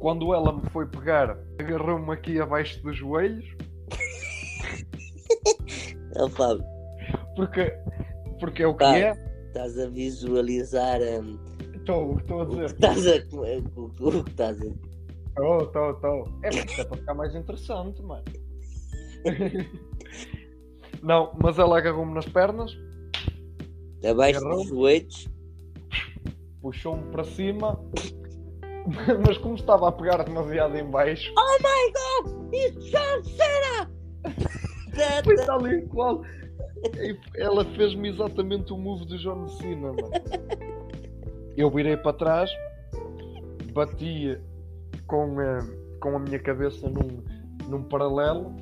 Quando 0.00 0.34
ela 0.34 0.52
me 0.52 0.62
foi 0.70 0.86
pegar, 0.86 1.38
agarrou-me 1.58 2.12
aqui 2.12 2.40
abaixo 2.40 2.82
dos 2.82 2.96
joelhos, 2.96 3.44
Ó, 6.16 6.28
Fábio, 6.28 6.64
porque, 7.34 7.72
porque 8.40 8.62
é 8.62 8.66
o 8.66 8.74
que 8.74 8.84
é. 8.84 9.12
estás 9.48 9.78
a 9.78 9.86
visualizar 9.88 11.00
hum, 11.00 11.38
Estou, 11.74 12.18
estou 12.18 12.40
a 12.40 12.44
o 12.44 12.46
que 12.46 12.52
dizer. 12.56 12.64
estás 12.66 13.06
a 13.06 13.26
comer, 13.26 13.62
o, 13.76 13.82
o 14.00 14.24
que 14.24 14.30
estás 14.30 14.60
a 14.62 14.64
Estou, 14.64 15.62
estou, 15.64 15.90
estou. 15.90 16.28
É 16.42 16.48
é 16.80 16.84
para 16.84 16.96
ficar 16.96 17.14
mais 17.14 17.34
interessante, 17.34 18.02
mano. 18.02 18.24
Não, 21.02 21.32
mas 21.42 21.58
ela 21.58 21.78
agarrou-me 21.78 22.14
nas 22.14 22.26
pernas, 22.26 22.72
abaixo 24.08 24.40
dos 24.48 24.68
joelhos. 24.68 25.28
puxou-me 26.60 27.10
para 27.10 27.24
cima, 27.24 27.78
mas 29.26 29.38
como 29.38 29.54
estava 29.54 29.88
a 29.88 29.92
pegar 29.92 30.22
demasiado 30.22 30.76
em 30.76 30.84
baixo, 30.84 31.32
Oh 31.36 31.58
my 31.62 32.32
god! 32.32 32.54
Isso 32.54 32.88
já 32.88 33.22
será! 33.22 33.90
Foi 35.24 35.36
tal 35.44 35.66
e 35.66 35.82
qual. 35.88 36.22
Ela 37.36 37.64
fez-me 37.64 38.10
exatamente 38.10 38.72
o 38.72 38.78
move 38.78 39.04
do 39.06 39.18
John 39.18 39.46
Cena, 39.48 39.92
mano. 39.92 40.10
Eu 41.56 41.70
virei 41.70 41.96
para 41.96 42.12
trás, 42.12 42.50
bati 43.72 44.38
com 45.06 45.40
a, 45.40 45.58
com 46.00 46.16
a 46.16 46.18
minha 46.18 46.38
cabeça 46.38 46.88
num, 46.88 47.22
num 47.68 47.82
paralelo 47.82 48.54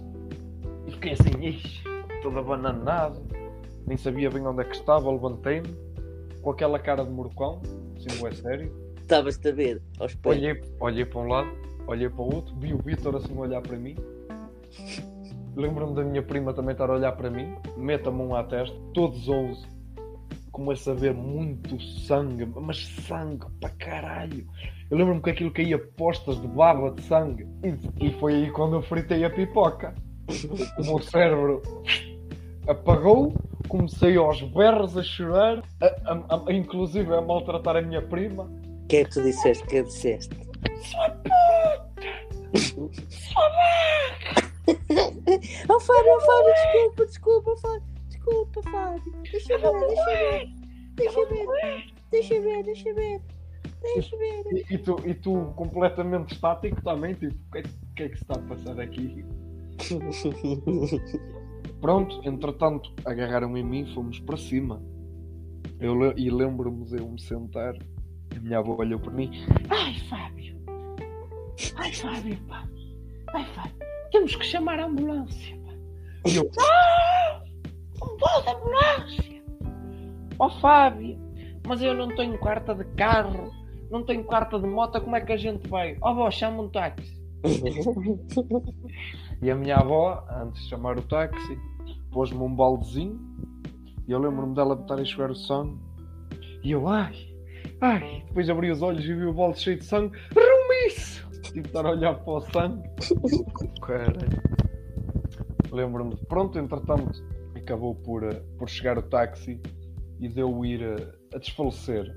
e 0.87 0.93
fiquei 0.93 1.13
assim, 1.13 1.31
ixi, 1.41 1.83
todo 2.23 2.39
abananado, 2.39 3.21
nem 3.87 3.97
sabia 3.97 4.31
bem 4.31 4.47
onde 4.47 4.63
é 4.63 4.65
que 4.65 4.77
estava, 4.77 5.11
levantei-me, 5.11 5.77
com 6.41 6.51
aquela 6.51 6.79
cara 6.79 7.05
de 7.05 7.11
morcão, 7.11 7.61
assim, 7.97 8.19
não 8.21 8.29
é 8.29 8.33
sério. 8.33 8.84
Estavas-te 9.05 9.49
a 9.49 9.53
ver 9.53 9.83
aos 10.01 10.15
pés. 10.15 10.37
Olhei, 10.39 10.61
olhei 10.81 11.05
para 11.05 11.21
um 11.21 11.29
lado, 11.29 11.51
olhei 11.87 12.09
para 12.09 12.23
o 12.23 12.35
outro, 12.35 12.55
vi 12.57 12.73
o 12.73 12.79
Vitor 12.79 13.15
assim 13.17 13.37
olhar 13.37 13.61
para 13.61 13.77
mim. 13.77 13.95
Lembro-me 15.55 15.95
da 15.95 16.03
minha 16.03 16.23
prima 16.23 16.55
também 16.55 16.73
estar 16.73 16.89
a 16.89 16.95
olhar 16.95 17.13
para 17.13 17.31
mim, 17.31 17.55
mete 17.77 18.09
a 18.09 18.11
mão 18.11 18.35
à 18.35 18.43
testa, 18.43 18.75
todos 18.95 19.29
11. 19.29 19.67
Começo 20.51 20.91
a 20.91 20.95
ver 20.95 21.13
muito 21.13 21.79
sangue, 21.83 22.47
mas 22.47 22.79
sangue 23.07 23.45
para 23.61 23.69
caralho. 23.71 24.47
Eu 24.91 24.97
lembro-me 24.97 25.21
que 25.21 25.31
aquilo 25.31 25.51
caía 25.53 25.79
postas 25.79 26.41
de 26.41 26.47
baba 26.49 26.91
de 26.93 27.03
sangue. 27.03 27.47
E, 27.63 28.07
e 28.09 28.13
foi 28.19 28.35
aí 28.37 28.51
quando 28.53 28.77
eu 28.77 28.83
fritei 28.83 29.23
a 29.25 29.31
pipoca. 29.31 29.95
O 30.79 30.83
meu 30.85 30.99
cérebro 31.01 31.61
apagou, 32.67 33.35
comecei 33.69 34.17
aos 34.17 34.41
berros 34.43 34.97
a 34.97 35.03
chorar, 35.03 35.63
a, 35.81 35.87
a- 36.13 36.43
a- 36.49 36.53
inclusive 36.53 37.13
a 37.15 37.21
maltratar 37.21 37.77
a 37.77 37.83
minha 37.83 38.01
prima. 38.01 38.49
O 38.85 38.87
que 38.87 38.97
é 38.97 39.05
que 39.05 39.11
tu 39.11 39.23
disseste? 39.23 39.67
Que 39.67 39.77
é 39.79 39.83
que 39.83 39.89
disseste? 39.89 40.37
Oh 45.69 45.81
Fábio, 45.81 46.13
oh 46.17 46.21
Fábio, 46.21 46.55
desculpa, 46.55 47.07
desculpa, 47.07 47.57
Fábio. 47.57 47.83
Desculpa, 48.09 48.63
Fábio. 48.71 49.13
Deixa 49.23 49.53
eu 49.55 49.61
ver, 49.61 49.87
deixa 49.87 50.01
eu 50.01 50.17
ver. 50.17 50.49
Deixa 50.95 51.19
eu 51.21 51.29
ver. 51.29 51.95
Deixa 52.11 52.35
eu 52.35 52.43
ver, 52.43 52.63
deixa 52.65 52.89
eu 52.89 52.95
ver. 52.95 53.21
Deixa 53.83 54.15
eu 54.15 54.19
ver. 54.19 54.45
E, 54.71 54.75
e 54.75 54.79
tu, 54.79 54.97
e 55.05 55.15
tu 55.15 55.53
completamente 55.57 56.35
estático 56.35 56.81
também, 56.83 57.15
tipo, 57.15 57.35
o 57.35 57.51
que, 57.53 57.59
é, 57.59 57.63
que- 57.97 58.03
é 58.05 58.09
que 58.09 58.17
se 58.17 58.23
está 58.23 58.35
a 58.35 58.39
passar 58.43 58.81
aqui? 58.81 59.25
Pronto, 61.81 62.21
entretanto, 62.25 62.93
agarraram 63.05 63.57
em 63.57 63.65
mim, 63.65 63.93
fomos 63.95 64.19
para 64.21 64.37
cima. 64.37 64.83
Eu, 65.81 66.17
e 66.17 66.31
lembro-me 66.31 66.85
de 66.87 66.99
eu 66.99 67.09
me 67.09 67.21
sentar, 67.21 67.75
minha 68.41 68.59
avó 68.59 68.77
olhou 68.77 68.99
para 68.99 69.13
mim, 69.13 69.31
Ai, 69.71 69.95
Fábio. 70.09 70.55
Ai, 71.77 71.93
Fábio, 71.93 72.37
pá. 72.49 72.65
Ai, 73.35 73.45
Fábio. 73.55 73.75
Temos 74.11 74.37
que 74.37 74.45
chamar 74.45 74.79
a 74.81 74.87
ambulância, 74.87 75.57
pá. 75.65 75.73
e 76.27 76.37
eu, 76.37 76.51
Não 78.01 78.17
pode 78.17 78.49
ambulância. 78.49 79.45
Ó, 80.39 80.51
Fábio. 80.61 81.19
Mas 81.67 81.81
eu 81.83 81.95
não 81.95 82.09
tenho 82.15 82.39
carta 82.41 82.75
de 82.75 82.85
carro. 82.97 83.51
Não 83.91 84.05
tenho 84.05 84.25
carta 84.25 84.59
de 84.59 84.67
moto. 84.67 85.01
Como 85.01 85.17
é 85.17 85.21
que 85.21 85.33
a 85.33 85.37
gente 85.37 85.67
vai? 85.69 85.97
Ó, 86.03 86.13
vó, 86.15 86.31
chama 86.31 86.63
um 86.63 86.69
táxi. 86.69 87.23
E 89.43 89.51
a 89.51 89.55
minha 89.55 89.77
avó, 89.77 90.25
antes 90.31 90.63
de 90.63 90.69
chamar 90.71 90.99
o 90.99 91.03
táxi, 91.03 91.59
pôs-me 92.11 92.39
um 92.41 92.55
baldezinho 92.55 93.21
e 94.07 94.13
eu 94.13 94.19
lembro-me 94.19 94.55
dela 94.55 94.75
botar 94.75 94.97
a 94.97 95.03
enxugar 95.03 95.31
o 95.31 95.35
sangue. 95.35 95.79
E 96.63 96.71
eu, 96.71 96.89
ai, 96.89 97.15
ai, 97.81 98.23
depois 98.27 98.49
abri 98.49 98.71
os 98.71 98.83
olhos 98.83 99.05
e 99.05 99.15
vi 99.15 99.25
o 99.25 99.33
balde 99.33 99.61
cheio 99.61 99.79
de 99.79 99.85
sangue. 99.85 100.17
Rumiço! 100.35 101.29
Tive 101.43 101.63
de 101.63 101.69
estar 101.69 101.87
a 101.87 101.91
olhar 101.91 102.15
para 102.15 102.33
o 102.33 102.41
sangue. 102.41 102.89
Caralho. 103.83 104.55
Lembro-me, 105.73 106.17
pronto, 106.29 106.59
entretanto, 106.59 107.23
acabou 107.57 107.95
por, 107.95 108.23
eh, 108.23 108.43
por 108.59 108.69
chegar 108.69 108.97
o 108.97 109.03
táxi 109.03 109.61
e 110.21 110.29
deu 110.29 110.65
ir 110.65 110.83
eh, 110.83 111.13
a 111.35 111.39
desfalecer. 111.39 112.11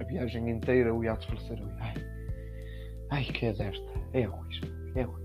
A 0.00 0.04
viagem 0.04 0.50
inteira 0.50 0.88
eu 0.88 1.04
ia 1.04 1.12
a 1.12 1.16
desfalecer. 1.16 1.58
Eu 1.58 1.66
ia, 1.66 1.76
ai, 1.80 1.94
ai, 3.10 3.24
que 3.24 3.46
é 3.46 3.52
desta? 3.52 3.92
É 4.12 4.22
ruim, 4.22 4.60
é 4.94 5.02
ruim. 5.02 5.22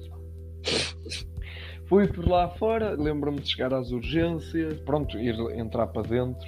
Fui 1.87 2.05
por 2.05 2.27
lá 2.27 2.49
fora, 2.49 3.01
lembro-me 3.01 3.39
de 3.39 3.49
chegar 3.49 3.73
às 3.73 3.91
urgências, 3.91 4.77
pronto, 4.81 5.17
ir 5.17 5.35
entrar 5.57 5.87
para 5.87 6.01
dentro 6.01 6.47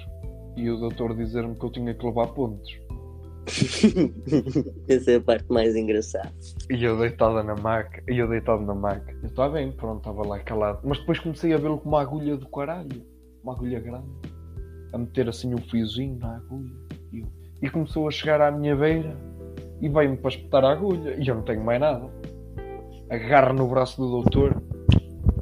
e 0.56 0.68
o 0.70 0.76
doutor 0.78 1.16
dizer-me 1.16 1.54
que 1.54 1.64
eu 1.64 1.70
tinha 1.72 1.94
que 1.94 2.04
levar 2.06 2.28
pontos. 2.28 2.70
Essa 4.88 5.12
é 5.12 5.16
a 5.16 5.20
parte 5.20 5.50
mais 5.50 5.74
engraçada. 5.74 6.30
E 6.70 6.84
eu 6.84 6.98
deitada 6.98 7.42
na 7.42 7.54
maca, 7.56 8.02
e 8.08 8.18
eu 8.18 8.28
deitado 8.28 8.62
na 8.62 8.74
maca. 8.74 9.12
Eu 9.22 9.28
estava 9.28 9.54
bem, 9.54 9.72
pronto, 9.72 9.98
estava 9.98 10.26
lá 10.26 10.38
calado. 10.40 10.80
Mas 10.84 10.98
depois 10.98 11.18
comecei 11.18 11.52
a 11.52 11.56
vê-lo 11.58 11.78
com 11.78 11.88
uma 11.88 12.00
agulha 12.02 12.36
do 12.36 12.48
caralho, 12.48 13.02
uma 13.42 13.54
agulha 13.54 13.80
grande, 13.80 14.06
a 14.92 14.98
meter 14.98 15.28
assim 15.28 15.54
um 15.54 15.58
fiozinho 15.58 16.18
na 16.18 16.36
agulha. 16.36 16.72
E, 17.12 17.20
eu- 17.20 17.28
e 17.62 17.70
começou 17.70 18.06
a 18.06 18.10
chegar 18.10 18.40
à 18.40 18.50
minha 18.50 18.76
beira 18.76 19.16
e 19.80 19.88
veio-me 19.88 20.16
para 20.16 20.30
espetar 20.30 20.64
a 20.64 20.72
agulha. 20.72 21.16
E 21.18 21.26
eu 21.26 21.34
não 21.34 21.42
tenho 21.42 21.64
mais 21.64 21.80
nada. 21.80 22.08
Agarro 23.08 23.54
no 23.54 23.66
braço 23.68 24.00
do 24.00 24.08
doutor, 24.08 24.62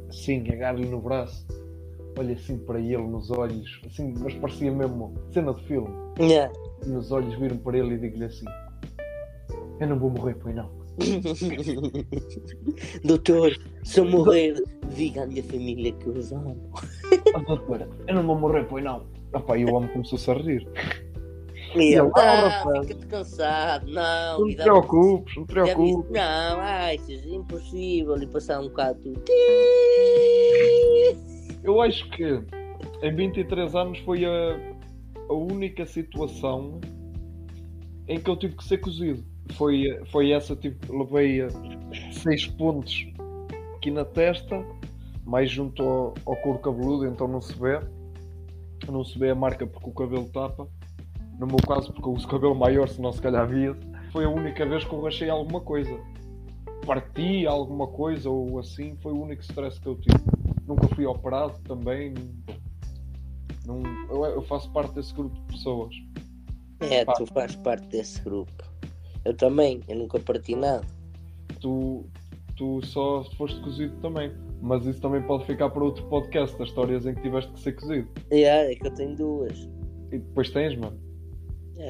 assim, 0.09 0.49
agarro-lhe 0.51 0.87
no 0.89 0.99
braço. 1.01 1.45
Olho 2.19 2.33
assim 2.33 2.57
para 2.57 2.81
ele 2.81 2.97
nos 2.97 3.31
olhos, 3.31 3.79
assim, 3.87 4.13
mas 4.19 4.33
parecia 4.33 4.69
mesmo 4.69 5.13
cena 5.31 5.53
de 5.53 5.63
filme. 5.63 5.87
Yeah. 6.19 6.53
E 6.85 6.89
nos 6.89 7.13
olhos 7.13 7.33
viram 7.35 7.55
para 7.59 7.77
ele 7.77 7.93
e 7.93 7.97
digo-lhe 7.97 8.25
assim: 8.25 8.43
Eu 9.79 9.87
não 9.87 9.97
vou 9.97 10.09
morrer, 10.09 10.35
pois 10.35 10.53
não. 10.53 10.69
Doutor, 13.05 13.57
se 13.85 14.01
eu 14.01 14.05
morrer, 14.05 14.61
diga 14.93 15.23
à 15.23 15.27
minha 15.27 15.41
família 15.43 15.93
que 15.93 16.07
eu 16.07 16.13
os 16.13 16.33
amo. 16.33 16.57
Ah, 17.33 17.39
doutora, 17.47 17.87
eu 18.05 18.15
não 18.15 18.27
vou 18.27 18.37
morrer, 18.37 18.65
pois 18.65 18.83
não. 18.83 19.05
Opa, 19.33 19.57
e 19.57 19.63
o 19.63 19.73
homem 19.73 19.89
começou-se 19.89 20.29
a 20.29 20.33
rir. 20.33 20.67
E 21.73 21.93
ele, 21.93 22.11
ah, 22.15 22.63
ah, 22.65 22.81
fica 22.81 22.95
descansado, 22.95 23.89
não. 23.89 24.41
Não 24.41 24.49
te 24.49 24.57
preocupes, 24.57 25.37
não 25.37 25.45
te 25.45 25.53
preocupes. 25.53 26.11
Não, 26.11 26.59
ai, 26.59 26.95
isso 26.95 27.13
é 27.13 27.35
impossível. 27.35 28.17
E 28.17 28.27
passar 28.27 28.59
um 28.59 28.67
bocado. 28.67 28.99
Eu 31.63 31.81
acho 31.81 32.09
que 32.09 32.41
em 33.01 33.15
23 33.15 33.75
anos 33.75 33.99
foi 33.99 34.25
a, 34.25 34.75
a 35.29 35.33
única 35.33 35.85
situação 35.85 36.79
em 38.07 38.19
que 38.19 38.29
eu 38.29 38.37
tive 38.37 38.55
que 38.55 38.63
ser 38.63 38.77
cozido. 38.79 39.23
Foi, 39.53 39.85
foi 40.11 40.31
essa, 40.31 40.55
tipo, 40.55 40.95
levei 40.95 41.41
6 42.11 42.47
pontos 42.47 43.07
aqui 43.75 43.91
na 43.91 44.05
testa, 44.05 44.63
mais 45.25 45.49
junto 45.49 45.81
ao, 45.83 46.13
ao 46.25 46.35
couro 46.37 46.59
cabeludo, 46.59 47.05
então 47.05 47.27
não 47.27 47.41
se 47.41 47.53
vê. 47.59 47.79
Não 48.87 49.03
se 49.03 49.19
vê 49.19 49.29
a 49.29 49.35
marca 49.35 49.67
porque 49.67 49.89
o 49.89 49.93
cabelo 49.93 50.29
tapa. 50.29 50.67
No 51.37 51.47
meu 51.47 51.57
caso, 51.57 51.93
porque 51.93 52.07
eu 52.07 52.13
uso 52.13 52.27
cabelo 52.27 52.55
maior, 52.55 52.87
senão 52.87 53.13
se 53.13 53.21
calhar 53.21 53.47
via 53.47 53.75
Foi 54.11 54.25
a 54.25 54.29
única 54.29 54.65
vez 54.65 54.83
que 54.83 54.93
eu 54.93 55.01
rachei 55.01 55.29
alguma 55.29 55.61
coisa. 55.61 55.97
Parti 56.85 57.45
alguma 57.45 57.87
coisa 57.87 58.29
ou 58.29 58.59
assim, 58.59 58.97
foi 59.01 59.13
o 59.13 59.21
único 59.21 59.41
stress 59.41 59.79
que 59.79 59.87
eu 59.87 59.95
tive. 59.95 60.38
Nunca 60.69 60.87
fui 60.89 61.03
operado 61.03 61.59
também. 61.63 62.13
Não, 63.65 63.81
eu, 64.11 64.23
eu 64.23 64.41
faço 64.43 64.71
parte 64.71 64.93
desse 64.93 65.11
grupo 65.15 65.35
de 65.35 65.53
pessoas. 65.53 65.95
É, 66.81 67.03
tu 67.05 67.25
fazes 67.25 67.55
parte 67.55 67.87
desse 67.87 68.21
grupo. 68.21 68.63
Eu 69.25 69.33
também, 69.33 69.81
eu 69.87 69.97
nunca 69.97 70.19
parti 70.19 70.55
nada. 70.55 70.85
Tu, 71.59 72.05
tu 72.55 72.85
só 72.85 73.23
foste 73.35 73.59
cozido 73.61 73.95
também. 73.99 74.31
Mas 74.61 74.85
isso 74.85 75.01
também 75.01 75.23
pode 75.23 75.45
ficar 75.45 75.71
para 75.71 75.83
outro 75.83 76.05
podcast, 76.07 76.55
das 76.59 76.67
histórias 76.67 77.03
em 77.07 77.15
que 77.15 77.21
tiveste 77.23 77.51
que 77.51 77.59
ser 77.61 77.71
cozido. 77.73 78.07
É, 78.29 78.71
é 78.71 78.75
que 78.75 78.85
eu 78.85 78.93
tenho 78.93 79.15
duas. 79.15 79.67
E 80.11 80.19
depois 80.19 80.51
tens, 80.51 80.77
mano. 80.77 80.99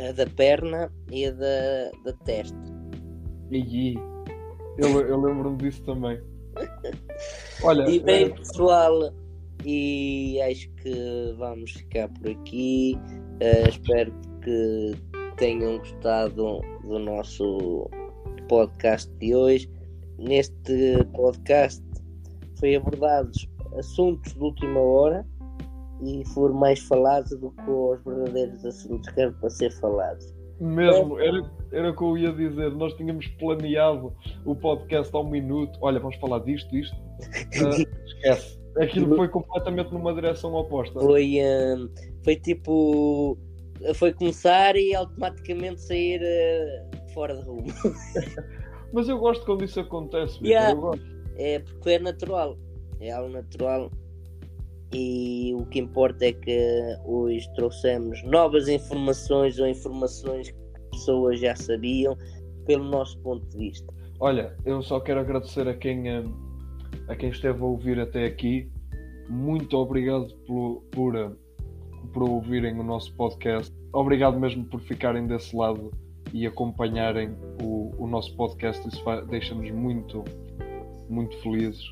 A 0.07 0.13
da 0.13 0.25
perna 0.25 0.89
e 1.11 1.25
a 1.25 1.31
da, 1.31 1.91
da 2.05 2.13
testa. 2.23 2.57
E 3.51 3.95
eu, 4.77 5.01
eu 5.01 5.19
lembro-me 5.19 5.57
disso 5.57 5.83
também. 5.83 6.21
Olha, 7.63 7.89
E 7.89 7.99
bem, 7.99 8.25
eh, 8.25 8.29
pessoal, 8.29 9.13
e 9.65 10.41
acho 10.41 10.69
que 10.75 11.35
vamos 11.37 11.71
ficar 11.71 12.07
por 12.09 12.31
aqui. 12.31 12.97
Eh, 13.41 13.69
espero 13.69 14.13
que 14.43 14.93
tenham 15.37 15.77
gostado 15.77 16.61
do 16.83 16.99
nosso 16.99 17.89
podcast 18.47 19.11
de 19.17 19.35
hoje. 19.35 19.69
Neste 20.17 21.03
podcast 21.13 21.83
foi 22.59 22.75
abordados 22.75 23.47
assuntos 23.77 24.33
de 24.33 24.39
última 24.39 24.79
hora 24.79 25.25
e 26.01 26.23
foram 26.33 26.55
mais 26.55 26.79
falados 26.79 27.31
do 27.39 27.51
que 27.51 27.69
os 27.69 28.03
verdadeiros 28.03 28.65
assuntos 28.65 29.09
que 29.09 29.21
eram 29.21 29.33
para 29.33 29.49
ser 29.49 29.71
falados. 29.79 30.33
mesmo, 30.59 31.19
era, 31.19 31.41
era 31.71 31.91
o 31.91 31.95
que 31.95 32.03
eu 32.03 32.17
ia 32.17 32.31
dizer. 32.31 32.71
Nós 32.71 32.93
tínhamos 32.93 33.27
planeado 33.27 34.13
o 34.45 34.55
podcast 34.55 35.13
ao 35.13 35.23
minuto. 35.23 35.77
Olha, 35.81 35.99
vamos 35.99 36.15
falar 36.17 36.39
disto, 36.39 36.69
disto. 36.71 37.08
Ah, 37.63 37.75
esquece. 38.05 38.59
Aquilo 38.79 39.15
foi 39.15 39.27
completamente 39.27 39.91
numa 39.91 40.13
direção 40.13 40.53
oposta. 40.53 40.99
Foi, 40.99 41.37
hum, 41.41 41.89
foi 42.23 42.35
tipo. 42.35 43.37
Foi 43.95 44.13
começar 44.13 44.75
e 44.75 44.93
automaticamente 44.93 45.81
sair 45.81 46.19
eh, 46.21 46.89
fora 47.13 47.35
de 47.35 47.43
rumo. 47.43 47.67
Mas 48.91 49.07
eu 49.07 49.17
gosto 49.17 49.45
quando 49.45 49.63
isso 49.63 49.79
acontece. 49.79 50.39
Yeah. 50.45 50.71
Eu 50.71 50.81
gosto. 50.81 51.05
É 51.37 51.59
porque 51.59 51.91
é 51.91 51.99
natural. 51.99 52.57
É 52.99 53.11
algo 53.11 53.29
natural. 53.29 53.89
E 54.91 55.53
o 55.55 55.65
que 55.67 55.79
importa 55.79 56.25
é 56.25 56.33
que 56.33 56.97
hoje 57.05 57.47
trouxemos 57.53 58.21
novas 58.23 58.67
informações 58.67 59.59
ou 59.59 59.67
informações 59.67 60.49
que 60.49 60.57
pessoas 60.91 61.39
já 61.39 61.55
sabiam 61.55 62.17
pelo 62.65 62.83
nosso 62.85 63.17
ponto 63.19 63.45
de 63.49 63.57
vista. 63.57 63.93
Olha, 64.19 64.55
eu 64.65 64.81
só 64.81 64.99
quero 64.99 65.19
agradecer 65.19 65.67
a 65.67 65.73
quem, 65.73 66.09
eh, 66.09 66.23
a 67.07 67.15
quem 67.15 67.29
esteve 67.29 67.61
a 67.61 67.65
ouvir 67.65 67.99
até 67.99 68.25
aqui. 68.25 68.69
Muito 69.29 69.77
obrigado 69.77 70.33
por, 70.91 71.15
eh, 71.15 71.31
por 72.13 72.23
ouvirem 72.23 72.79
o 72.79 72.83
nosso 72.83 73.13
podcast. 73.15 73.73
Obrigado 73.93 74.39
mesmo 74.39 74.65
por 74.65 74.79
ficarem 74.81 75.27
desse 75.27 75.55
lado 75.55 75.91
e 76.33 76.45
acompanharem 76.45 77.35
o, 77.61 77.91
o 77.97 78.07
nosso 78.07 78.35
podcast. 78.35 78.87
Isso 78.87 79.03
deixa-nos 79.29 79.69
muito, 79.71 80.23
muito 81.09 81.35
felizes. 81.37 81.83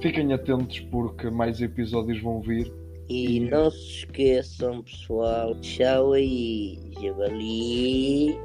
Fiquem 0.00 0.32
atentos 0.32 0.80
porque 0.80 1.30
mais 1.30 1.60
episódios 1.60 2.20
vão 2.20 2.40
vir. 2.40 2.72
E 3.08 3.40
não 3.40 3.70
se 3.70 3.98
esqueçam, 3.98 4.82
pessoal. 4.82 5.54
Tchau 5.60 6.12
aí, 6.12 6.90
Javali. 7.00 8.36